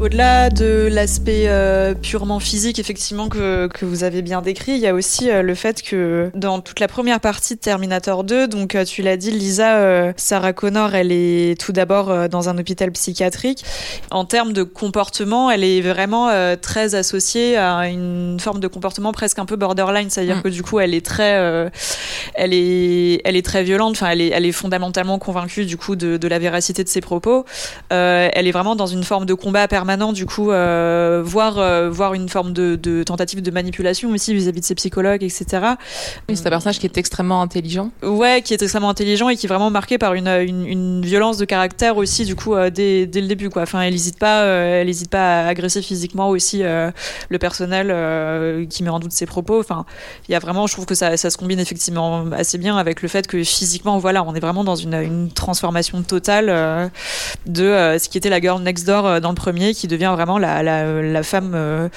Au-delà 0.03 0.49
de 0.49 0.89
l'aspect 0.91 1.45
euh, 1.47 1.93
purement 1.93 2.41
physique, 2.41 2.77
effectivement, 2.77 3.29
que, 3.29 3.67
que, 3.67 3.85
vous 3.85 4.03
avez 4.03 4.21
bien 4.21 4.41
décrit, 4.41 4.73
il 4.73 4.79
y 4.79 4.87
a 4.87 4.93
aussi 4.93 5.31
euh, 5.31 5.41
le 5.41 5.55
fait 5.55 5.81
que 5.81 6.29
dans 6.35 6.59
toute 6.59 6.81
la 6.81 6.89
première 6.89 7.21
partie 7.21 7.55
de 7.55 7.61
Terminator 7.61 8.25
2, 8.25 8.49
donc 8.49 8.75
tu 8.85 9.01
l'as 9.01 9.15
dit, 9.15 9.31
Lisa, 9.31 10.11
Sarah 10.17 10.51
Connor, 10.51 10.93
elle 10.93 11.13
est 11.13 11.57
tout 11.57 11.71
d'abord 11.71 12.27
dans 12.27 12.49
un 12.49 12.57
hôpital 12.57 12.91
psychiatrique. 12.91 13.63
En 14.11 14.25
termes 14.25 14.51
de 14.51 14.63
comportement, 14.63 15.49
elle 15.49 15.63
est 15.63 15.79
vraiment 15.79 16.29
très 16.61 16.95
associée 16.95 17.55
à 17.55 17.87
une 17.87 18.41
forme 18.41 18.59
de 18.59 18.67
comportement 18.67 19.13
presque 19.13 19.39
un 19.39 19.45
peu 19.45 19.55
borderline, 19.55 20.09
c'est-à-dire 20.09 20.37
mm. 20.37 20.41
que 20.41 20.49
du 20.49 20.63
coup, 20.63 20.81
elle 20.81 20.93
est 20.93 21.05
très, 21.05 21.71
elle 22.33 22.53
est, 22.53 23.21
elle 23.23 23.37
est 23.37 23.45
très 23.45 23.63
violente. 23.63 23.91
Enfin, 23.91 24.09
elle 24.09 24.19
est, 24.19 24.29
elle 24.29 24.45
est 24.45 24.51
fondamentalement 24.51 25.17
convaincue 25.17 25.65
du 25.65 25.77
coup 25.77 25.95
de, 25.95 26.17
de 26.17 26.27
la 26.27 26.39
véracité 26.39 26.83
de 26.83 26.89
ses 26.89 26.99
propos. 26.99 27.45
elle 27.89 28.47
est 28.47 28.51
vraiment 28.51 28.75
dans 28.75 28.87
une 28.87 29.05
forme 29.05 29.25
de 29.25 29.33
combat 29.33 29.69
permanent 29.69 29.92
permanent, 29.93 30.13
du 30.13 30.25
coup, 30.25 30.51
euh, 30.51 31.21
voire, 31.23 31.59
euh, 31.59 31.89
voire 31.89 32.13
une 32.13 32.29
forme 32.29 32.53
de, 32.53 32.75
de 32.75 33.03
tentative 33.03 33.41
de 33.41 33.51
manipulation 33.51 34.09
aussi 34.09 34.33
vis-à-vis 34.33 34.61
de 34.61 34.65
ses 34.65 34.75
psychologues, 34.75 35.23
etc. 35.23 35.45
Oui, 36.27 36.35
c'est 36.35 36.47
un 36.47 36.49
personnage 36.49 36.79
qui 36.79 36.85
est 36.85 36.97
extrêmement 36.97 37.41
intelligent. 37.41 37.91
Ouais, 38.01 38.41
qui 38.43 38.53
est 38.53 38.61
extrêmement 38.61 38.89
intelligent 38.89 39.29
et 39.29 39.35
qui 39.35 39.45
est 39.45 39.49
vraiment 39.49 39.69
marqué 39.69 39.97
par 39.97 40.13
une, 40.15 40.27
une, 40.27 40.65
une 40.65 41.01
violence 41.05 41.37
de 41.37 41.45
caractère 41.45 41.97
aussi, 41.97 42.25
du 42.25 42.35
coup, 42.35 42.55
euh, 42.55 42.69
dès, 42.69 43.05
dès 43.05 43.21
le 43.21 43.27
début, 43.27 43.49
quoi. 43.49 43.63
Enfin, 43.63 43.81
elle 43.81 43.93
n'hésite 43.93 44.17
pas, 44.17 44.43
euh, 44.43 44.81
elle 44.81 44.89
hésite 44.89 45.09
pas 45.09 45.41
à 45.41 45.47
agresser 45.47 45.81
physiquement 45.81 46.29
aussi 46.29 46.63
euh, 46.63 46.89
le 47.29 47.37
personnel 47.37 47.89
euh, 47.91 48.65
qui 48.65 48.83
met 48.83 48.89
en 48.89 48.99
doute 48.99 49.11
ses 49.11 49.25
propos. 49.25 49.59
Enfin, 49.59 49.85
il 50.27 50.31
y 50.31 50.35
a 50.35 50.39
vraiment, 50.39 50.65
je 50.67 50.73
trouve 50.73 50.85
que 50.85 50.95
ça, 50.95 51.17
ça 51.17 51.29
se 51.29 51.37
combine 51.37 51.59
effectivement 51.59 52.25
assez 52.31 52.57
bien 52.57 52.77
avec 52.77 53.01
le 53.01 53.07
fait 53.07 53.27
que 53.27 53.43
physiquement, 53.43 53.99
voilà, 53.99 54.23
on 54.23 54.33
est 54.33 54.39
vraiment 54.39 54.63
dans 54.63 54.75
une, 54.75 54.95
une 54.95 55.31
transformation 55.31 56.01
totale 56.01 56.47
euh, 56.49 56.87
de 57.45 57.63
euh, 57.63 57.99
ce 57.99 58.09
qui 58.09 58.17
était 58.17 58.29
la 58.29 58.39
girl 58.39 58.61
next 58.61 58.87
door 58.87 59.05
euh, 59.05 59.19
dans 59.19 59.29
le 59.29 59.35
premier, 59.35 59.73
qui 59.73 59.82
devient 59.87 60.11
vraiment 60.13 60.37
la, 60.37 60.63
la, 60.63 61.23
femme 61.23 61.53
euh, 61.55 61.89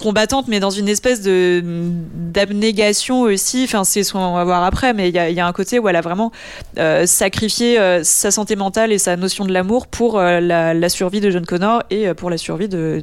combattante, 0.00 0.46
mais 0.48 0.60
dans 0.60 0.70
une 0.70 0.88
espèce 0.88 1.22
de 1.22 1.62
d'abnégation 1.64 3.22
aussi. 3.22 3.64
Enfin, 3.64 3.84
c'est 3.84 4.02
ce 4.02 4.12
qu'on 4.12 4.34
va 4.34 4.44
voir 4.44 4.64
après, 4.64 4.94
mais 4.94 5.08
il 5.08 5.14
y 5.14 5.40
a, 5.40 5.46
un 5.46 5.52
côté 5.52 5.78
où 5.78 5.88
elle 5.88 5.96
a 5.96 6.00
vraiment 6.00 6.32
euh, 6.78 7.06
sacrifié 7.06 7.78
euh, 7.78 8.02
sa 8.04 8.30
santé 8.30 8.56
mentale 8.56 8.92
et 8.92 8.98
sa 8.98 9.16
notion 9.16 9.44
de 9.44 9.52
l'amour 9.52 9.86
pour 9.86 10.18
la, 10.18 10.74
la 10.74 10.88
survie 10.88 11.20
de 11.20 11.30
John 11.30 11.46
Connor 11.46 11.82
et 11.90 12.12
pour 12.14 12.30
la 12.30 12.38
survie 12.38 12.68
de, 12.68 13.02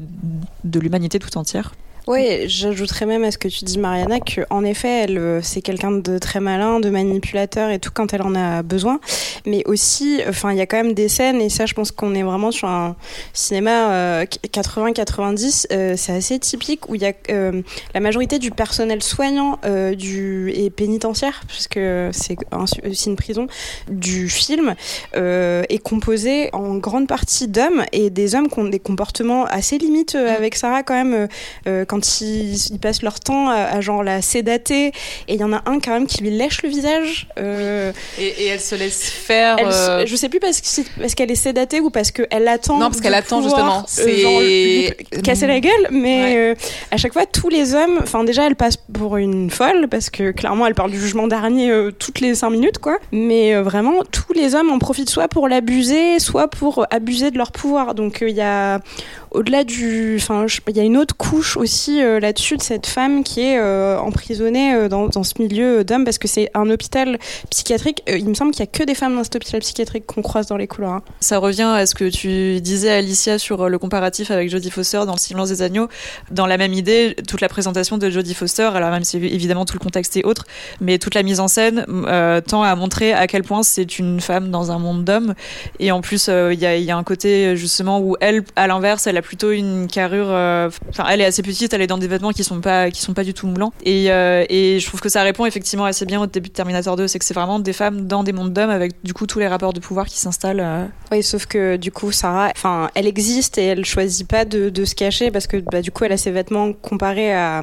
de 0.64 0.80
l'humanité 0.80 1.20
tout 1.20 1.38
entière. 1.38 1.74
Oui, 2.06 2.50
j'ajouterais 2.50 3.06
même 3.06 3.24
à 3.24 3.32
ce 3.32 3.38
que 3.38 3.48
tu 3.48 3.64
dis, 3.64 3.80
Mariana, 3.80 4.20
que 4.20 4.42
en 4.50 4.66
effet, 4.66 5.04
elle, 5.06 5.18
euh, 5.18 5.42
c'est 5.42 5.62
quelqu'un 5.62 5.92
de 5.92 6.18
très 6.18 6.42
malin, 6.42 6.82
de 6.82 6.90
manipulateur 6.90 7.70
et 7.70 7.80
tout 7.80 7.92
quand 7.94 8.14
elle 8.14 8.24
en 8.24 8.36
a 8.36 8.62
besoin. 8.62 9.00
Mais 9.46 9.64
aussi, 9.68 10.20
enfin, 10.28 10.52
il 10.52 10.58
y 10.58 10.62
a 10.62 10.66
quand 10.66 10.76
même 10.76 10.94
des 10.94 11.08
scènes 11.08 11.40
et 11.40 11.48
ça, 11.50 11.66
je 11.66 11.74
pense 11.74 11.92
qu'on 11.92 12.14
est 12.14 12.24
vraiment 12.24 12.52
sur 12.52 12.68
un 12.68 12.98
cinéma 13.32 13.92
euh, 13.94 14.26
80-90. 14.26 15.68
euh, 15.72 15.94
c'est 15.96 16.12
assez 16.12 16.38
typique 16.40 16.90
où 16.90 16.96
il 16.96 17.02
y 17.04 17.06
a 17.06 17.14
euh, 17.30 17.62
la 17.94 18.02
majorité 18.02 18.38
du 18.38 18.52
personnel 18.52 19.02
soignant 19.02 19.60
euh, 19.64 19.96
du 19.96 20.52
et 20.54 20.70
pénitentiaire, 20.72 21.42
puisque 21.48 21.80
c'est 22.12 22.36
aussi 22.86 23.08
une 23.10 23.16
prison 23.16 23.48
du 23.90 24.28
film, 24.28 24.76
euh, 25.16 25.64
est 25.70 25.80
composé 25.80 26.50
en 26.52 26.76
grande 26.76 27.08
partie 27.08 27.48
d'hommes 27.48 27.86
et 27.94 28.10
des 28.10 28.36
hommes 28.36 28.50
qui 28.50 28.60
ont 28.60 28.66
des 28.66 28.80
comportements 28.80 29.46
assez 29.46 29.78
limites 29.78 30.16
euh, 30.16 30.36
avec 30.36 30.56
Sarah 30.56 30.84
quand 30.84 31.02
même. 31.02 31.30
Quand 31.94 32.22
ils, 32.22 32.56
ils 32.72 32.80
passent 32.80 33.04
leur 33.04 33.20
temps 33.20 33.50
à, 33.50 33.56
à 33.78 33.80
genre 33.82 34.02
la 34.04 34.24
sédater 34.24 34.88
et 35.28 35.34
il 35.36 35.40
y 35.40 35.44
en 35.44 35.54
a 35.54 35.62
un 35.68 35.80
quand 35.80 35.92
même 35.92 36.08
qui 36.08 36.24
lui 36.24 36.32
lèche 36.32 36.64
le 36.64 36.70
visage 36.70 37.28
euh, 37.38 37.92
Et, 38.20 38.26
et 38.44 38.46
elle 38.48 38.60
se 38.60 38.74
laisse 38.74 39.10
faire. 39.12 39.58
elle 39.60 39.68
euh, 39.68 40.06
je 40.08 40.16
sais 40.16 40.28
plus 40.28 40.40
parce 40.40 41.14
qu'elle 41.16 41.30
est 41.30 41.36
sédatée 41.36 41.82
ou 41.82 41.92
parce 41.92 42.10
qu'elle 42.10 42.48
attend 42.48 42.80
Non, 42.80 42.88
parce 42.88 43.00
qu'elle 43.00 43.14
attend, 43.14 43.44
justement. 43.44 43.80
euh, 43.82 43.84
C'est- 43.86 45.22
casser 45.24 45.46
la 45.46 45.60
gueule 45.60 45.88
mais 45.92 46.36
euh, 46.36 46.56
à 46.90 46.98
chaque 46.98 47.14
fois 47.14 47.28
tous 47.28 47.50
les 47.50 47.76
hommes 47.76 48.00
enfin 48.02 48.24
déjà 48.24 48.48
elle 48.48 48.56
passe 48.56 48.78
pour 48.78 49.18
une 49.18 49.52
folle 49.52 49.88
parce 49.88 50.10
que 50.10 50.32
clairement 50.32 50.66
elle 50.66 50.74
parle 50.76 50.90
du 50.90 51.00
jugement 51.00 51.28
dernier 51.28 51.72
toutes 52.00 52.20
les 52.22 52.34
cinq 52.34 52.50
minutes 52.50 52.80
quoi 52.80 52.98
mais 53.12 53.54
vraiment 53.62 54.04
tous 54.12 54.34
les 54.34 54.56
hommes 54.56 54.72
en 54.72 54.80
profitent 54.80 55.10
soit 55.12 55.28
pour 55.28 55.48
l'abuser 55.48 56.18
soit 56.20 56.48
pour 56.48 56.86
abuser 56.90 57.30
de 57.30 57.38
leur 57.38 57.52
pouvoir 57.52 57.94
donc 57.94 58.24
il 58.28 58.36
y 58.36 58.42
a 58.42 58.80
au-delà 59.32 59.64
du 59.64 60.18
enfin 60.20 60.46
il 60.70 60.78
y 60.78 60.80
a 60.80 60.84
une 60.84 60.98
autre 60.98 61.16
couche 61.16 61.58
aussi 61.58 61.83
euh, 61.90 62.20
là-dessus 62.20 62.58
de 62.58 62.62
cette 62.62 62.88
femme 62.88 63.24
qui 63.24 63.42
est 63.42 63.58
euh, 63.60 63.98
emprisonnée 64.00 64.74
euh, 64.74 64.90
dans, 64.90 65.24
ce 65.24 65.34
milieu 65.40 65.84
d'hommes 65.84 66.06
parce 66.06 66.18
que 66.18 66.28
c'est 66.28 66.50
un 66.54 66.70
hôpital 66.70 67.18
psychiatrique 67.50 68.04
il 68.08 68.28
me 68.28 68.34
semble 68.34 68.52
qu'il 68.52 68.62
y 68.62 68.64
a 68.64 68.68
que 68.68 68.84
des 68.84 68.96
femmes 68.96 69.16
dans 69.16 69.24
cet 69.24 69.36
hôpital 69.36 69.60
psychiatrique 69.62 70.06
qu'on 70.06 70.22
croise 70.22 70.48
dans 70.48 70.58
les 70.58 70.68
couloirs 70.68 70.94
hein. 70.94 71.04
Ça 71.20 71.38
revient 71.38 71.72
à 71.76 71.86
ce 71.86 71.96
que 71.96 72.10
tu 72.10 72.62
disais, 72.62 72.92
Alicia, 72.92 73.40
sur 73.40 73.70
le 73.70 73.78
comparatif 73.78 74.32
avec 74.32 74.50
Jodie 74.50 74.70
Foster 74.70 75.02
dans 75.06 75.14
Le 75.14 75.20
silence 75.20 75.50
des 75.50 75.62
agneaux. 75.62 75.88
Dans 76.32 76.46
la 76.46 76.58
même 76.58 76.74
idée, 76.74 77.16
toute 77.28 77.42
la 77.42 77.50
présentation 77.50 77.98
de 77.98 78.10
Jodie 78.10 78.34
Foster, 78.34 78.70
alors 78.74 78.92
même 78.92 79.04
si 79.04 79.18
évidemment 79.18 79.66
tout 79.66 79.76
le 79.76 79.84
contexte 79.84 80.18
est 80.18 80.26
autre, 80.26 80.46
mais 80.82 80.98
toute 80.98 81.16
la 81.16 81.24
mise 81.24 81.40
en 81.40 81.48
scène 81.48 81.86
tend 82.48 82.64
à 82.64 82.76
montrer 82.76 83.14
à 83.14 83.28
quel 83.28 83.44
point 83.44 83.64
c'est 83.64 84.00
une 84.00 84.20
femme 84.20 84.52
dans 84.52 84.72
un 84.72 84.80
monde 84.80 85.06
d'hommes. 85.06 85.34
Et 85.80 85.92
en 85.92 86.02
plus, 86.02 86.28
il 86.28 86.60
y, 86.60 86.92
a, 86.92 86.98
un 86.98 87.04
côté 87.04 87.56
justement 87.56 88.00
où 88.00 88.16
elle, 88.20 88.44
à 88.56 88.68
l'inverse, 88.68 89.08
elle 89.08 89.18
a 89.18 89.22
plutôt 89.22 89.52
une 89.52 89.88
carrure. 89.88 90.28
Enfin, 90.90 91.06
elle 91.10 91.22
est 91.22 91.26
assez 91.26 91.42
petite, 91.42 91.73
elle 91.74 91.82
est 91.82 91.88
dans 91.88 91.98
des 91.98 92.08
vêtements 92.08 92.32
qui 92.32 92.44
sont 92.44 92.62
pas 92.62 92.92
qui 92.92 93.02
sont 93.02 93.14
pas 93.14 93.24
du 93.24 93.34
tout 93.34 93.48
moulants. 93.48 93.74
Et, 93.84 94.12
euh, 94.12 94.46
et 94.50 94.80
je 94.80 94.88
trouve 94.88 95.02
que 95.02 95.10
ça 95.10 95.24
répond 95.24 95.46
effectivement 95.46 95.86
assez 95.86 96.06
bien 96.06 96.22
au 96.22 96.28
début 96.28 96.50
de 96.50 96.54
Terminator 96.54 96.96
2, 96.96 97.08
c'est 97.08 97.20
que 97.20 97.26
c'est 97.26 97.34
vraiment 97.34 97.60
des 97.60 97.74
femmes 97.74 98.08
dans 98.08 98.24
des 98.24 98.34
mondes 98.34 98.54
d'hommes 98.54 98.70
avec 98.70 98.94
du 99.04 99.14
coup 99.14 99.28
tous 99.28 99.40
les 99.40 99.48
rapports 99.48 99.74
de 99.74 99.80
pouvoir 99.80 100.06
qui 100.06 100.18
s'installent. 100.18 100.60
euh, 100.60 100.86
Oui, 101.12 101.24
sauf 101.24 101.46
que 101.46 101.76
du 101.78 101.92
coup, 101.92 102.12
Sarah, 102.12 102.52
enfin, 102.56 102.90
elle 102.96 103.08
existe 103.08 103.58
et 103.58 103.64
elle 103.64 103.86
choisit 103.86 104.28
pas 104.28 104.46
de, 104.46 104.86
se 104.86 104.96
cacher 104.96 105.32
parce 105.32 105.48
que 105.48 105.58
bah, 105.58 105.82
du 105.82 105.92
coup, 105.92 106.04
elle 106.04 106.12
a 106.12 106.18
ses 106.18 106.32
vêtements 106.32 106.74
comparés 106.74 107.34
à, 107.34 107.62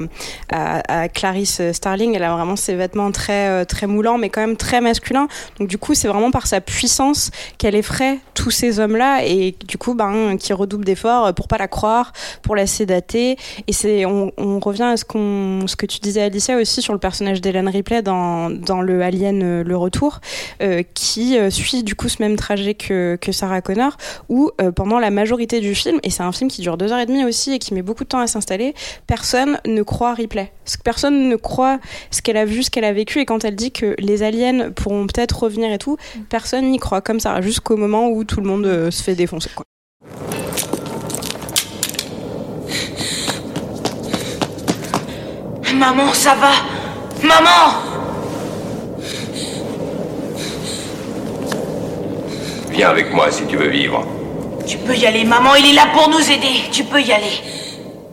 à, 0.49 1.07
Clarice 1.09 1.61
Starling. 1.71 2.15
Elle 2.15 2.23
a 2.23 2.33
vraiment 2.33 2.55
ses 2.55 2.75
vêtements 2.75 3.11
très, 3.11 3.49
euh, 3.49 3.65
très 3.65 3.87
moulants, 3.87 4.17
mais 4.17 4.29
quand 4.29 4.41
même 4.41 4.57
très 4.57 4.81
masculins. 4.81 5.27
Donc 5.59 5.67
du 5.67 5.77
coup, 5.77 5.93
c'est 5.93 6.07
vraiment 6.07 6.31
par 6.31 6.47
sa 6.47 6.61
puissance 6.61 7.31
qu'elle 7.57 7.75
effraie 7.75 8.19
tous 8.33 8.51
ces 8.51 8.79
hommes-là 8.79 9.23
et 9.25 9.55
du 9.67 9.77
coup, 9.77 9.93
ben, 9.93 10.37
qui 10.37 10.53
redouble 10.53 10.85
d'efforts 10.85 11.33
pour 11.33 11.47
pas 11.47 11.57
la 11.57 11.67
croire, 11.67 12.11
pour 12.41 12.55
la 12.55 12.65
sédater. 12.67 13.37
Et 13.67 13.73
c'est, 13.73 14.00
on, 14.05 14.31
on 14.37 14.59
revient 14.59 14.83
à 14.83 14.97
ce 14.97 15.05
que 15.05 15.85
tu 15.85 15.99
disais 15.99 16.21
Alicia 16.21 16.57
aussi 16.57 16.81
sur 16.81 16.93
le 16.93 16.99
personnage 16.99 17.41
d'Hélène 17.41 17.67
Ripley 17.67 18.01
dans, 18.01 18.49
le 18.49 19.01
Alien, 19.01 19.41
euh, 19.43 19.63
le 19.63 19.77
retour, 19.77 20.19
euh, 20.61 20.83
qui 20.93 21.37
euh, 21.37 21.49
suit 21.49 21.83
du 21.83 21.95
coup 21.95 22.09
ce 22.09 22.21
même 22.21 22.35
trajet 22.35 22.73
que, 22.73 23.17
Sarah 23.31 23.61
Connor, 23.61 23.97
où 24.27 24.51
pendant 24.75 24.99
la 24.99 25.09
majorité 25.09 25.61
du 25.61 25.73
film, 25.73 25.99
et 26.03 26.09
c'est 26.09 26.23
un 26.23 26.31
film 26.33 26.49
qui 26.49 26.61
dure 26.61 26.77
deux 26.77 26.91
heures 26.91 26.99
et 26.99 27.05
demie 27.05 27.23
aussi 27.23 27.53
et 27.53 27.59
qui 27.59 27.73
met 27.73 27.81
beaucoup 27.81 28.03
de 28.03 28.09
temps 28.09 28.19
à 28.19 28.27
s'installer, 28.27 28.73
personne 29.07 29.57
ne 29.65 29.81
croit 29.83 30.13
Ripley. 30.13 30.51
Personne 30.83 31.29
ne 31.29 31.35
croit 31.37 31.79
ce 32.11 32.21
qu'elle 32.21 32.35
a 32.35 32.43
vu, 32.43 32.63
ce 32.63 32.69
qu'elle 32.69 32.83
a 32.83 32.91
vécu, 32.91 33.19
et 33.19 33.25
quand 33.25 33.45
elle 33.45 33.55
dit 33.55 33.71
que 33.71 33.95
les 33.99 34.21
aliens 34.21 34.71
pourront 34.71 35.07
peut-être 35.07 35.43
revenir 35.43 35.71
et 35.71 35.77
tout, 35.77 35.95
personne 36.29 36.71
n'y 36.71 36.77
croit 36.77 37.01
comme 37.01 37.21
ça, 37.21 37.39
jusqu'au 37.39 37.77
moment 37.77 38.09
où 38.09 38.25
tout 38.25 38.41
le 38.41 38.47
monde 38.47 38.89
se 38.89 39.01
fait 39.01 39.15
défoncer. 39.15 39.49
Maman, 45.73 46.13
ça 46.13 46.35
va? 46.35 46.51
Maman 47.23 47.49
Viens 52.71 52.89
avec 52.89 53.13
moi 53.13 53.31
si 53.31 53.45
tu 53.45 53.57
veux 53.57 53.69
vivre. 53.69 54.05
Tu 54.65 54.77
peux 54.77 54.95
y 54.95 55.05
aller, 55.05 55.23
maman, 55.23 55.55
il 55.55 55.71
est 55.71 55.73
là 55.73 55.87
pour 55.93 56.09
nous 56.09 56.31
aider. 56.31 56.69
Tu 56.71 56.83
peux 56.83 57.01
y 57.01 57.11
aller. 57.11 57.41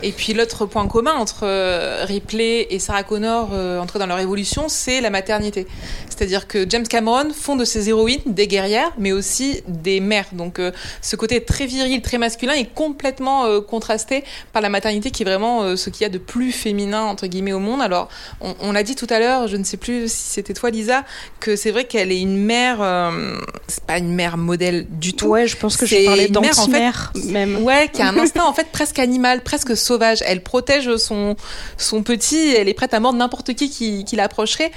Et 0.02 0.12
puis 0.12 0.32
l'autre 0.32 0.66
point 0.66 0.87
commun 0.87 1.14
entre 1.14 1.40
euh, 1.42 2.04
Ripley 2.04 2.68
et 2.70 2.78
Sarah 2.78 3.02
Connor, 3.02 3.50
euh, 3.52 3.80
entre 3.80 3.98
dans 3.98 4.06
leur 4.06 4.20
évolution, 4.20 4.68
c'est 4.68 5.00
la 5.00 5.11
maternité. 5.11 5.66
C'est-à-dire 6.08 6.46
que 6.46 6.68
James 6.68 6.87
Cameron 6.87 7.28
font 7.32 7.56
de 7.56 7.64
ses 7.64 7.88
héroïnes 7.88 8.20
des 8.26 8.46
guerrières, 8.46 8.92
mais 8.98 9.12
aussi 9.12 9.62
des 9.66 10.00
mères. 10.00 10.26
Donc 10.32 10.58
euh, 10.58 10.72
ce 11.02 11.16
côté 11.16 11.44
très 11.44 11.66
viril, 11.66 12.00
très 12.02 12.18
masculin 12.18 12.54
est 12.54 12.72
complètement 12.74 13.44
euh, 13.46 13.61
contrasté 13.61 14.24
par 14.52 14.62
la 14.62 14.68
maternité 14.68 15.11
qui 15.11 15.22
est 15.22 15.26
vraiment 15.26 15.62
euh, 15.62 15.76
ce 15.76 15.90
qu'il 15.90 16.02
y 16.02 16.06
a 16.06 16.08
de 16.08 16.18
plus 16.18 16.52
féminin, 16.52 17.02
entre 17.02 17.26
guillemets, 17.26 17.52
au 17.52 17.61
monde. 17.61 17.82
Alors 17.82 18.08
on, 18.40 18.54
on 18.61 18.72
l'a 18.72 18.82
dit 18.82 18.94
tout 18.94 19.06
à 19.11 19.18
l'heure, 19.18 19.48
je 19.48 19.56
ne 19.56 19.64
sais 19.64 19.76
plus 19.76 20.11
si 20.11 20.30
c'était 20.30 20.54
toi 20.54 20.70
Lisa, 20.70 21.04
que 21.40 21.56
c'est 21.56 21.70
vrai 21.70 21.84
qu'elle 21.84 22.12
est 22.12 22.20
une 22.20 22.37
mère, 22.37 22.78
euh, 22.80 23.37
c'est 23.66 23.84
pas 23.84 23.98
une 23.98 24.12
mère 24.14 24.37
modèle 24.37 24.87
du 24.88 25.12
tout. 25.14 25.26
Ouais, 25.26 25.46
je 25.46 25.56
pense 25.56 25.76
que 25.76 25.87
je 25.87 26.04
parlais 26.04 26.24
en 26.24 26.26
fait, 26.26 26.32
d'anti-mère, 26.32 27.12
même. 27.26 27.62
Ouais, 27.62 27.88
qui 27.92 28.02
a 28.02 28.08
un 28.08 28.18
instinct 28.18 28.44
en 28.44 28.52
fait 28.52 28.68
presque 28.72 28.98
animal, 28.98 29.42
presque 29.42 29.76
Elle 30.24 30.42
protège 30.42 30.96
son, 30.96 31.37
son 31.77 32.03
petit, 32.03 32.55
elle 32.57 32.68
est 32.68 32.74
prête 32.74 32.94
à 32.94 33.01
mordre 33.01 33.18
n'importe 33.18 33.55
qui 33.55 33.70
qui, 33.70 34.05
qui 34.05 34.16
l'approcherait. 34.16 34.70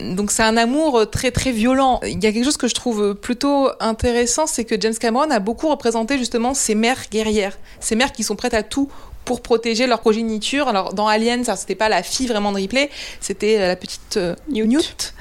Donc 0.00 0.30
c'est 0.30 0.42
un 0.42 0.56
amour 0.56 1.08
très 1.10 1.30
très 1.30 1.52
violent. 1.52 2.00
Il 2.04 2.22
y 2.22 2.26
a 2.26 2.32
quelque 2.32 2.44
chose 2.44 2.56
que 2.56 2.68
je 2.68 2.74
trouve 2.74 3.14
plutôt 3.14 3.68
intéressant, 3.80 4.46
c'est 4.46 4.64
que 4.64 4.80
James 4.80 4.94
Cameron 4.94 5.30
a 5.30 5.38
beaucoup 5.38 5.68
représenté 5.68 6.18
justement 6.18 6.54
ces 6.54 6.74
mères 6.74 7.04
guerrières, 7.10 7.58
ces 7.80 7.96
mères 7.96 8.12
qui 8.12 8.22
sont 8.22 8.36
prêtes 8.36 8.54
à 8.54 8.62
tout 8.62 8.88
pour 9.24 9.40
protéger 9.40 9.86
leur 9.86 10.00
progéniture. 10.00 10.68
Alors 10.68 10.94
dans 10.94 11.06
Alien, 11.06 11.44
ça 11.44 11.56
c'était 11.56 11.74
pas 11.74 11.88
la 11.88 12.02
fille 12.02 12.26
vraiment 12.26 12.52
de 12.52 12.56
Ripley, 12.56 12.90
c'était 13.20 13.58
la 13.58 13.76
petite 13.76 14.16
euh, 14.16 14.34
Newt 14.48 15.14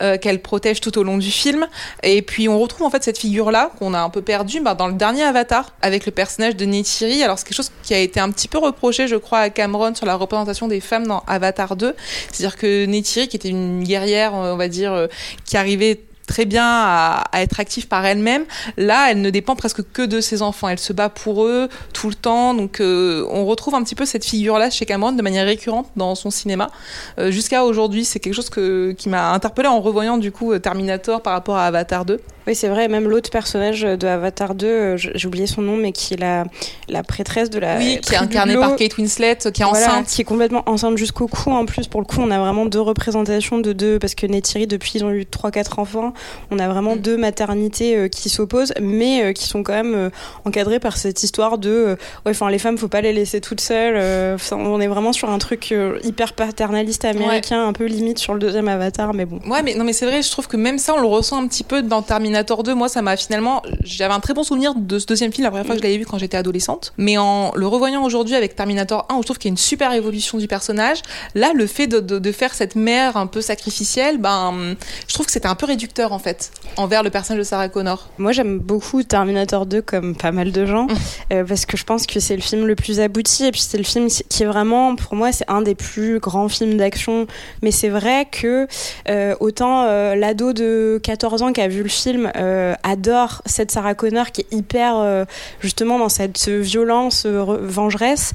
euh, 0.00 0.16
qu'elle 0.18 0.40
protège 0.40 0.80
tout 0.80 0.96
au 0.98 1.02
long 1.02 1.18
du 1.18 1.30
film. 1.30 1.66
Et 2.02 2.22
puis 2.22 2.48
on 2.48 2.58
retrouve 2.58 2.86
en 2.86 2.90
fait 2.90 3.02
cette 3.02 3.18
figure 3.18 3.50
là 3.50 3.70
qu'on 3.78 3.94
a 3.94 4.00
un 4.00 4.10
peu 4.10 4.22
perdue 4.22 4.60
bah, 4.60 4.74
dans 4.74 4.86
le 4.86 4.94
dernier 4.94 5.22
Avatar 5.22 5.74
avec 5.82 6.06
le 6.06 6.12
personnage 6.12 6.56
de 6.56 6.64
Neytiri. 6.64 7.22
Alors 7.22 7.38
c'est 7.38 7.44
quelque 7.44 7.56
chose 7.56 7.72
qui 7.82 7.94
a 7.94 7.98
été 7.98 8.20
un 8.20 8.30
petit 8.30 8.48
peu 8.48 8.58
reproché, 8.58 9.08
je 9.08 9.16
crois, 9.16 9.40
à 9.40 9.50
Cameron 9.50 9.94
sur 9.94 10.06
la 10.06 10.14
représentation 10.14 10.68
des 10.68 10.80
femmes 10.80 11.06
dans 11.06 11.22
Avatar 11.26 11.76
2. 11.76 11.94
C'est-à-dire 12.32 12.56
que 12.56 12.86
Neytiri, 12.86 13.28
qui 13.28 13.36
était 13.36 13.48
une 13.48 13.82
guerrière, 13.84 14.34
on 14.34 14.56
va 14.56 14.68
dire, 14.68 14.92
euh, 14.92 15.06
qui 15.44 15.56
arrivait 15.56 16.00
très 16.28 16.44
bien 16.44 16.64
à, 16.64 17.24
être 17.34 17.58
active 17.58 17.88
par 17.88 18.06
elle-même. 18.06 18.44
Là, 18.76 19.10
elle 19.10 19.20
ne 19.20 19.30
dépend 19.30 19.56
presque 19.56 19.82
que 19.92 20.02
de 20.02 20.20
ses 20.20 20.42
enfants. 20.42 20.68
Elle 20.68 20.78
se 20.78 20.92
bat 20.92 21.08
pour 21.08 21.44
eux 21.44 21.68
tout 21.92 22.08
le 22.08 22.14
temps. 22.14 22.54
Donc, 22.54 22.80
euh, 22.80 23.26
on 23.30 23.46
retrouve 23.46 23.74
un 23.74 23.82
petit 23.82 23.96
peu 23.96 24.04
cette 24.04 24.24
figure-là 24.24 24.70
chez 24.70 24.86
Cameron 24.86 25.12
de 25.12 25.22
manière 25.22 25.46
récurrente 25.46 25.88
dans 25.96 26.14
son 26.14 26.30
cinéma. 26.30 26.70
Euh, 27.18 27.32
jusqu'à 27.32 27.64
aujourd'hui, 27.64 28.04
c'est 28.04 28.20
quelque 28.20 28.34
chose 28.34 28.50
que, 28.50 28.92
qui 28.92 29.08
m'a 29.08 29.32
interpellé 29.32 29.66
en 29.68 29.80
revoyant 29.80 30.18
du 30.18 30.30
coup 30.30 30.56
Terminator 30.58 31.22
par 31.22 31.32
rapport 31.32 31.56
à 31.56 31.66
Avatar 31.66 32.04
2. 32.04 32.20
Oui, 32.48 32.54
c'est 32.54 32.68
vrai. 32.68 32.88
Même 32.88 33.06
l'autre 33.06 33.28
personnage 33.28 33.82
de 33.82 34.06
Avatar 34.06 34.54
2, 34.54 34.66
euh, 34.66 34.96
j'ai 34.96 35.28
oublié 35.28 35.46
son 35.46 35.60
nom, 35.60 35.76
mais 35.76 35.92
qui 35.92 36.14
est 36.14 36.16
la, 36.16 36.44
la 36.88 37.02
prêtresse 37.02 37.50
de 37.50 37.58
la. 37.58 37.76
Oui, 37.76 38.00
qui 38.00 38.14
est 38.14 38.16
incarnée 38.16 38.54
par 38.54 38.74
Kate 38.74 38.96
Winslet, 38.96 39.36
qui 39.52 39.60
est 39.60 39.66
enceinte. 39.66 40.06
Qui 40.06 40.22
est 40.22 40.24
complètement 40.24 40.62
enceinte 40.64 40.96
jusqu'au 40.96 41.28
cou. 41.28 41.50
En 41.50 41.66
plus, 41.66 41.88
pour 41.88 42.00
le 42.00 42.06
coup, 42.06 42.20
on 42.20 42.30
a 42.30 42.38
vraiment 42.38 42.64
deux 42.64 42.80
représentations 42.80 43.58
de 43.58 43.74
deux. 43.74 43.98
Parce 43.98 44.14
que 44.14 44.26
Neytiri, 44.26 44.66
depuis, 44.66 44.92
ils 44.94 45.04
ont 45.04 45.10
eu 45.10 45.26
3-4 45.30 45.78
enfants. 45.78 46.14
On 46.50 46.58
a 46.58 46.68
vraiment 46.68 46.96
mm. 46.96 47.00
deux 47.00 47.18
maternités 47.18 47.98
euh, 47.98 48.08
qui 48.08 48.30
s'opposent, 48.30 48.72
mais 48.80 49.24
euh, 49.24 49.32
qui 49.34 49.46
sont 49.46 49.62
quand 49.62 49.74
même 49.74 50.10
encadrées 50.46 50.80
par 50.80 50.96
cette 50.96 51.22
histoire 51.22 51.58
de. 51.58 51.98
ouais, 52.24 52.30
enfin, 52.30 52.48
les 52.48 52.58
femmes, 52.58 52.78
faut 52.78 52.88
pas 52.88 53.02
les 53.02 53.12
laisser 53.12 53.42
toutes 53.42 53.60
seules. 53.60 54.38
on 54.52 54.80
est 54.80 54.88
vraiment 54.88 55.12
sur 55.12 55.28
un 55.28 55.38
truc 55.38 55.74
hyper 56.02 56.32
paternaliste 56.32 57.04
américain, 57.04 57.68
un 57.68 57.74
peu 57.74 57.84
limite 57.84 58.18
sur 58.18 58.32
le 58.32 58.40
deuxième 58.40 58.68
Avatar, 58.68 59.12
mais 59.12 59.26
bon. 59.26 59.38
Ouais, 59.46 59.62
mais 59.62 59.74
non, 59.74 59.84
mais 59.84 59.92
c'est 59.92 60.06
vrai, 60.06 60.22
je 60.22 60.30
trouve 60.30 60.48
que 60.48 60.56
même 60.56 60.78
ça, 60.78 60.94
on 60.94 61.02
le 61.02 61.06
ressent 61.06 61.42
un 61.42 61.46
petit 61.46 61.62
peu 61.62 61.82
dans 61.82 62.00
Terminator 62.00 62.37
Terminator 62.38 62.62
2, 62.62 62.74
moi, 62.74 62.88
ça 62.88 63.02
m'a 63.02 63.16
finalement. 63.16 63.62
J'avais 63.82 64.14
un 64.14 64.20
très 64.20 64.32
bon 64.32 64.44
souvenir 64.44 64.74
de 64.76 64.98
ce 65.00 65.06
deuxième 65.06 65.32
film 65.32 65.42
la 65.44 65.50
première 65.50 65.66
fois 65.66 65.74
que 65.74 65.80
je 65.80 65.84
l'avais 65.84 65.98
vu 65.98 66.06
quand 66.06 66.18
j'étais 66.18 66.36
adolescente. 66.36 66.92
Mais 66.96 67.18
en 67.18 67.52
le 67.56 67.66
revoyant 67.66 68.04
aujourd'hui 68.04 68.36
avec 68.36 68.54
Terminator 68.54 69.06
1, 69.08 69.16
où 69.16 69.22
je 69.22 69.24
trouve 69.24 69.38
qu'il 69.38 69.48
y 69.48 69.50
a 69.50 69.54
une 69.54 69.56
super 69.56 69.92
évolution 69.92 70.38
du 70.38 70.46
personnage, 70.46 70.98
là, 71.34 71.52
le 71.52 71.66
fait 71.66 71.88
de, 71.88 71.98
de, 72.00 72.32
faire 72.32 72.54
cette 72.54 72.76
mère 72.76 73.16
un 73.16 73.26
peu 73.26 73.40
sacrificielle, 73.40 74.18
ben, 74.18 74.76
je 75.08 75.14
trouve 75.14 75.26
que 75.26 75.32
c'était 75.32 75.48
un 75.48 75.56
peu 75.56 75.66
réducteur, 75.66 76.12
en 76.12 76.20
fait, 76.20 76.52
envers 76.76 77.02
le 77.02 77.10
personnage 77.10 77.40
de 77.40 77.44
Sarah 77.44 77.68
Connor. 77.68 78.08
Moi, 78.18 78.30
j'aime 78.30 78.58
beaucoup 78.58 79.02
Terminator 79.02 79.66
2, 79.66 79.82
comme 79.82 80.14
pas 80.14 80.30
mal 80.30 80.52
de 80.52 80.64
gens, 80.64 80.86
euh, 81.32 81.44
parce 81.44 81.66
que 81.66 81.76
je 81.76 81.84
pense 81.84 82.06
que 82.06 82.20
c'est 82.20 82.36
le 82.36 82.42
film 82.42 82.66
le 82.66 82.76
plus 82.76 83.00
abouti, 83.00 83.46
et 83.46 83.50
puis 83.50 83.60
c'est 83.60 83.78
le 83.78 83.84
film 83.84 84.06
qui 84.06 84.42
est 84.42 84.46
vraiment, 84.46 84.94
pour 84.94 85.16
moi, 85.16 85.32
c'est 85.32 85.48
un 85.48 85.62
des 85.62 85.74
plus 85.74 86.20
grands 86.20 86.48
films 86.48 86.76
d'action. 86.76 87.26
Mais 87.62 87.72
c'est 87.72 87.88
vrai 87.88 88.26
que 88.30 88.68
euh, 89.08 89.34
autant 89.40 89.84
euh, 89.84 90.14
l'ado 90.14 90.52
de 90.52 91.00
14 91.02 91.42
ans 91.42 91.52
qui 91.52 91.60
a 91.60 91.68
vu 91.68 91.82
le 91.82 91.88
film 91.88 92.17
euh, 92.36 92.74
adore 92.82 93.42
cette 93.46 93.70
Sarah 93.70 93.94
Connor 93.94 94.30
qui 94.32 94.42
est 94.42 94.52
hyper 94.52 94.96
euh, 94.96 95.24
justement 95.60 95.98
dans 95.98 96.08
cette 96.08 96.48
violence 96.48 97.26
vengeresse 97.26 98.32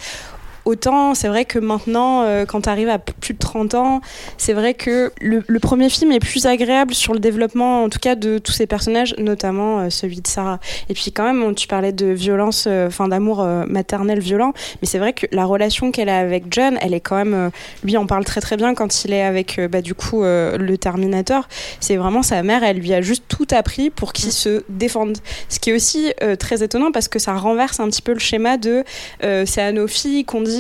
Autant, 0.66 1.14
c'est 1.14 1.28
vrai 1.28 1.44
que 1.44 1.60
maintenant, 1.60 2.24
euh, 2.24 2.46
quand 2.46 2.62
tu 2.62 2.70
arrives 2.70 2.88
à 2.88 2.98
plus 2.98 3.34
de 3.34 3.40
30 3.40 3.74
ans, 3.74 4.02
c'est 4.38 4.54
vrai 4.54 4.74
que 4.74 5.12
le, 5.20 5.44
le, 5.46 5.60
premier 5.60 5.90
film 5.90 6.14
est 6.14 6.22
plus 6.22 6.46
agréable 6.46 6.94
sur 6.94 7.14
le 7.14 7.20
développement, 7.20 7.84
en 7.84 7.90
tout 7.90 8.00
cas, 8.00 8.16
de 8.16 8.38
tous 8.38 8.54
ces 8.54 8.66
personnages, 8.66 9.14
notamment 9.18 9.80
euh, 9.80 9.90
celui 9.90 10.22
de 10.22 10.28
Sarah. 10.28 10.60
Et 10.88 10.94
puis, 10.94 11.12
quand 11.12 11.26
même, 11.26 11.54
tu 11.54 11.68
parlais 11.68 11.92
de 11.92 12.06
violence, 12.06 12.64
euh, 12.68 12.88
enfin, 12.88 13.10
d'amour 13.10 13.46
maternel 13.68 14.20
violent, 14.20 14.54
mais 14.82 14.88
c'est 14.88 15.00
vrai 15.00 15.12
que 15.12 15.26
la 15.32 15.46
relation 15.46 15.92
qu'elle 15.92 16.10
a 16.10 16.18
avec 16.18 16.46
John, 16.50 16.78
elle 16.82 16.94
est 16.94 17.02
quand 17.02 17.18
même. 17.18 17.52
lui, 17.84 17.98
en 17.98 18.06
parle 18.06 18.24
très 18.24 18.40
très 18.40 18.56
bien 18.56 18.74
quand 18.74 19.04
il 19.04 19.12
est 19.12 19.24
avec, 19.24 19.60
bah, 19.70 19.82
du 19.82 19.94
coup, 19.94 20.24
le 20.24 20.76
Terminator. 20.76 21.48
C'est 21.80 21.98
vraiment 21.98 22.24
sa 22.24 22.42
mère, 22.44 22.64
elle 22.64 22.78
lui 22.78 22.94
a 22.94 23.02
juste 23.02 23.26
tout 23.28 23.48
appris 23.52 23.90
pour 23.90 24.14
qu'il 24.14 24.32
se 24.32 24.64
défende. 24.70 25.18
Ce 25.50 25.60
qui 25.60 25.72
est 25.72 25.74
aussi 25.74 26.14
très 26.40 26.64
étonnant 26.64 26.92
parce 26.92 27.08
que 27.08 27.20
ça 27.20 27.34
renverse 27.34 27.80
un 27.80 27.88
petit 27.88 28.02
peu 28.02 28.14
le 28.14 28.20
schéma 28.20 28.58
de 28.58 28.84
c'est 29.22 29.62
à 29.62 29.72
nos 29.72 29.88
filles 29.88 30.26
qu'on 30.26 30.42
dit 30.42 30.53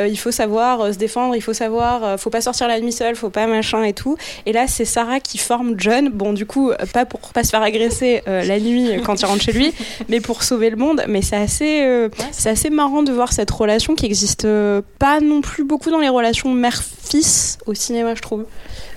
euh, 0.00 0.06
il 0.06 0.18
faut 0.18 0.30
savoir 0.30 0.80
euh, 0.80 0.92
se 0.92 0.98
défendre, 0.98 1.34
il 1.36 1.40
faut 1.40 1.52
savoir, 1.52 2.04
euh, 2.04 2.16
faut 2.16 2.30
pas 2.30 2.40
sortir 2.40 2.68
la 2.68 2.80
nuit 2.80 2.92
seule, 2.92 3.16
faut 3.16 3.30
pas 3.30 3.46
machin 3.46 3.82
et 3.82 3.92
tout. 3.92 4.16
Et 4.46 4.52
là, 4.52 4.66
c'est 4.66 4.84
Sarah 4.84 5.20
qui 5.20 5.38
forme 5.38 5.74
John. 5.78 6.10
Bon, 6.10 6.32
du 6.32 6.46
coup, 6.46 6.72
pas 6.92 7.04
pour 7.04 7.20
pas 7.20 7.44
se 7.44 7.50
faire 7.50 7.62
agresser 7.62 8.22
la 8.26 8.58
nuit 8.60 9.00
quand 9.04 9.20
il 9.20 9.26
rentre 9.26 9.42
chez 9.42 9.52
lui, 9.52 9.72
mais 10.08 10.20
pour 10.20 10.42
sauver 10.42 10.70
le 10.70 10.76
monde. 10.76 11.02
Mais 11.08 11.22
c'est 11.22 11.36
assez, 11.36 12.08
c'est 12.32 12.50
assez 12.50 12.70
marrant 12.70 13.02
de 13.02 13.12
voir 13.12 13.32
cette 13.32 13.50
relation 13.50 13.94
qui 13.94 14.06
existe 14.06 14.46
pas 14.98 15.20
non 15.20 15.40
plus 15.40 15.64
beaucoup 15.64 15.90
dans 15.90 16.00
les 16.00 16.08
relations 16.08 16.52
mère-fils 16.52 17.58
au 17.66 17.74
cinéma, 17.74 18.14
je 18.14 18.22
trouve. 18.22 18.44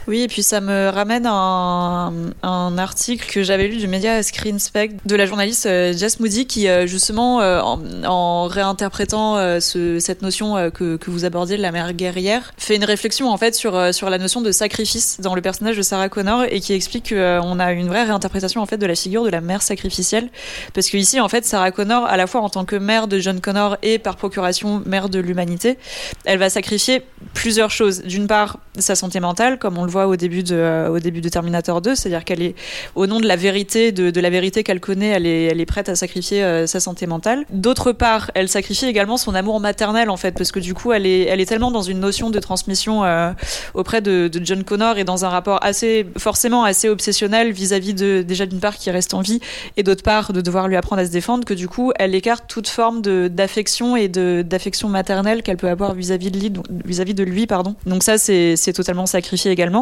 Oui, 0.10 0.22
et 0.22 0.28
puis 0.28 0.42
ça 0.42 0.60
me 0.60 0.90
ramène 0.90 1.28
à 1.28 2.12
un, 2.42 2.78
article 2.80 3.32
que 3.32 3.44
j'avais 3.44 3.68
lu 3.68 3.78
du 3.78 3.88
média 3.88 4.24
Screen 4.24 4.58
Spec 4.58 4.94
de 5.06 5.16
la 5.16 5.28
journaliste 5.28 5.68
euh, 5.68 5.94
Jess 5.94 6.20
Moody 6.20 6.48
qui, 6.48 6.68
euh, 6.68 6.88
justement, 6.88 7.42
euh, 7.42 7.62
en, 7.62 8.48
réinterprétant 8.48 9.60
cette 9.60 10.24
notion 10.24 10.72
que, 10.72 10.98
que, 10.98 11.12
vous 11.12 11.26
abordiez 11.26 11.58
de 11.58 11.62
la 11.62 11.72
mère 11.72 11.94
guerrière, 11.94 12.54
fait 12.58 12.76
une 12.76 12.86
réflexion 12.86 13.30
en 13.30 13.38
fait 13.38 13.54
sur, 13.54 13.94
sur 13.94 14.10
la 14.10 14.18
notion 14.18 14.42
de 14.42 14.52
sacrifice 14.52 15.22
dans 15.22 15.36
le 15.36 15.42
personnage 15.42 15.78
de 15.78 15.84
Sarah 15.84 16.10
Connor 16.10 16.46
et 16.50 16.60
qui 16.60 16.74
explique 16.74 17.10
qu'on 17.10 17.60
a 17.60 17.72
une 17.72 17.88
vraie 17.88 18.06
réinterprétation 18.06 18.62
en 18.62 18.66
fait 18.66 18.78
de 18.78 18.88
la 18.88 18.96
figure 18.96 19.24
de 19.24 19.30
la 19.30 19.42
mère 19.42 19.62
sacrificielle. 19.62 20.30
Parce 20.74 20.90
que 20.90 20.98
ici, 20.98 21.20
en 21.20 21.30
fait, 21.30 21.46
Sarah 21.46 21.70
Connor, 21.70 22.06
à 22.06 22.18
la 22.18 22.26
fois 22.26 22.42
en 22.42 22.50
tant 22.50 22.66
que 22.66 22.76
mère 22.76 23.08
de 23.08 23.20
John 23.20 23.42
Connor 23.42 23.78
et 23.84 24.00
par 24.00 24.16
procuration 24.16 24.82
mère 24.88 25.10
de 25.10 25.20
l'humanité, 25.20 25.78
elle 26.26 26.40
va 26.40 26.50
sacrifier 26.50 27.04
plusieurs 27.36 27.70
choses. 27.70 28.02
D'une 28.02 28.26
part, 28.26 28.58
sa 28.80 28.96
santé 28.96 29.20
mentale, 29.20 29.60
comme 29.60 29.78
on 29.78 29.86
le 29.86 29.92
voit 29.92 29.99
au 30.08 30.16
début 30.16 30.44
de, 30.44 30.56
euh, 30.56 30.90
au 30.90 31.00
début 31.00 31.22
de 31.22 31.30
Terminator 31.30 31.82
2, 31.82 31.96
c'est-à-dire 31.96 32.24
qu'elle 32.24 32.42
est, 32.42 32.56
au 32.96 33.08
nom 33.08 33.20
de 33.20 33.28
la 33.28 33.36
vérité, 33.36 33.92
de, 33.92 34.10
de 34.10 34.22
la 34.22 34.30
vérité 34.30 34.64
qu'elle 34.64 34.80
connaît, 34.80 35.10
elle 35.10 35.26
est, 35.26 35.44
elle 35.46 35.62
est 35.62 35.66
prête 35.66 35.90
à 35.90 35.96
sacrifier 35.96 36.44
euh, 36.44 36.68
sa 36.68 36.80
santé 36.80 37.08
mentale. 37.08 37.46
D'autre 37.50 37.92
part, 37.92 38.32
elle 38.36 38.50
sacrifie 38.50 38.86
également 38.86 39.18
son 39.18 39.36
amour 39.36 39.60
maternel, 39.60 40.10
en 40.10 40.18
fait, 40.18 40.34
parce 40.34 40.52
que 40.52 40.60
du 40.60 40.74
coup, 40.74 40.92
elle 40.92 41.06
est, 41.06 41.24
elle 41.24 41.40
est 41.40 41.46
tellement 41.46 41.72
dans 41.72 41.82
une 41.82 42.00
notion 42.00 42.30
de 42.30 42.40
transmission 42.40 43.04
euh, 43.04 43.32
auprès 43.74 44.02
de, 44.02 44.28
de, 44.28 44.44
John 44.44 44.64
Connor 44.64 44.98
et 44.98 45.04
dans 45.04 45.26
un 45.26 45.30
rapport 45.30 45.60
assez, 45.64 46.06
forcément 46.18 46.64
assez 46.64 46.90
obsessionnel 46.90 47.52
vis-à-vis 47.52 47.94
de, 47.94 48.22
déjà 48.22 48.46
d'une 48.46 48.60
part 48.60 48.78
qui 48.78 48.90
reste 48.92 49.14
en 49.14 49.22
vie 49.22 49.40
et 49.78 49.84
d'autre 49.84 50.04
part 50.04 50.34
de 50.34 50.42
devoir 50.42 50.68
lui 50.68 50.76
apprendre 50.76 51.02
à 51.02 51.06
se 51.06 51.12
défendre, 51.12 51.46
que 51.46 51.54
du 51.54 51.68
coup, 51.68 51.92
elle 51.98 52.16
écarte 52.16 52.46
toute 52.48 52.68
forme 52.68 53.02
d'affection 53.02 53.96
et 53.96 54.08
d'affection 54.08 54.90
maternelle 54.90 55.44
qu'elle 55.44 55.58
peut 55.58 55.70
avoir 55.70 55.94
vis-à-vis 55.94 56.32
de 56.32 56.40
lui, 56.40 56.54
vis-à-vis 56.86 57.14
de 57.14 57.24
lui, 57.24 57.48
pardon. 57.48 57.76
Donc 57.86 58.04
ça, 58.04 58.18
c'est 58.18 58.74
totalement 58.74 59.06
sacrifié 59.06 59.52
également. 59.52 59.79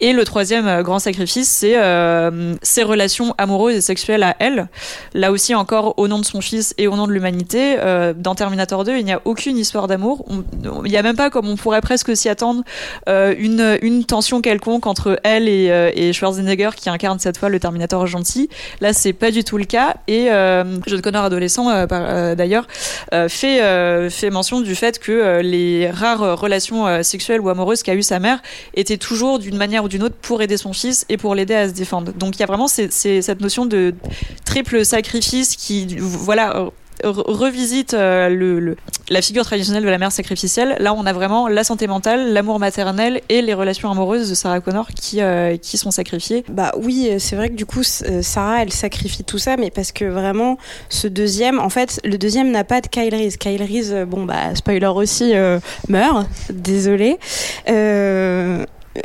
Et 0.00 0.12
le 0.12 0.24
troisième 0.24 0.66
euh, 0.66 0.82
grand 0.82 0.98
sacrifice, 0.98 1.48
c'est 1.48 1.78
euh, 1.78 2.54
ses 2.62 2.82
relations 2.82 3.34
amoureuses 3.38 3.76
et 3.76 3.80
sexuelles 3.80 4.22
à 4.22 4.36
elle. 4.38 4.68
Là 5.14 5.32
aussi, 5.32 5.54
encore 5.54 5.94
au 5.98 6.08
nom 6.08 6.18
de 6.18 6.26
son 6.26 6.42
fils 6.42 6.74
et 6.76 6.88
au 6.88 6.96
nom 6.96 7.06
de 7.06 7.12
l'humanité. 7.12 7.76
Euh, 7.78 8.12
dans 8.14 8.34
Terminator 8.34 8.84
2, 8.84 8.98
il 8.98 9.04
n'y 9.04 9.12
a 9.12 9.22
aucune 9.24 9.56
histoire 9.56 9.88
d'amour. 9.88 10.26
Il 10.84 10.90
n'y 10.90 10.96
a 10.96 11.02
même 11.02 11.16
pas, 11.16 11.30
comme 11.30 11.48
on 11.48 11.56
pourrait 11.56 11.80
presque 11.80 12.14
s'y 12.16 12.28
attendre, 12.28 12.62
une, 13.06 14.04
tension 14.06 14.42
quelconque 14.42 14.86
entre 14.86 15.18
elle 15.24 15.48
et, 15.48 15.92
et, 15.94 16.12
Schwarzenegger 16.12 16.70
qui 16.76 16.90
incarne 16.90 17.18
cette 17.18 17.38
fois 17.38 17.48
le 17.48 17.58
Terminator 17.58 18.06
gentil. 18.06 18.50
Là, 18.80 18.92
c'est 18.92 19.14
pas 19.14 19.30
du 19.30 19.44
tout 19.44 19.56
le 19.56 19.64
cas. 19.64 19.94
Et 20.06 20.26
John 20.86 21.00
Connor 21.02 21.24
adolescent, 21.24 21.86
d'ailleurs, 21.86 22.66
fait, 23.28 24.10
fait 24.10 24.30
mention 24.30 24.60
du 24.60 24.74
fait 24.74 24.98
que 24.98 25.40
les 25.40 25.90
rares 25.90 26.38
relations 26.38 27.02
sexuelles 27.02 27.40
ou 27.40 27.48
amoureuses 27.48 27.82
qu'a 27.82 27.94
eu 27.94 28.02
sa 28.02 28.18
mère 28.18 28.42
étaient 28.74 28.98
toujours 28.98 29.33
d'une 29.38 29.56
manière 29.56 29.84
ou 29.84 29.88
d'une 29.88 30.02
autre 30.02 30.16
pour 30.20 30.42
aider 30.42 30.56
son 30.56 30.72
fils 30.72 31.04
et 31.08 31.16
pour 31.16 31.34
l'aider 31.34 31.54
à 31.54 31.68
se 31.68 31.74
défendre. 31.74 32.12
Donc 32.12 32.36
il 32.36 32.40
y 32.40 32.42
a 32.42 32.46
vraiment 32.46 32.68
cette 32.68 33.40
notion 33.40 33.66
de 33.66 33.94
triple 34.44 34.84
sacrifice 34.84 35.56
qui, 35.56 35.96
voilà, 35.98 36.70
revisite 37.02 37.94
euh, 37.94 38.28
le, 38.28 38.76
la 39.08 39.22
figure 39.22 39.44
traditionnelle 39.44 39.84
de 39.84 39.88
la 39.88 39.98
mère 39.98 40.12
sacrificielle. 40.12 40.76
Là, 40.78 40.94
on 40.94 41.06
a 41.06 41.12
vraiment 41.12 41.48
la 41.48 41.64
santé 41.64 41.86
mentale, 41.86 42.32
l'amour 42.32 42.58
maternel 42.58 43.20
et 43.28 43.42
les 43.42 43.54
relations 43.54 43.90
amoureuses 43.90 44.30
de 44.30 44.34
Sarah 44.34 44.60
Connor 44.60 44.88
qui, 44.88 45.20
euh, 45.20 45.56
qui 45.56 45.76
sont 45.76 45.90
sacrifiées. 45.90 46.44
Bah 46.48 46.72
oui, 46.76 47.10
c'est 47.18 47.36
vrai 47.36 47.48
que 47.48 47.54
du 47.54 47.66
coup, 47.66 47.82
euh, 48.06 48.22
Sarah, 48.22 48.62
elle 48.62 48.72
sacrifie 48.72 49.24
tout 49.24 49.38
ça, 49.38 49.56
mais 49.56 49.70
parce 49.70 49.92
que 49.92 50.04
vraiment, 50.04 50.58
ce 50.88 51.08
deuxième, 51.08 51.58
en 51.58 51.70
fait, 51.70 52.00
le 52.04 52.18
deuxième 52.18 52.50
n'a 52.50 52.64
pas 52.64 52.80
de 52.80 52.88
Kyle 52.88 53.14
Reese. 53.14 53.36
Kyle 53.36 53.62
Reese, 53.62 54.06
bon, 54.06 54.24
bah, 54.24 54.54
spoiler 54.54 54.86
aussi, 54.86 55.32
meurt. 55.88 56.26
Désolé. 56.50 57.18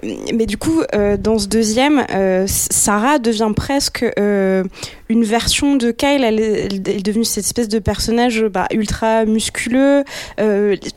Mais 0.04 0.46
du 0.46 0.58
coup, 0.58 0.84
euh, 0.94 1.18
dans 1.18 1.40
ce 1.40 1.48
deuxième, 1.48 2.06
euh, 2.12 2.46
Sarah 2.48 3.18
devient 3.18 3.52
presque 3.56 4.06
euh, 4.20 4.64
une 5.10 5.24
version 5.24 5.76
de 5.76 5.90
Kyle. 5.90 6.24
Elle 6.24 6.40
est, 6.40 7.04
devenue 7.04 7.26
cette 7.26 7.46
espèce 7.46 7.68
de 7.70 7.80
personnage 7.80 8.44
bah, 8.44 8.68
ultra 8.72 9.26
musculeux, 9.26 10.04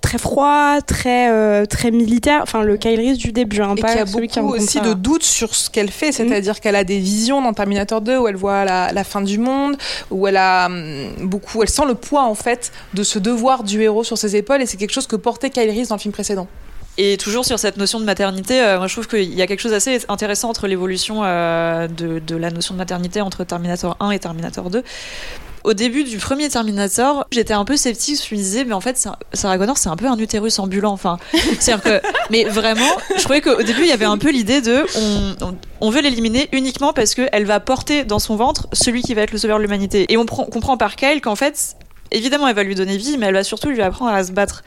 très 0.00 0.18
froid, 0.18 0.80
très 0.82 1.66
très 1.66 1.90
militaire. 1.90 2.40
Enfin, 2.42 2.62
le 2.62 2.76
Kyle 2.76 3.00
Reese 3.00 3.16
du 3.16 3.32
début. 3.32 3.62
Hein, 3.62 3.74
Et 3.76 3.82
qui 3.82 3.86
a 3.86 4.04
beaucoup 4.04 4.54
aussi 4.54 4.80
de 4.80 4.92
doutes 4.92 5.24
sur 5.24 5.54
ce 5.54 5.70
qu'elle 5.70 5.90
fait. 5.90 6.12
C'est-à-dire 6.12 6.60
qu'elle 6.60 6.76
a 6.76 6.84
des 6.84 6.98
visions 6.98 7.40
dans 7.40 7.54
Terminator 7.54 8.02
2 8.02 8.18
où 8.18 8.28
elle 8.28 8.36
voit 8.36 8.64
la, 8.64 8.92
la, 8.92 9.04
fin 9.04 9.22
du 9.22 9.38
monde, 9.38 9.76
où 10.10 10.26
elle 10.26 10.36
a 10.36 10.66
hum, 10.66 11.08
beaucoup, 11.22 11.62
elle 11.62 11.68
sent 11.70 11.86
le 11.86 11.94
poids 11.94 12.24
en 12.24 12.34
fait 12.34 12.72
de 12.92 13.02
ce 13.02 13.18
devoir 13.18 13.64
du 13.64 13.80
héros 13.80 14.04
sur 14.04 14.18
ses 14.18 14.36
épaules. 14.36 14.60
Et 14.60 14.66
c'est 14.66 14.76
quelque 14.76 14.92
chose 14.92 15.06
que 15.06 15.16
portait 15.16 15.48
Kyle 15.48 15.70
Reese 15.70 15.88
dans 15.88 15.96
le 15.96 16.00
film 16.00 16.12
précédent. 16.12 16.46
Et 16.98 17.16
toujours 17.16 17.46
sur 17.46 17.58
cette 17.58 17.78
notion 17.78 18.00
de 18.00 18.04
maternité, 18.04 18.60
euh, 18.60 18.76
moi 18.76 18.86
je 18.86 18.92
trouve 18.92 19.08
qu'il 19.08 19.32
y 19.32 19.40
a 19.40 19.46
quelque 19.46 19.60
chose 19.60 19.72
d'assez 19.72 20.04
intéressant 20.08 20.50
entre 20.50 20.66
l'évolution 20.66 21.20
euh, 21.24 21.88
de, 21.88 22.36
la 22.36 22.50
notion 22.50 22.74
de 22.74 22.78
maternité 22.78 23.22
entre 23.22 23.44
Terminator 23.44 23.96
1 24.00 24.10
et 24.10 24.18
Terminator 24.18 24.68
2. 24.68 24.82
Au 25.64 25.74
début 25.74 26.04
du 26.04 26.18
premier 26.18 26.48
Terminator, 26.48 27.24
j'étais 27.30 27.54
un 27.54 27.64
peu 27.64 27.76
sceptique. 27.76 28.20
Je 28.28 28.34
me 28.34 28.38
disais, 28.38 28.64
mais 28.64 28.72
en 28.72 28.80
fait, 28.80 28.98
Sarah 29.32 29.74
c'est 29.76 29.88
un 29.88 29.96
peu 29.96 30.06
un 30.06 30.18
utérus 30.18 30.58
ambulant. 30.58 30.92
Enfin, 30.92 31.18
que, 31.32 32.02
mais 32.30 32.44
vraiment, 32.44 32.90
je 33.16 33.22
trouvais 33.22 33.40
qu'au 33.40 33.62
début, 33.62 33.82
il 33.82 33.88
y 33.88 33.92
avait 33.92 34.04
un 34.04 34.18
peu 34.18 34.32
l'idée 34.32 34.60
de, 34.60 34.84
on, 35.80 35.90
veut 35.90 36.00
l'éliminer 36.00 36.48
uniquement 36.50 36.92
parce 36.92 37.14
qu'elle 37.14 37.44
va 37.46 37.60
porter 37.60 38.04
dans 38.04 38.18
son 38.18 38.34
ventre 38.34 38.66
celui 38.72 39.02
qui 39.02 39.14
va 39.14 39.22
être 39.22 39.30
le 39.30 39.38
sauveur 39.38 39.58
de 39.58 39.62
l'humanité. 39.62 40.12
Et 40.12 40.16
on 40.16 40.26
comprend 40.26 40.76
par 40.76 40.96
Kyle 40.96 41.20
qu'en 41.20 41.36
fait, 41.36 41.76
évidemment, 42.12 42.48
elle 42.48 42.54
va 42.54 42.62
lui 42.62 42.74
donner 42.74 42.96
vie, 42.96 43.18
mais 43.18 43.26
elle 43.26 43.34
va 43.34 43.44
surtout 43.44 43.68
lui 43.68 43.82
apprendre 43.82 44.12
à 44.12 44.24
se 44.24 44.32
battre 44.32 44.62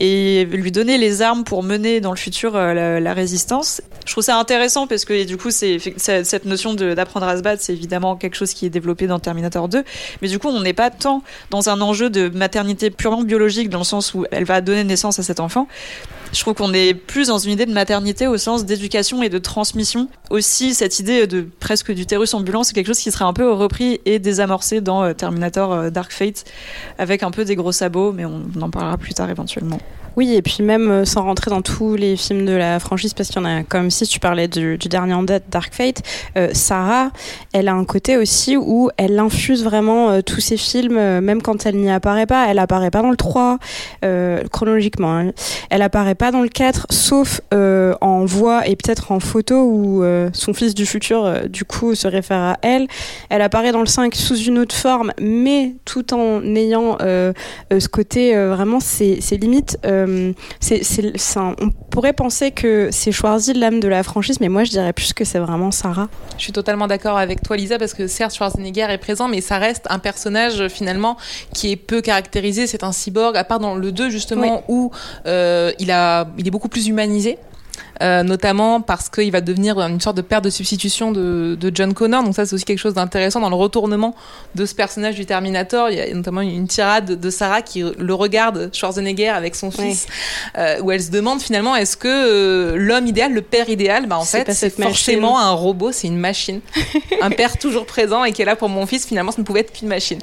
et 0.00 0.44
lui 0.50 0.72
donner 0.72 0.98
les 0.98 1.22
armes 1.22 1.44
pour 1.44 1.62
mener 1.62 2.00
dans 2.00 2.10
le 2.10 2.16
futur 2.16 2.56
euh, 2.56 3.00
la, 3.00 3.14
résistance. 3.14 3.80
Je 4.04 4.12
trouve 4.12 4.24
ça 4.24 4.38
intéressant 4.38 4.86
parce 4.86 5.04
que 5.04 5.24
du 5.24 5.36
coup, 5.36 5.50
c'est 5.50 5.78
cette 5.96 6.44
notion 6.44 6.74
d'apprendre 6.74 7.26
à 7.26 7.36
se 7.36 7.42
battre, 7.42 7.62
c'est 7.62 7.72
évidemment 7.72 8.16
quelque 8.16 8.36
chose 8.36 8.52
qui 8.52 8.66
est 8.66 8.70
développé 8.70 9.06
dans 9.06 9.18
Terminator 9.18 9.68
2, 9.68 9.84
mais 10.22 10.28
du 10.28 10.38
coup, 10.38 10.48
on 10.48 10.60
n'est 10.60 10.74
pas 10.74 10.90
tant 10.90 11.22
dans 11.50 11.68
un 11.68 11.80
enjeu 11.80 12.10
de 12.10 12.28
maternité 12.28 12.90
purement 12.90 13.22
biologique 13.22 13.70
dans 13.70 13.78
le 13.78 13.84
sens 13.84 14.14
où 14.14 14.26
elle 14.30 14.44
va 14.44 14.60
donner 14.60 14.84
naissance 14.84 15.18
à 15.18 15.22
cet 15.22 15.40
enfant, 15.40 15.66
je 16.32 16.40
trouve 16.40 16.54
qu'on 16.54 16.72
est 16.74 16.94
plus 16.94 17.28
dans 17.28 17.38
une 17.38 17.52
idée 17.52 17.66
de 17.66 17.72
maternité 17.72 18.26
au 18.26 18.36
sens 18.36 18.64
d'éducation 18.64 19.22
et 19.22 19.28
de 19.28 19.38
transmission. 19.38 20.08
Aussi, 20.30 20.74
cette 20.74 20.98
idée 20.98 21.26
de 21.26 21.46
presque 21.60 21.92
d'utérus 21.92 22.34
ambulant, 22.34 22.62
c'est 22.62 22.74
quelque 22.74 22.88
chose 22.88 22.98
qui 22.98 23.10
serait 23.10 23.24
un 23.24 23.32
peu 23.32 23.50
repris 23.52 24.00
et 24.04 24.18
désamorcé 24.18 24.80
dans 24.80 25.04
euh, 25.04 25.12
Terminator 25.12 25.72
euh, 25.72 25.90
Dark 25.90 26.12
Fate, 26.12 26.44
avec 26.98 27.22
un 27.22 27.30
peu 27.30 27.44
des 27.44 27.56
gros 27.56 27.72
sabots, 27.72 28.12
mais 28.12 28.24
on 28.24 28.42
en 28.60 28.70
parlera 28.70 28.96
plus 28.96 29.14
tard 29.14 29.30
éventuellement. 29.30 29.78
Oui, 30.16 30.32
et 30.34 30.40
puis 30.40 30.62
même 30.62 30.90
euh, 30.90 31.04
sans 31.04 31.24
rentrer 31.24 31.50
dans 31.50 31.60
tous 31.60 31.94
les 31.94 32.16
films 32.16 32.46
de 32.46 32.54
la 32.54 32.80
franchise, 32.80 33.12
parce 33.12 33.28
qu'il 33.28 33.36
y 33.42 33.44
en 33.44 33.48
a 33.48 33.62
comme 33.64 33.90
si 33.90 34.06
tu 34.06 34.18
parlais 34.18 34.48
du, 34.48 34.78
dernier 34.78 35.12
en 35.12 35.22
date, 35.22 35.44
Dark 35.50 35.74
Fate, 35.74 36.02
euh, 36.38 36.48
Sarah, 36.54 37.10
elle 37.52 37.68
a 37.68 37.74
un 37.74 37.84
côté 37.84 38.16
aussi 38.16 38.56
où 38.56 38.88
elle 38.96 39.18
infuse 39.18 39.62
vraiment 39.62 40.08
euh, 40.08 40.22
tous 40.22 40.40
ces 40.40 40.56
films, 40.56 41.20
même 41.20 41.42
quand 41.42 41.66
elle 41.66 41.76
n'y 41.76 41.90
apparaît 41.90 42.24
pas. 42.24 42.46
Elle 42.48 42.58
apparaît 42.58 42.90
pas 42.90 43.02
dans 43.02 43.10
le 43.10 43.16
3, 43.16 43.58
chronologiquement. 44.50 45.18
Hein. 45.18 45.32
Elle 45.68 45.82
apparaît 45.82 46.14
pas 46.14 46.30
dans 46.30 46.40
le 46.40 46.48
4, 46.48 46.86
sauf 46.90 47.40
en 47.52 48.24
voix 48.24 48.66
et 48.66 48.76
peut-être 48.76 49.12
en 49.12 49.20
photo 49.20 49.64
où 49.64 50.04
son 50.32 50.54
fils 50.54 50.74
du 50.74 50.86
futur, 50.86 51.48
du 51.48 51.64
coup, 51.64 51.94
se 51.94 52.08
réfère 52.08 52.38
à 52.40 52.56
elle. 52.62 52.86
Elle 53.28 53.42
apparaît 53.42 53.72
dans 53.72 53.80
le 53.80 53.86
5 53.86 54.14
sous 54.14 54.36
une 54.36 54.58
autre 54.58 54.74
forme, 54.74 55.12
mais 55.20 55.74
tout 55.84 56.14
en 56.14 56.42
ayant 56.54 56.65
ce 56.70 57.88
côté 57.88 58.34
vraiment, 58.34 58.80
c'est 58.80 59.18
limite 59.32 59.76
euh, 59.84 60.32
c'est, 60.60 60.82
on 61.36 61.70
pourrait 61.90 62.12
penser 62.12 62.50
que 62.50 62.88
c'est 62.90 63.12
Schwarzy 63.12 63.54
l'âme 63.54 63.80
de 63.80 63.88
la 63.88 64.02
franchise, 64.02 64.40
mais 64.40 64.48
moi 64.48 64.64
je 64.64 64.70
dirais 64.70 64.92
plus 64.92 65.12
que 65.12 65.24
c'est 65.24 65.38
vraiment 65.38 65.70
Sarah. 65.70 66.08
Je 66.36 66.42
suis 66.42 66.52
totalement 66.52 66.86
d'accord 66.86 67.18
avec 67.18 67.42
toi, 67.42 67.56
Lisa, 67.56 67.78
parce 67.78 67.94
que 67.94 68.06
certes 68.06 68.34
Schwarzenegger 68.34 68.86
est 68.90 68.98
présent, 68.98 69.28
mais 69.28 69.40
ça 69.40 69.58
reste 69.58 69.86
un 69.90 69.98
personnage 69.98 70.68
finalement 70.68 71.16
qui 71.52 71.72
est 71.72 71.76
peu 71.76 72.00
caractérisé. 72.00 72.66
C'est 72.66 72.84
un 72.84 72.92
cyborg, 72.92 73.36
à 73.36 73.44
part 73.44 73.60
dans 73.60 73.74
le 73.74 73.92
2 73.92 74.10
justement 74.10 74.64
où 74.68 74.90
euh, 75.26 75.72
il 75.78 75.90
a, 75.90 76.28
il 76.38 76.46
est 76.46 76.50
beaucoup 76.50 76.68
plus 76.68 76.88
humanisé. 76.88 77.38
Euh, 78.02 78.22
notamment 78.22 78.82
parce 78.82 79.08
qu'il 79.08 79.30
va 79.32 79.40
devenir 79.40 79.78
une 79.80 80.00
sorte 80.00 80.18
de 80.18 80.22
père 80.22 80.42
de 80.42 80.50
substitution 80.50 81.12
de, 81.12 81.56
de 81.58 81.72
John 81.74 81.94
Connor. 81.94 82.22
Donc 82.22 82.34
ça, 82.34 82.44
c'est 82.44 82.54
aussi 82.54 82.64
quelque 82.64 82.78
chose 82.78 82.94
d'intéressant 82.94 83.40
dans 83.40 83.48
le 83.48 83.56
retournement 83.56 84.14
de 84.54 84.66
ce 84.66 84.74
personnage 84.74 85.14
du 85.14 85.24
Terminator. 85.24 85.88
Il 85.88 85.96
y 85.96 86.00
a 86.00 86.12
notamment 86.12 86.42
une 86.42 86.68
tirade 86.68 87.18
de 87.18 87.30
Sarah 87.30 87.62
qui 87.62 87.82
le 87.98 88.14
regarde 88.14 88.70
Schwarzenegger 88.74 89.28
avec 89.28 89.54
son 89.54 89.70
fils, 89.70 90.06
euh, 90.58 90.80
où 90.82 90.90
elle 90.90 91.02
se 91.02 91.10
demande 91.10 91.40
finalement 91.40 91.74
est-ce 91.74 91.96
que 91.96 92.08
euh, 92.08 92.76
l'homme 92.76 93.06
idéal, 93.06 93.32
le 93.32 93.42
père 93.42 93.68
idéal, 93.70 94.06
bah 94.06 94.18
en 94.18 94.24
fait, 94.24 94.52
c'est 94.52 94.70
forcément 94.70 95.38
un 95.38 95.52
robot, 95.52 95.90
c'est 95.92 96.08
une 96.08 96.18
machine, 96.18 96.60
un 97.22 97.30
père 97.30 97.56
toujours 97.56 97.86
présent 97.86 98.24
et 98.24 98.32
qui 98.32 98.42
est 98.42 98.46
là 98.46 98.56
pour 98.56 98.68
mon 98.68 98.84
fils. 98.84 99.06
Finalement, 99.06 99.32
ça 99.32 99.40
ne 99.40 99.46
pouvait 99.46 99.60
être 99.60 99.72
qu'une 99.72 99.88
machine. 99.88 100.18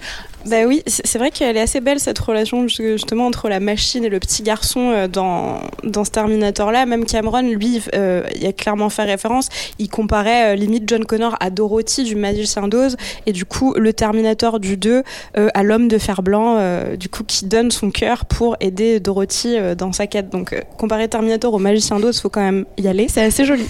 Bah 0.46 0.66
oui, 0.68 0.84
c'est 0.86 1.18
vrai 1.18 1.32
qu'elle 1.32 1.56
est 1.56 1.62
assez 1.62 1.80
belle 1.80 2.02
cette 2.02 2.20
relation 2.20 2.68
justement 2.68 3.28
entre 3.28 3.48
la 3.48 3.62
machine 3.62 4.04
et 4.04 4.10
le 4.10 4.20
petit 4.20 4.44
garçon 4.44 5.08
dans, 5.08 5.62
dans 5.86 6.04
ce 6.04 6.12
Terminator-là. 6.12 6.86
Même 6.86 7.06
Cameron, 7.06 7.42
lui, 7.42 7.63
euh, 7.94 8.24
il 8.36 8.46
a 8.46 8.54
clairement 8.54 8.90
fait 8.90 9.04
référence. 9.04 9.50
Il 9.80 9.90
comparait 9.90 10.54
euh, 10.54 10.56
limite 10.56 10.84
John 10.88 11.06
Connor 11.06 11.36
à 11.40 11.50
Dorothy 11.50 12.04
du 12.04 12.16
Magicien 12.16 12.68
d'Oz 12.68 12.98
et 13.26 13.32
du 13.32 13.46
coup 13.46 13.74
le 13.74 13.94
Terminator 13.94 14.60
du 14.60 14.78
2 14.78 15.04
à 15.36 15.64
l'homme 15.64 15.88
de 15.88 15.98
fer 15.98 16.22
blanc, 16.22 16.60
du 16.96 17.10
coup 17.10 17.24
qui 17.24 17.46
donne 17.46 17.72
son 17.72 17.92
cœur 17.92 18.26
pour 18.26 18.56
aider 18.60 19.00
Dorothy 19.00 19.58
dans 19.78 19.92
sa 19.92 20.08
quête. 20.08 20.30
Donc 20.30 20.56
comparer 20.78 21.08
Terminator 21.08 21.54
au 21.54 21.60
Magicien 21.60 22.00
d'Oz, 22.00 22.20
faut 22.20 22.30
quand 22.30 22.42
même 22.42 22.66
y 22.78 22.88
aller. 22.88 23.08
C'est 23.10 23.24
assez 23.24 23.46
joli. 23.46 23.66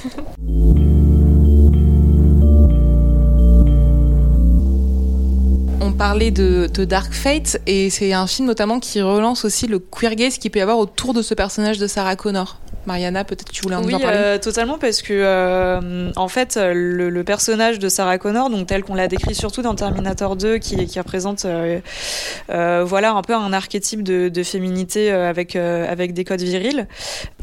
on 5.93 5.95
parlait 5.95 6.31
de, 6.31 6.67
Dark 6.85 7.13
Fate 7.13 7.61
et 7.67 7.89
c'est 7.91 8.13
un 8.13 8.25
film 8.25 8.47
notamment 8.47 8.79
qui 8.79 8.99
relance 9.01 9.45
aussi 9.45 9.67
le 9.67 9.77
queer 9.77 10.15
gaze 10.15 10.37
qu'il 10.39 10.49
peut 10.49 10.59
y 10.59 10.61
avoir 10.61 10.79
autour 10.79 11.13
de 11.13 11.21
ce 11.21 11.35
personnage 11.35 11.77
de 11.77 11.85
Sarah 11.85 12.15
Connor. 12.15 12.57
Mariana, 12.85 13.23
peut-être 13.23 13.51
tu 13.51 13.61
voulais 13.61 13.75
en, 13.75 13.83
oui, 13.83 13.95
en 13.95 13.99
parler 13.99 14.17
euh, 14.17 14.37
totalement, 14.37 14.77
parce 14.77 15.01
que 15.01 15.13
euh, 15.13 16.11
en 16.15 16.27
fait, 16.27 16.59
le, 16.61 17.23
personnage 17.23 17.79
de 17.79 17.87
Sarah 17.87 18.17
Connor, 18.17 18.49
donc 18.49 18.67
tel 18.67 18.83
qu'on 18.83 18.95
l'a 18.95 19.07
décrit 19.07 19.35
surtout 19.35 19.61
dans 19.61 19.75
Terminator 19.75 20.35
2, 20.35 20.57
qui, 20.57 20.85
qui 20.85 20.99
représente 20.99 21.45
euh, 21.45 22.83
voilà 22.85 23.13
un 23.13 23.21
peu 23.21 23.33
un 23.33 23.53
archétype 23.53 24.03
de, 24.03 24.43
féminité 24.43 25.09
avec 25.09 25.55
avec 25.55 26.13
des 26.13 26.25
codes 26.25 26.41
virils, 26.41 26.87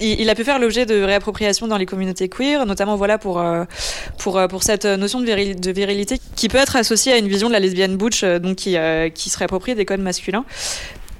il, 0.00 0.28
a 0.28 0.34
pu 0.34 0.44
faire 0.44 0.58
l'objet 0.58 0.84
de 0.84 1.02
réappropriation 1.02 1.66
dans 1.66 1.78
les 1.78 1.86
communautés 1.86 2.28
queer, 2.28 2.66
notamment 2.66 2.96
voilà 2.96 3.16
pour 3.16 3.42
pour 4.18 4.40
pour 4.48 4.62
cette 4.62 4.84
notion 4.84 5.20
de, 5.20 5.54
de 5.58 5.70
virilité 5.70 6.20
qui 6.36 6.48
peut 6.48 6.58
être 6.58 6.76
associée 6.76 7.14
à 7.14 7.16
une 7.16 7.28
vision 7.28 7.48
de 7.48 7.54
la 7.54 7.60
lesbienne 7.60 7.96
butch, 7.96 8.22
donc 8.22 8.56
qui 8.56 8.76
qui 9.14 9.30
se 9.30 9.38
réapproprie 9.38 9.74
des 9.74 9.86
codes 9.86 10.00
masculins. 10.00 10.44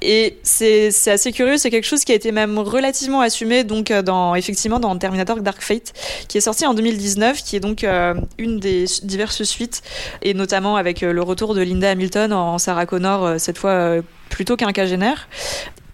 Et 0.03 0.39
c'est 0.43 0.91
assez 1.09 1.33
curieux, 1.33 1.59
c'est 1.59 1.71
quelque 1.71 1.87
chose 1.87 2.05
qui 2.05 2.13
a 2.13 2.15
été 2.15 2.33
même 2.33 2.59
relativement 2.59 3.21
assumé 3.21 3.65
donc 3.65 3.91
euh, 3.91 4.03
dans 4.03 4.35
effectivement 4.35 4.81
dans 4.81 4.97
Terminator 4.97 5.41
Dark 5.41 5.63
Fate, 5.63 5.93
qui 6.29 6.39
est 6.39 6.41
sorti 6.41 6.65
en 6.67 6.75
2019, 6.75 7.43
qui 7.43 7.57
est 7.57 7.61
donc 7.61 7.85
euh, 7.85 8.15
une 8.39 8.59
des 8.59 8.87
diverses 9.03 9.43
suites, 9.43 9.83
et 10.23 10.33
notamment 10.33 10.77
avec 10.77 11.03
euh, 11.03 11.13
le 11.13 11.23
retour 11.23 11.55
de 11.55 11.61
Linda 11.61 11.91
Hamilton 11.91 12.33
en 12.33 12.59
Sarah 12.59 12.87
Connor 12.87 13.39
cette 13.39 13.59
fois 13.59 13.97
plutôt 14.31 14.57
qu'un 14.57 14.67
quinquagénaire 14.67 15.29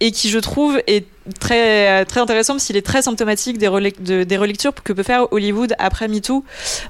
et 0.01 0.13
qui 0.13 0.29
je 0.29 0.39
trouve 0.39 0.81
est 0.87 1.07
très 1.41 2.05
très 2.05 2.21
intéressant 2.21 2.55
parce 2.55 2.65
qu'il 2.65 2.77
est 2.77 2.87
très 2.87 3.03
symptomatique 3.03 3.59
des, 3.59 4.25
des 4.25 4.37
relectures 4.37 4.73
que 4.75 4.93
peut 4.93 5.03
faire 5.03 5.33
Hollywood 5.33 5.75
après 5.79 6.09
MeToo, 6.09 6.45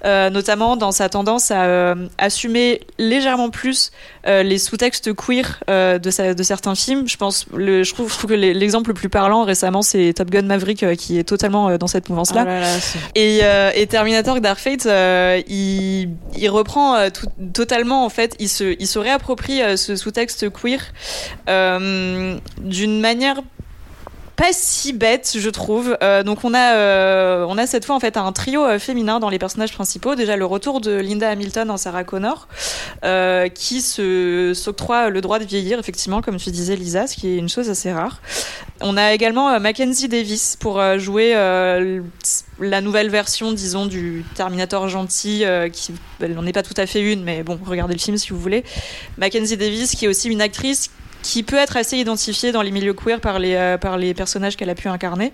euh, 0.04 0.30
notamment 0.30 0.76
dans 0.76 0.92
sa 0.92 1.08
tendance 1.08 1.50
à 1.50 1.64
euh, 1.64 2.08
assumer 2.18 2.80
légèrement 2.98 3.50
plus 3.50 3.90
euh, 4.26 4.42
les 4.42 4.58
sous-textes 4.58 5.14
queer 5.14 5.62
euh, 5.70 5.98
de, 5.98 6.32
de 6.32 6.42
certains 6.42 6.74
films. 6.74 7.08
Je 7.08 7.16
pense, 7.16 7.46
le, 7.54 7.82
je 7.82 7.92
trouve, 7.92 8.12
je 8.12 8.18
trouve 8.18 8.30
que 8.30 8.34
l'exemple 8.34 8.90
le 8.90 8.94
plus 8.94 9.08
parlant 9.08 9.44
récemment, 9.44 9.82
c'est 9.82 10.12
Top 10.14 10.30
Gun 10.30 10.42
Maverick 10.42 10.96
qui 10.96 11.18
est 11.18 11.24
totalement 11.24 11.76
dans 11.78 11.86
cette 11.86 12.08
mouvance-là. 12.08 12.46
Oh 12.46 12.98
et, 13.14 13.40
et, 13.74 13.86
Terminator 13.86 14.40
Dark 14.40 14.58
Fate, 14.58 14.86
il, 15.48 16.10
il 16.36 16.48
reprend 16.48 17.10
tout, 17.10 17.26
totalement 17.52 18.04
en 18.04 18.08
fait, 18.08 18.36
il 18.38 18.48
se, 18.48 18.76
il 18.78 18.86
se 18.86 18.98
réapproprie 18.98 19.60
ce 19.76 19.96
sous-texte 19.96 20.50
queer 20.50 20.80
d'une 21.46 23.00
manière 23.00 23.42
pas 24.36 24.52
si 24.52 24.92
bête, 24.92 25.36
je 25.38 25.50
trouve. 25.50 25.96
Euh, 26.02 26.22
donc 26.22 26.44
on 26.44 26.52
a, 26.52 26.74
euh, 26.74 27.46
on 27.48 27.56
a 27.56 27.66
cette 27.66 27.86
fois 27.86 27.96
en 27.96 28.00
fait 28.00 28.18
un 28.18 28.30
trio 28.32 28.64
euh, 28.64 28.78
féminin 28.78 29.18
dans 29.18 29.30
les 29.30 29.38
personnages 29.38 29.72
principaux. 29.72 30.14
Déjà 30.14 30.36
le 30.36 30.44
retour 30.44 30.82
de 30.82 30.92
Linda 30.92 31.30
Hamilton 31.30 31.70
en 31.70 31.78
Sarah 31.78 32.04
Connor, 32.04 32.46
qui 33.54 33.80
se 33.80 34.52
s'octroie 34.54 35.08
le 35.08 35.20
droit 35.20 35.38
de 35.38 35.44
vieillir, 35.44 35.78
effectivement, 35.78 36.20
comme 36.20 36.36
tu 36.36 36.50
disais 36.50 36.76
Lisa, 36.76 37.06
ce 37.06 37.16
qui 37.16 37.28
est 37.28 37.36
une 37.36 37.48
chose 37.48 37.70
assez 37.70 37.90
rare. 37.92 38.20
On 38.80 38.96
a 38.96 39.14
également 39.14 39.58
Mackenzie 39.58 40.08
Davis 40.08 40.56
pour 40.56 40.82
jouer 40.98 41.32
la 41.34 42.80
nouvelle 42.80 43.08
version, 43.08 43.52
disons, 43.52 43.86
du 43.86 44.24
Terminator 44.34 44.88
gentil, 44.88 45.44
qui 45.72 45.94
n'en 46.20 46.46
est 46.46 46.52
pas 46.52 46.62
tout 46.62 46.74
à 46.76 46.86
fait 46.86 47.00
une, 47.00 47.22
mais 47.22 47.42
bon, 47.42 47.58
regardez 47.64 47.94
le 47.94 48.00
film 48.00 48.18
si 48.18 48.30
vous 48.30 48.38
voulez. 48.38 48.64
Mackenzie 49.16 49.56
Davis, 49.56 49.94
qui 49.94 50.04
est 50.04 50.08
aussi 50.08 50.28
une 50.28 50.42
actrice 50.42 50.90
qui 51.22 51.42
peut 51.42 51.56
être 51.56 51.76
assez 51.76 51.96
identifiée 51.96 52.52
dans 52.52 52.62
les 52.62 52.70
milieux 52.70 52.94
queer 52.94 53.20
par 53.20 53.38
les, 53.38 53.54
euh, 53.54 53.78
par 53.78 53.98
les 53.98 54.14
personnages 54.14 54.56
qu'elle 54.56 54.70
a 54.70 54.74
pu 54.74 54.88
incarner. 54.88 55.32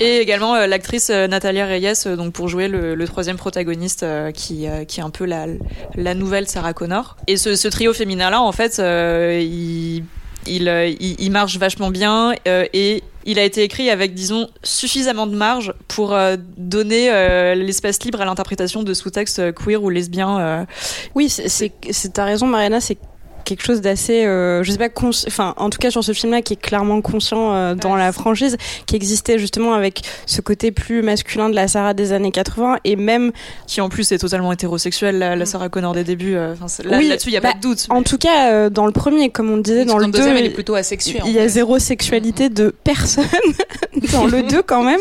Et 0.00 0.18
également 0.18 0.54
euh, 0.54 0.66
l'actrice 0.66 1.10
euh, 1.10 1.26
Natalia 1.26 1.66
Reyes, 1.66 2.16
donc 2.16 2.32
pour 2.32 2.48
jouer 2.48 2.68
le, 2.68 3.04
troisième 3.06 3.36
protagoniste 3.36 4.04
qui, 4.32 4.66
qui 4.88 5.00
est 5.00 5.02
un 5.02 5.10
peu 5.10 5.24
la, 5.24 5.46
la 5.94 6.14
nouvelle 6.14 6.48
Sarah 6.48 6.72
Connor. 6.72 7.16
Et 7.26 7.36
ce, 7.36 7.68
trio 7.68 7.92
féminin-là, 7.92 8.40
en 8.40 8.50
fait, 8.50 8.78
il, 8.78 10.04
il, 10.46 11.30
marche 11.30 11.58
vachement 11.58 11.90
bien 11.90 12.32
et 12.46 13.02
il 13.26 13.38
a 13.38 13.44
été 13.44 13.62
écrit 13.62 13.90
avec, 13.90 14.14
disons, 14.14 14.48
suffisamment 14.62 15.26
de 15.26 15.36
marge 15.36 15.74
pour 15.86 16.16
donner 16.56 17.54
l'espace 17.54 18.02
libre 18.02 18.22
à 18.22 18.24
l'interprétation 18.24 18.82
de 18.82 18.94
sous-textes 18.94 19.52
queer 19.52 19.82
ou 19.82 19.90
lesbiens. 19.90 20.66
Oui, 21.14 21.28
c'est, 21.28 21.72
t'as 22.12 22.24
raison, 22.24 22.46
Mariana, 22.46 22.80
c'est 22.80 22.98
quelque 23.44 23.64
chose 23.64 23.80
d'assez, 23.80 24.24
euh, 24.24 24.62
je 24.62 24.72
sais 24.72 24.78
pas, 24.78 24.88
enfin, 25.26 25.54
en 25.56 25.70
tout 25.70 25.78
cas 25.78 25.90
sur 25.90 26.02
ce 26.02 26.12
film-là, 26.12 26.42
qui 26.42 26.54
est 26.54 26.60
clairement 26.60 27.00
conscient 27.00 27.54
euh, 27.54 27.74
dans 27.74 27.96
la 27.96 28.12
franchise, 28.12 28.56
qui 28.86 28.96
existait 28.96 29.38
justement 29.38 29.74
avec 29.74 30.02
ce 30.26 30.40
côté 30.40 30.72
plus 30.72 31.02
masculin 31.02 31.48
de 31.48 31.54
la 31.54 31.68
Sarah 31.68 31.94
des 31.94 32.12
années 32.12 32.32
80 32.32 32.78
et 32.84 32.96
même 32.96 33.32
qui 33.66 33.80
en 33.80 33.88
plus 33.88 34.10
est 34.12 34.18
totalement 34.18 34.52
hétérosexuelle, 34.52 35.18
la, 35.18 35.36
la 35.36 35.46
Sarah 35.46 35.68
Connor 35.68 35.94
des 35.94 36.04
débuts. 36.04 36.36
Euh, 36.36 36.54
là, 36.84 36.98
oui, 36.98 37.08
là-dessus, 37.08 37.28
il 37.28 37.34
y 37.34 37.36
a 37.36 37.40
pas 37.40 37.48
de 37.50 37.54
bah, 37.54 37.60
doute. 37.62 37.86
En 37.90 38.02
tout 38.02 38.18
cas, 38.18 38.68
dans 38.70 38.86
le 38.86 38.92
premier, 38.92 39.30
comme 39.30 39.50
on 39.50 39.56
le 39.56 39.62
disait, 39.62 39.84
dans 39.84 39.98
le, 39.98 40.06
deuxième, 40.06 40.36
elle 40.36 40.46
est 40.46 40.50
plutôt 40.50 40.74
asexuée. 40.74 41.20
Il 41.26 41.32
y 41.32 41.38
a 41.38 41.48
zéro 41.48 41.78
sexualité 41.78 42.48
de 42.48 42.74
personne 42.84 43.24
dans 44.12 44.26
le 44.26 44.42
2 44.48 44.62
quand 44.62 44.82
même 44.82 45.00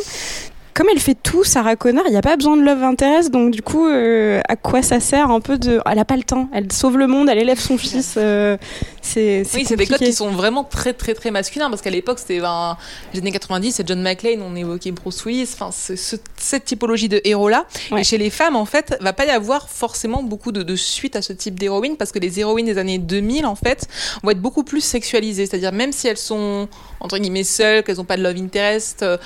comme 0.74 0.88
elle 0.92 1.00
fait 1.00 1.16
tout, 1.16 1.44
Sarah 1.44 1.76
Connor, 1.76 2.04
il 2.08 2.12
n'y 2.12 2.18
a 2.18 2.22
pas 2.22 2.36
besoin 2.36 2.58
de 2.58 2.64
love 2.64 2.84
interest, 2.84 3.32
donc 3.32 3.52
du 3.52 3.62
coup, 3.62 3.88
euh, 3.88 4.42
à 4.48 4.56
quoi 4.56 4.82
ça 4.82 5.00
sert 5.00 5.30
un 5.30 5.40
peu 5.40 5.58
de... 5.58 5.80
Elle 5.86 5.96
n'a 5.96 6.06
pas 6.06 6.18
le 6.18 6.24
temps, 6.24 6.50
elle 6.54 6.72
sauve 6.72 6.98
le 6.98 7.08
monde, 7.08 7.30
elle 7.30 7.38
élève 7.38 7.60
son 7.60 7.78
fils. 7.78 8.16
Euh, 8.18 8.58
c'est 9.04 9.44
oui, 9.54 9.66
c'est 9.68 9.76
des 9.76 9.86
codes 9.86 10.00
qui 10.00 10.14
sont 10.14 10.32
vraiment 10.32 10.64
très 10.64 10.94
très 10.94 11.14
très 11.14 11.30
masculins, 11.30 11.70
parce 11.70 11.82
qu'à 11.82 11.90
l'époque, 11.90 12.20
c'était 12.20 12.40
ben, 12.40 12.78
les 13.14 13.20
années 13.20 13.34
90, 13.34 13.74
c'est 13.74 13.88
John 13.88 14.02
McClane, 14.02 14.42
on 14.42 14.56
évoquait 14.56 14.92
Bruce 14.92 15.26
Willis, 15.26 15.50
enfin, 15.54 15.70
cette 15.72 16.66
typologie 16.66 17.10
de 17.10 17.22
héros-là. 17.24 17.66
Et 17.98 18.04
chez 18.06 18.18
les 18.18 18.30
femmes, 18.30 18.56
en 18.56 18.66
fait, 18.66 18.98
va 19.02 19.12
pas 19.12 19.26
y 19.26 19.30
avoir 19.30 19.70
forcément 19.70 20.24
beaucoup 20.24 20.54
de, 20.54 20.64
de 20.64 20.76
suite 20.78 21.18
à 21.18 21.22
ce 21.22 21.34
type 21.34 21.60
d'héroïne, 21.60 21.98
parce 21.98 22.14
que 22.14 22.20
les 22.20 22.40
héroïnes 22.40 22.66
des 22.66 22.78
années 22.78 22.98
2000, 22.98 23.46
en 23.46 23.56
fait, 23.56 23.88
vont 24.24 24.30
être 24.32 24.42
beaucoup 24.42 24.64
plus 24.64 24.82
sexualisées, 24.82 25.46
c'est-à-dire 25.46 25.74
même 25.74 25.92
si 25.92 26.08
elles 26.08 26.18
sont, 26.18 26.70
entre 27.02 27.18
guillemets, 27.18 27.44
seules, 27.44 27.84
qu'elles 27.84 27.98
n'ont 27.98 28.06
pas 28.06 28.18
de 28.18 28.24
love 28.24 28.38
interest, 28.38 29.04
euh, 29.04 29.18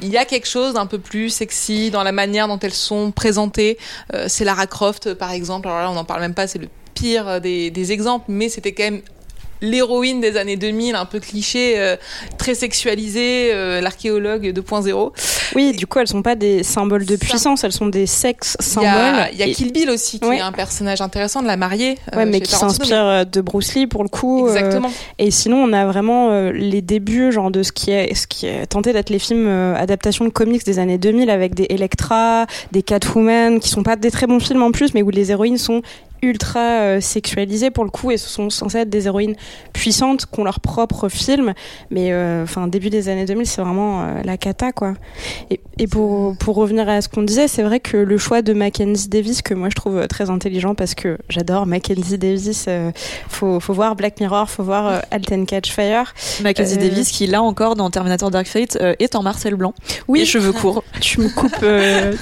il 0.00 0.08
y 0.08 0.18
a 0.18 0.26
quelque 0.26 0.46
chose 0.46 0.76
un 0.76 0.86
peu 0.86 0.98
plus 0.98 1.30
sexy 1.30 1.90
dans 1.90 2.02
la 2.02 2.12
manière 2.12 2.46
dont 2.46 2.58
elles 2.58 2.74
sont 2.74 3.10
présentées. 3.10 3.78
Euh, 4.12 4.26
c'est 4.28 4.44
Lara 4.44 4.66
Croft, 4.66 5.14
par 5.14 5.30
exemple. 5.30 5.66
Alors 5.68 5.80
là, 5.80 5.90
on 5.90 5.94
n'en 5.94 6.04
parle 6.04 6.20
même 6.20 6.34
pas, 6.34 6.46
c'est 6.46 6.58
le 6.58 6.68
pire 6.94 7.40
des, 7.40 7.70
des 7.70 7.90
exemples, 7.90 8.26
mais 8.28 8.48
c'était 8.48 8.72
quand 8.72 8.84
même 8.84 9.02
l'héroïne 9.64 10.20
des 10.20 10.36
années 10.36 10.56
2000, 10.56 10.94
un 10.94 11.04
peu 11.04 11.20
cliché, 11.20 11.74
euh, 11.78 11.96
très 12.38 12.54
sexualisée, 12.54 13.50
euh, 13.52 13.80
l'archéologue 13.80 14.52
2.0. 14.52 15.12
Oui, 15.54 15.72
du 15.72 15.86
coup, 15.86 15.98
elles 15.98 16.08
sont 16.08 16.22
pas 16.22 16.34
des 16.34 16.62
symboles 16.62 17.06
de 17.06 17.16
puissance, 17.16 17.64
elles 17.64 17.72
sont 17.72 17.86
des 17.86 18.06
sexes 18.06 18.56
symboles. 18.60 19.28
Il 19.32 19.38
y 19.38 19.42
a, 19.42 19.46
Kill 19.46 19.72
Bill 19.72 19.90
aussi, 19.90 20.20
qui 20.20 20.28
est 20.28 20.40
un 20.40 20.52
personnage 20.52 21.00
intéressant 21.00 21.42
de 21.42 21.46
la 21.46 21.56
mariée. 21.56 21.96
Euh, 22.12 22.18
ouais, 22.18 22.26
mais 22.26 22.40
qui 22.40 22.52
s'inspire 22.52 23.26
de 23.26 23.40
Bruce 23.40 23.74
Lee 23.74 23.86
pour 23.86 24.02
le 24.02 24.08
coup. 24.08 24.48
Exactement. 24.48 24.90
et 25.18 25.30
sinon, 25.30 25.64
on 25.64 25.72
a 25.72 25.86
vraiment 25.86 26.50
les 26.50 26.82
débuts, 26.82 27.32
genre 27.32 27.50
de 27.50 27.62
ce 27.62 27.72
qui 27.72 27.90
est, 27.90 28.14
ce 28.14 28.26
qui 28.26 28.46
est 28.46 28.66
tenté 28.66 28.92
d'être 28.92 29.10
les 29.10 29.18
films 29.18 29.48
adaptations 29.76 30.24
de 30.24 30.30
comics 30.30 30.64
des 30.64 30.78
années 30.78 30.98
2000 30.98 31.30
avec 31.30 31.54
des 31.54 31.66
Electra, 31.70 32.46
des 32.72 32.82
Catwoman, 32.82 33.60
qui 33.60 33.68
sont 33.68 33.82
pas 33.82 33.96
des 33.96 34.10
très 34.10 34.26
bons 34.26 34.40
films 34.40 34.62
en 34.62 34.70
plus, 34.70 34.94
mais 34.94 35.02
où 35.02 35.10
les 35.10 35.30
héroïnes 35.30 35.58
sont 35.58 35.82
ultra 36.24 36.60
euh, 36.60 37.00
sexualisées 37.00 37.70
pour 37.70 37.84
le 37.84 37.90
coup 37.90 38.10
et 38.10 38.16
ce 38.16 38.28
sont 38.28 38.50
censées 38.50 38.78
être 38.78 38.90
des 38.90 39.06
héroïnes 39.06 39.34
puissantes 39.72 40.26
qui 40.26 40.40
ont 40.40 40.44
leur 40.44 40.60
propre 40.60 41.08
film. 41.08 41.54
Mais 41.90 42.12
euh, 42.12 42.42
enfin 42.44 42.66
début 42.66 42.90
des 42.90 43.08
années 43.08 43.26
2000 43.26 43.46
c'est 43.46 43.62
vraiment 43.62 44.02
euh, 44.02 44.22
la 44.24 44.36
cata 44.36 44.72
quoi. 44.72 44.94
Et, 45.50 45.60
et 45.78 45.86
pour, 45.86 46.36
pour 46.36 46.56
revenir 46.56 46.88
à 46.88 47.00
ce 47.00 47.08
qu'on 47.08 47.22
disait 47.22 47.48
c'est 47.48 47.62
vrai 47.62 47.80
que 47.80 47.96
le 47.96 48.18
choix 48.18 48.42
de 48.42 48.52
Mackenzie 48.52 49.08
Davis 49.08 49.42
que 49.42 49.54
moi 49.54 49.68
je 49.68 49.74
trouve 49.74 50.06
très 50.08 50.30
intelligent 50.30 50.74
parce 50.74 50.94
que 50.94 51.18
j'adore 51.28 51.66
Mackenzie 51.66 52.18
Davis 52.18 52.68
faut, 53.28 53.60
faut 53.60 53.74
voir 53.74 53.96
Black 53.96 54.20
Mirror 54.20 54.48
faut 54.48 54.62
voir 54.62 55.02
Alten 55.10 55.46
Catch 55.46 55.70
Fire. 55.70 56.14
Mackenzie 56.42 56.78
Davis 56.78 57.10
qui 57.10 57.26
là 57.26 57.42
encore 57.42 57.76
dans 57.76 57.90
Terminator 57.90 58.30
Dark 58.30 58.46
Fate 58.46 58.78
est 58.98 59.14
en 59.14 59.22
Marcel 59.22 59.54
Blanc. 59.54 59.74
Oui. 60.08 60.20
Les 60.20 60.26
cheveux 60.26 60.52
courts. 60.52 60.82
Tu 61.00 61.20
me 61.20 61.28
coupes 61.28 61.64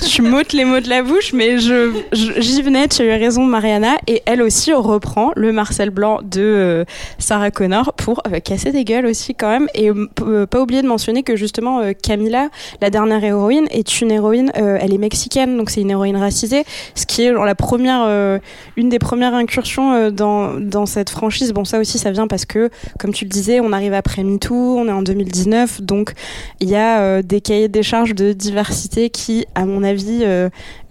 tu 0.09 0.23
m'ôtes 0.23 0.53
les 0.53 0.65
mots 0.65 0.81
de 0.81 0.89
la 0.89 1.03
bouche 1.03 1.33
mais 1.33 1.59
je 1.59 1.93
j'y 2.13 2.63
venais 2.63 2.89
tu 2.89 3.03
as 3.03 3.05
eu 3.05 3.11
raison 3.11 3.45
Mariana 3.45 3.92
et 4.07 4.23
elle 4.27 4.43
aussi 4.43 4.73
reprend 4.73 5.33
le 5.37 5.53
Marcel 5.53 5.91
Blanc 5.91 6.21
de 6.23 6.41
euh, 6.41 6.85
Sarah 7.19 7.51
Connor 7.51 7.93
pour 7.97 8.23
euh, 8.27 8.41
casser 8.41 8.73
des 8.73 8.85
gueules 8.85 9.07
aussi 9.07 9.35
quand 9.35 9.49
même. 9.49 9.69
Et 9.75 9.91
euh, 9.91 10.47
pas 10.47 10.61
oublier 10.61 10.83
de 10.83 10.87
mentionner 10.87 11.23
que 11.23 11.37
justement 11.37 11.81
Camila 12.03 12.49
la 12.81 12.91
dernière 12.91 13.23
héroïne 13.23 13.67
est 13.71 14.01
une 14.01 14.11
héroïne 14.11 14.51
elle 14.55 14.93
est 14.93 14.99
mexicaine 14.99 15.57
donc 15.57 15.71
c'est 15.71 15.81
une 15.81 15.91
héroïne 15.91 16.17
racisée 16.17 16.65
ce 16.95 17.07
qui 17.07 17.23
est 17.23 17.33
la 17.33 17.55
première 17.55 18.41
une 18.77 18.89
des 18.89 18.99
premières 18.99 19.35
incursions 19.35 20.11
dans 20.11 20.55
dans 20.59 20.87
cette 20.87 21.11
franchise. 21.11 21.53
Bon 21.53 21.65
ça 21.65 21.79
aussi 21.79 21.99
ça 21.99 22.11
vient 22.11 22.27
parce 22.27 22.45
que 22.45 22.71
comme 22.99 23.13
tu 23.13 23.25
le 23.25 23.31
disais 23.31 23.61
on 23.61 23.73
arrive 23.73 23.95
après 23.95 24.23
MeToo 24.25 24.79
on 24.79 24.89
est 24.89 24.93
en 24.93 25.03
2019 25.03 25.83
donc 25.83 26.13
il 26.61 26.69
y 26.69 26.77
a 26.77 27.23
des 27.23 27.41
cahiers 27.41 27.69
des 27.69 27.83
charges 27.83 28.15
de 28.15 28.33
diversité 28.33 29.11
qui 29.11 29.47
à 29.55 29.65
mon 29.65 29.83
avis 29.83 30.25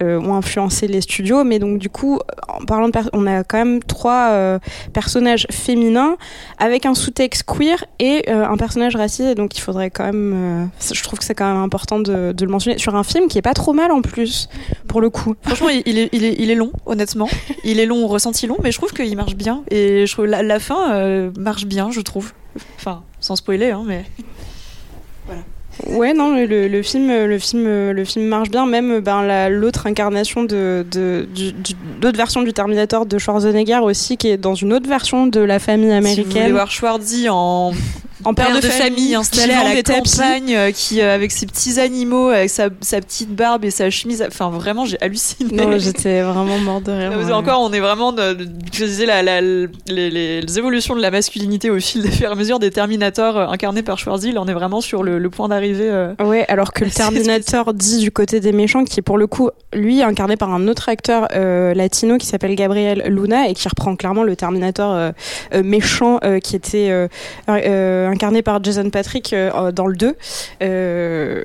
ont 0.01 0.33
influencé 0.33 0.87
les 0.87 1.01
studios. 1.01 1.43
Mais 1.43 1.59
donc 1.59 1.77
du 1.77 1.89
coup 1.89 2.19
en 2.47 2.65
parlant 2.65 2.80
on 3.13 3.27
a 3.27 3.43
quand 3.43 3.57
même 3.57 3.83
trois 3.83 4.29
euh, 4.31 4.59
personnages 4.93 5.47
féminins 5.51 6.17
avec 6.57 6.85
un 6.85 6.93
sous-texte 6.95 7.43
queer 7.43 7.83
et 7.99 8.29
euh, 8.29 8.45
un 8.47 8.57
personnage 8.57 8.95
raciste. 8.95 9.35
Donc 9.35 9.57
il 9.57 9.61
faudrait 9.61 9.89
quand 9.89 10.05
même, 10.05 10.33
euh, 10.33 10.93
je 10.93 11.03
trouve 11.03 11.19
que 11.19 11.25
c'est 11.25 11.35
quand 11.35 11.47
même 11.47 11.61
important 11.61 11.99
de, 11.99 12.33
le 12.39 12.47
mentionner 12.47 12.77
sur 12.77 12.95
un 12.95 13.03
film 13.03 13.27
qui 13.27 13.37
est 13.37 13.43
pas 13.43 13.53
trop 13.53 13.73
mal 13.73 13.91
en 13.91 14.01
plus 14.01 14.49
pour 14.87 15.01
le 15.01 15.09
coup. 15.09 15.35
Franchement, 15.43 15.69
il 15.69 15.97
est, 15.99 16.09
il 16.11 16.25
est, 16.25 16.35
il 16.39 16.49
est 16.49 16.55
long, 16.55 16.71
honnêtement. 16.85 17.29
Il 17.63 17.79
est 17.79 17.85
long, 17.85 18.07
ressenti 18.07 18.47
long, 18.47 18.57
mais 18.63 18.71
je 18.71 18.77
trouve 18.77 18.91
qu'il 18.91 19.15
marche 19.15 19.35
bien 19.35 19.63
et 19.69 20.05
je 20.07 20.11
trouve 20.11 20.25
la, 20.25 20.41
la 20.41 20.59
fin 20.59 21.31
marche 21.37 21.65
bien, 21.65 21.91
je 21.91 22.01
trouve. 22.01 22.33
Enfin, 22.77 23.03
sans 23.19 23.35
spoiler, 23.35 23.71
hein, 23.71 23.83
mais. 23.85 24.05
Ouais, 25.87 26.13
non, 26.13 26.35
le, 26.35 26.67
le, 26.67 26.83
film, 26.83 27.07
le 27.07 27.39
film, 27.39 27.91
le 27.91 28.05
film 28.05 28.25
marche 28.25 28.49
bien. 28.49 28.65
Même 28.65 28.99
ben, 28.99 29.49
l'autre 29.49 29.87
incarnation 29.87 30.43
de, 30.43 30.85
de, 30.91 31.27
d'autres 31.99 32.17
versions 32.17 32.43
du 32.43 32.53
Terminator 32.53 33.05
de 33.05 33.17
Schwarzenegger 33.17 33.79
aussi, 33.79 34.17
qui 34.17 34.29
est 34.29 34.37
dans 34.37 34.55
une 34.55 34.73
autre 34.73 34.87
version 34.87 35.27
de 35.27 35.39
la 35.39 35.59
famille 35.59 35.91
américaine. 35.91 36.25
Si 36.25 36.33
vous 36.33 36.39
voulez 36.39 36.51
voir 36.51 36.71
Schwarzy 36.71 37.29
en 37.29 37.71
en 38.25 38.33
père, 38.33 38.59
de, 38.59 38.61
famille, 38.61 39.15
installé 39.15 39.53
à 39.53 39.73
la 39.73 39.81
campagne, 39.81 40.55
euh, 40.55 40.71
qui 40.71 41.01
euh, 41.01 41.13
avec 41.13 41.31
ses 41.31 41.45
petits 41.45 41.79
animaux, 41.79 42.29
avec 42.29 42.49
sa, 42.49 42.69
sa, 42.81 43.01
petite 43.01 43.35
barbe 43.35 43.65
et 43.65 43.71
sa 43.71 43.89
chemise. 43.89 44.23
Enfin, 44.25 44.49
vraiment, 44.49 44.85
j'ai 44.85 45.01
halluciné. 45.01 45.51
Non, 45.53 45.71
j'étais 45.77 46.21
vraiment 46.21 46.57
mort 46.59 46.81
de 46.81 46.91
rire. 46.91 47.35
Encore, 47.35 47.61
on 47.61 47.73
est 47.73 47.79
vraiment, 47.79 48.11
de, 48.11 48.37
je 48.73 48.85
disais, 48.85 49.05
la, 49.05 49.23
la, 49.23 49.41
les, 49.41 49.69
les, 49.87 50.57
évolutions 50.59 50.95
de 50.95 51.01
la 51.01 51.11
masculinité 51.11 51.69
au 51.69 51.79
fil 51.79 52.01
des 52.01 52.11
fur 52.11 52.29
et 52.29 52.31
à 52.31 52.35
mesure 52.35 52.59
des 52.59 52.71
Terminators 52.71 53.37
euh, 53.37 53.47
incarnés 53.47 53.83
par 53.83 53.97
Schwarzy. 53.97 54.31
Là, 54.31 54.41
on 54.41 54.47
est 54.47 54.53
vraiment 54.53 54.81
sur 54.81 55.03
le, 55.03 55.17
le 55.17 55.29
point 55.29 55.47
d'arrivée. 55.47 55.89
Euh, 55.89 56.13
ouais, 56.19 56.45
alors 56.47 56.73
que 56.73 56.85
le 56.85 56.91
Terminator 56.91 57.73
dit 57.73 57.99
du 57.99 58.11
côté 58.11 58.39
des 58.39 58.51
méchants, 58.51 58.83
qui 58.83 58.99
est 58.99 59.03
pour 59.03 59.17
le 59.17 59.27
coup, 59.27 59.49
lui, 59.73 60.03
incarné 60.03 60.37
par 60.37 60.53
un 60.53 60.67
autre 60.67 60.89
acteur 60.89 61.27
latino 61.31 62.17
qui 62.17 62.27
s'appelle 62.27 62.55
Gabriel 62.55 63.03
Luna 63.07 63.47
et 63.47 63.53
qui 63.53 63.67
reprend 63.67 63.95
clairement 63.95 64.23
le 64.23 64.35
Terminator 64.35 65.11
méchant 65.63 66.19
qui 66.43 66.55
était 66.55 67.07
incarné 68.11 68.41
par 68.41 68.63
Jason 68.63 68.89
Patrick 68.89 69.33
euh, 69.33 69.71
dans 69.71 69.87
le 69.87 69.95
2. 69.95 70.15
Euh, 70.61 71.43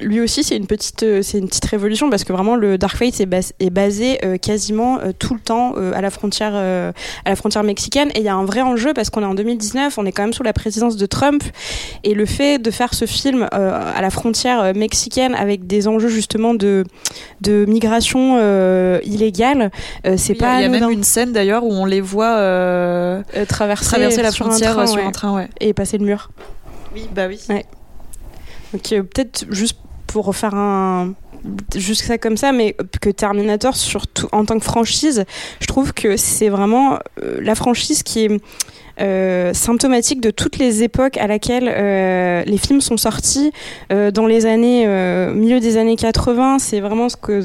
lui 0.00 0.20
aussi, 0.20 0.44
c'est 0.44 0.56
une 0.56 0.66
petite, 0.66 1.02
euh, 1.02 1.22
c'est 1.22 1.38
une 1.38 1.48
petite 1.48 1.64
révolution 1.66 2.08
parce 2.08 2.24
que 2.24 2.32
vraiment 2.32 2.56
le 2.56 2.78
Dark 2.78 2.96
Fate 2.96 3.20
est, 3.20 3.70
basé 3.70 4.18
quasiment 4.40 4.98
tout 5.18 5.34
le 5.34 5.40
temps 5.40 5.74
à 5.74 6.00
la 6.00 6.10
frontière, 6.10 6.54
à 6.54 7.28
la 7.28 7.36
frontière 7.36 7.64
mexicaine. 7.64 8.10
Et 8.14 8.20
il 8.20 8.24
y 8.24 8.28
a 8.28 8.34
un 8.34 8.44
vrai 8.44 8.60
enjeu 8.60 8.94
parce 8.94 9.10
qu'on 9.10 9.22
est 9.22 9.26
en 9.26 9.34
2019, 9.34 9.98
on 9.98 10.06
est 10.06 10.12
quand 10.12 10.22
même 10.22 10.32
sous 10.32 10.42
la 10.42 10.52
présidence 10.52 10.96
de 10.96 11.06
Trump, 11.06 11.42
et 12.04 12.14
le 12.14 12.26
fait 12.26 12.58
de 12.58 12.70
faire 12.70 12.94
ce 12.94 13.06
film 13.06 13.48
à 13.50 14.00
la 14.00 14.10
frontière 14.10 14.74
mexicaine 14.74 15.34
avec 15.34 15.66
des 15.66 15.88
enjeux 15.88 16.08
justement 16.08 16.54
de 16.54 16.84
de 17.40 17.64
migration 17.64 18.38
illégale, 19.02 19.70
c'est 20.16 20.34
pas. 20.34 20.60
Il 20.60 20.62
y 20.62 20.66
a, 20.66 20.68
même 20.68 20.90
une 20.90 21.04
scène 21.04 21.32
d'ailleurs 21.32 21.64
où 21.64 21.72
on 21.72 21.86
les 21.86 22.00
voit 22.00 22.36
traverser, 23.48 23.84
traverser 23.84 24.22
la 24.22 24.30
frontière 24.30 24.88
sur 24.88 25.04
un 25.04 25.10
train, 25.10 25.34
ouais. 25.34 25.48
et 25.60 25.72
passer 25.72 25.98
le 25.98 26.03
mur. 26.04 26.30
Oui, 26.94 27.08
bah 27.12 27.26
oui. 27.28 27.40
Ouais. 27.48 27.64
Donc 28.72 28.92
euh, 28.92 29.02
peut-être 29.02 29.46
juste 29.50 29.78
pour 30.06 30.26
refaire 30.26 30.54
un 30.54 31.14
juste 31.74 32.04
ça 32.04 32.18
comme 32.18 32.36
ça, 32.36 32.52
mais 32.52 32.76
que 33.00 33.10
Terminator, 33.10 33.76
surtout 33.76 34.28
en 34.32 34.44
tant 34.44 34.58
que 34.58 34.64
franchise, 34.64 35.24
je 35.60 35.66
trouve 35.66 35.92
que 35.92 36.16
c'est 36.16 36.48
vraiment 36.48 36.98
euh, 37.22 37.38
la 37.40 37.54
franchise 37.54 38.02
qui 38.02 38.24
est 38.24 38.40
symptomatique 39.52 40.20
de 40.20 40.30
toutes 40.30 40.58
les 40.58 40.82
époques 40.82 41.16
à 41.18 41.26
laquelle 41.26 41.68
euh, 41.68 42.42
les 42.46 42.58
films 42.58 42.80
sont 42.80 42.96
sortis. 42.96 43.52
Euh, 43.92 44.10
dans 44.10 44.26
les 44.26 44.46
années, 44.46 44.84
euh, 44.86 45.32
milieu 45.32 45.60
des 45.60 45.76
années 45.76 45.96
80, 45.96 46.58
c'est 46.58 46.80
vraiment 46.80 47.08
ce 47.08 47.16
que 47.16 47.42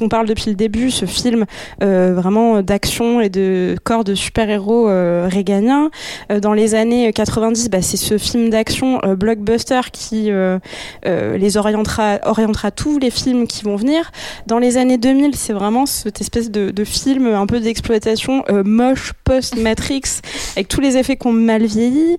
on 0.00 0.08
parle 0.08 0.26
depuis 0.26 0.48
le 0.48 0.56
début, 0.56 0.90
ce 0.90 1.04
film 1.04 1.44
euh, 1.82 2.14
vraiment 2.14 2.62
d'action 2.62 3.20
et 3.20 3.28
de 3.28 3.76
corps 3.84 4.04
de 4.04 4.14
super-héros 4.14 4.88
réganiens. 5.26 5.90
dans 6.40 6.52
les 6.52 6.74
années 6.74 7.12
90, 7.12 7.68
bah, 7.68 7.82
c'est 7.82 7.96
ce 7.96 8.16
film 8.18 8.50
d'action 8.50 9.00
blockbuster 9.18 9.80
qui 9.92 10.30
les 11.04 11.56
orientera, 11.56 12.18
orientera 12.24 12.70
tous 12.70 12.98
les 12.98 13.10
films 13.10 13.46
qui 13.46 13.64
vont 13.64 13.76
venir. 13.76 14.10
Dans 14.46 14.58
les 14.58 14.78
années 14.78 14.98
2000, 14.98 15.34
c'est 15.36 15.52
vraiment 15.52 15.86
cette 15.86 16.20
espèce 16.20 16.50
de, 16.50 16.84
film 16.84 17.26
un 17.26 17.46
peu 17.46 17.60
d'exploitation 17.60 18.44
moche 18.64 19.12
post-Matrix 19.24 20.22
tous 20.70 20.80
les 20.80 20.96
effets 20.96 21.16
qu'on 21.16 21.32
mal 21.32 21.64
vieilli. 21.66 22.16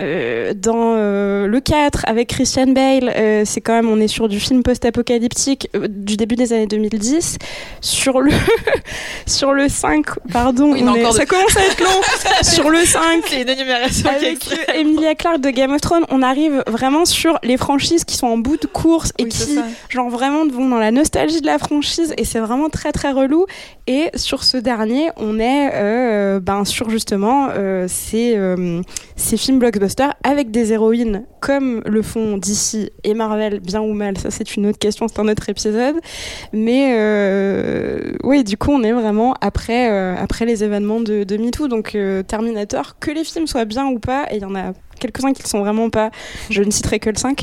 Euh, 0.00 0.52
dans 0.54 0.94
euh, 0.96 1.46
le 1.46 1.60
4 1.60 2.04
avec 2.06 2.28
Christian 2.28 2.66
Bale, 2.68 3.12
euh, 3.16 3.42
c'est 3.46 3.60
quand 3.60 3.72
même 3.74 3.88
on 3.88 3.98
est 4.00 4.08
sur 4.08 4.28
du 4.28 4.40
film 4.40 4.62
post-apocalyptique 4.62 5.68
du 5.88 6.16
début 6.16 6.34
des 6.36 6.52
années 6.52 6.66
2010. 6.66 7.38
Sur 7.80 8.20
le 8.20 8.30
sur 9.26 9.52
le 9.52 9.68
5, 9.68 10.04
pardon, 10.32 10.72
Oui, 10.72 10.80
on 10.82 10.86
non, 10.86 10.94
est- 10.96 11.00
encore 11.00 11.12
de- 11.12 11.18
ça 11.18 11.26
commence 11.26 11.56
à 11.56 11.64
être 11.64 11.80
long. 11.80 12.00
sur 12.42 12.70
le 12.70 12.78
5, 12.84 13.22
C'est 13.28 13.42
une 13.42 13.48
énumération 13.48 14.08
qui 14.18 14.24
est 14.24 14.28
avec 14.68 14.76
Emilia 14.76 15.14
Clarke 15.14 15.40
de 15.40 15.50
Game 15.50 15.72
of 15.72 15.80
Thrones, 15.80 16.04
on 16.10 16.22
arrive 16.22 16.62
vraiment 16.66 17.04
sur 17.04 17.38
les 17.42 17.56
franchises 17.56 18.04
qui 18.04 18.16
sont 18.16 18.26
en 18.26 18.38
bout 18.38 18.56
de 18.56 18.66
course 18.66 19.12
et 19.18 19.24
Oui, 19.24 19.28
qui, 19.30 19.58
genre 19.88 20.10
vraiment, 20.10 20.46
vont 20.46 20.68
dans 20.68 20.78
la 20.78 20.90
nostalgie 20.90 21.40
de 21.40 21.46
la 21.46 21.58
franchise 21.58 22.14
et 22.18 22.24
c'est 22.24 22.40
vraiment 22.40 22.68
très 22.68 22.92
très 22.92 23.12
relou. 23.12 23.46
Et 23.86 24.10
sur 24.14 24.44
ce 24.44 24.56
dernier, 24.56 25.10
on 25.16 25.38
est 25.38 25.70
euh, 25.74 26.40
ben, 26.40 26.64
sur 26.64 26.90
justement 26.90 27.48
euh, 27.56 27.86
ces, 27.92 28.34
euh, 28.36 28.82
ces 29.16 29.36
films 29.36 29.58
blockbusters 29.58 30.14
avec 30.24 30.50
des 30.50 30.72
héroïnes 30.72 31.24
comme 31.40 31.82
le 31.86 32.02
font 32.02 32.38
DC 32.38 32.92
et 33.04 33.14
Marvel, 33.14 33.60
bien 33.60 33.80
ou 33.80 33.92
mal, 33.92 34.16
ça 34.18 34.30
c'est 34.30 34.56
une 34.56 34.66
autre 34.66 34.78
question, 34.78 35.06
c'est 35.08 35.20
un 35.20 35.28
autre 35.28 35.48
épisode. 35.48 35.96
Mais 36.52 36.94
euh, 36.98 38.12
oui, 38.24 38.44
du 38.44 38.56
coup, 38.56 38.72
on 38.72 38.82
est 38.82 38.92
vraiment 38.92 39.34
après, 39.40 39.90
euh, 39.90 40.14
après 40.16 40.46
les 40.46 40.64
événements 40.64 41.00
de, 41.00 41.24
MeToo. 41.36 41.68
Donc 41.68 41.96
Terminator, 42.26 42.98
que 42.98 43.10
les 43.10 43.24
films 43.24 43.46
soient 43.46 43.64
bien 43.64 43.86
ou 43.86 43.98
pas, 43.98 44.26
et 44.30 44.36
il 44.36 44.42
y 44.42 44.44
en 44.44 44.54
a 44.54 44.72
quelques-uns 45.02 45.32
qui 45.32 45.42
ne 45.42 45.48
sont 45.48 45.60
vraiment 45.60 45.90
pas, 45.90 46.10
je 46.50 46.62
ne 46.62 46.70
citerai 46.70 46.98
que 47.00 47.10
le 47.10 47.16
5. 47.16 47.40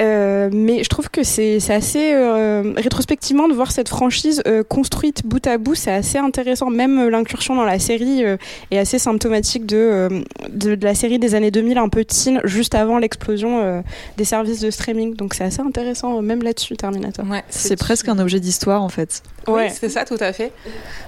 Euh, 0.00 0.48
mais 0.52 0.82
je 0.82 0.88
trouve 0.88 1.08
que 1.10 1.22
c'est 1.22 1.60
c'est 1.60 1.74
assez 1.74 2.12
euh, 2.14 2.72
rétrospectivement 2.76 3.46
de 3.48 3.54
voir 3.54 3.70
cette 3.70 3.88
franchise 3.88 4.42
euh, 4.46 4.62
construite 4.64 5.26
bout 5.26 5.46
à 5.46 5.58
bout, 5.58 5.74
c'est 5.74 5.92
assez 5.92 6.18
intéressant. 6.18 6.70
Même 6.70 7.08
l'incursion 7.08 7.54
dans 7.54 7.64
la 7.64 7.78
série 7.78 8.24
euh, 8.24 8.36
est 8.70 8.78
assez 8.78 8.98
symptomatique 8.98 9.66
de, 9.66 9.76
euh, 9.76 10.08
de, 10.50 10.74
de 10.74 10.84
la 10.84 10.94
série 10.94 11.18
des 11.18 11.34
années 11.34 11.50
2000, 11.50 11.78
un 11.78 11.88
peu 11.88 12.04
teen, 12.04 12.40
juste 12.44 12.74
avant 12.74 12.98
l'explosion 12.98 13.60
euh, 13.62 13.80
des 14.16 14.24
services 14.24 14.60
de 14.60 14.70
streaming. 14.70 15.14
Donc 15.14 15.34
c'est 15.34 15.44
assez 15.44 15.60
intéressant, 15.60 16.16
euh, 16.18 16.20
même 16.22 16.42
là-dessus, 16.42 16.76
Terminator. 16.76 17.24
Ouais, 17.28 17.44
C'est 17.50 17.76
presque 17.76 18.08
un 18.08 18.18
objet 18.18 18.40
d'histoire 18.40 18.82
en 18.82 18.88
fait. 18.88 19.22
Ouais, 19.46 19.68
c'est 19.68 19.90
ça, 19.90 20.04
tout 20.06 20.16
à 20.20 20.32
fait. 20.32 20.52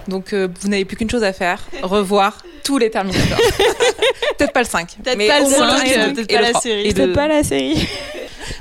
Donc, 0.09 0.35
euh, 0.35 0.47
vous 0.61 0.69
n'avez 0.69 0.85
plus 0.85 0.97
qu'une 0.97 1.09
chose 1.09 1.25
à 1.25 1.33
faire 1.33 1.67
revoir 1.83 2.43
tous 2.65 2.77
les 2.77 2.91
Terminators. 2.91 3.39
peut-être 4.39 4.53
pas 4.53 4.61
le 4.63 4.67
5. 4.69 4.97
Peut-être 5.03 5.17
mais 5.17 5.27
pas 5.29 5.39
le 5.41 5.47
au 5.47 5.49
moins 5.49 5.77
5, 5.79 5.86
et 5.86 5.86
euh, 5.86 5.86
le- 5.86 5.86
peut-être 6.15 6.33
pas 6.33 6.41
la 6.41 6.51
3. 6.51 6.61
série. 6.61 7.13
Pas 7.13 7.29
la 7.29 7.43
série. 7.43 7.89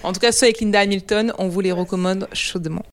En 0.03 0.13
tout 0.13 0.19
cas, 0.19 0.31
ceux 0.31 0.45
avec 0.45 0.61
Linda 0.61 0.79
Hamilton, 0.81 1.33
on 1.39 1.47
vous 1.47 1.61
les 1.61 1.71
recommande 1.71 2.27
chaudement. 2.33 2.83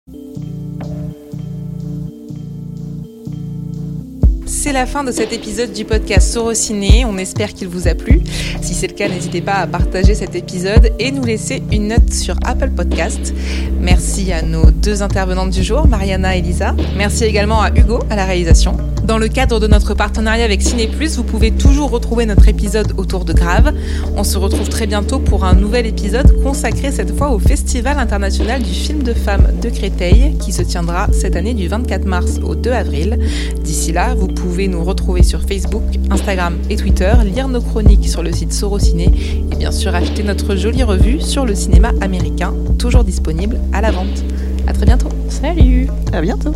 C'est 4.55 4.72
la 4.74 4.84
fin 4.84 5.03
de 5.03 5.11
cet 5.11 5.32
épisode 5.32 5.72
du 5.72 5.86
podcast 5.86 6.30
Sorociné. 6.30 7.07
On 7.07 7.16
espère 7.16 7.55
qu'il 7.55 7.68
vous 7.68 7.88
a 7.88 7.94
plu. 7.94 8.20
Si 8.61 8.74
c'est 8.74 8.86
le 8.86 8.92
cas, 8.92 9.09
n'hésitez 9.09 9.40
pas 9.40 9.55
à 9.55 9.66
partager 9.66 10.14
cet 10.14 10.36
épisode 10.36 10.92
et 10.98 11.11
nous 11.11 11.24
laisser 11.24 11.62
une 11.72 11.88
note 11.88 12.12
sur 12.12 12.36
Apple 12.44 12.70
Podcast. 12.70 13.34
Merci 13.80 14.30
à 14.30 14.42
nos 14.42 14.70
deux 14.70 15.03
intervenantes 15.03 15.50
du 15.50 15.62
jour, 15.64 15.88
Mariana 15.88 16.36
et 16.36 16.42
Lisa. 16.42 16.76
Merci 16.96 17.24
également 17.24 17.62
à 17.62 17.70
Hugo 17.70 18.00
à 18.11 18.14
la 18.14 18.26
réalisation. 18.26 18.76
Dans 19.05 19.18
le 19.18 19.26
cadre 19.26 19.59
de 19.59 19.66
notre 19.66 19.94
partenariat 19.94 20.44
avec 20.44 20.62
Ciné 20.62 20.86
Plus, 20.86 21.16
vous 21.16 21.24
pouvez 21.24 21.50
toujours 21.50 21.90
retrouver 21.90 22.24
notre 22.24 22.46
épisode 22.46 22.94
autour 22.98 23.24
de 23.24 23.32
Grave. 23.32 23.74
On 24.16 24.22
se 24.22 24.38
retrouve 24.38 24.68
très 24.68 24.86
bientôt 24.86 25.18
pour 25.18 25.44
un 25.44 25.55
nouvel 25.55 25.86
épisode 25.86 26.40
consacré 26.44 26.92
cette 26.92 27.16
fois 27.16 27.30
au 27.30 27.40
Festival 27.40 27.98
international 27.98 28.62
du 28.62 28.70
film 28.70 29.03
de 29.03 29.12
femmes 29.12 29.48
de 29.61 29.70
Créteil 29.70 30.36
qui 30.38 30.53
se 30.53 30.62
tiendra 30.62 31.09
cette 31.12 31.34
année 31.34 31.55
du 31.55 31.66
24 31.66 32.05
mars 32.05 32.38
au 32.44 32.55
2 32.55 32.70
avril. 32.70 33.18
D'ici 33.64 33.90
là, 33.90 34.14
vous 34.14 34.28
pouvez 34.43 34.66
nous 34.66 34.82
retrouver 34.82 35.22
sur 35.22 35.40
Facebook, 35.40 35.84
Instagram 36.11 36.59
et 36.68 36.74
Twitter, 36.74 37.12
lire 37.24 37.49
nos 37.49 37.61
chroniques 37.61 38.09
sur 38.09 38.24
le 38.24 38.32
site 38.32 38.53
Sorociné 38.53 39.09
et 39.53 39.55
bien 39.55 39.70
sûr 39.70 39.95
acheter 39.95 40.24
notre 40.24 40.57
jolie 40.57 40.82
revue 40.82 41.20
sur 41.20 41.47
le 41.47 41.55
cinéma 41.55 41.93
américain, 42.01 42.53
toujours 42.76 43.05
disponible 43.05 43.61
à 43.72 43.80
la 43.80 43.93
vente. 43.93 44.24
À 44.66 44.72
très 44.72 44.84
bientôt. 44.84 45.09
Salut 45.28 45.86
À 46.12 46.20
bientôt. 46.20 46.53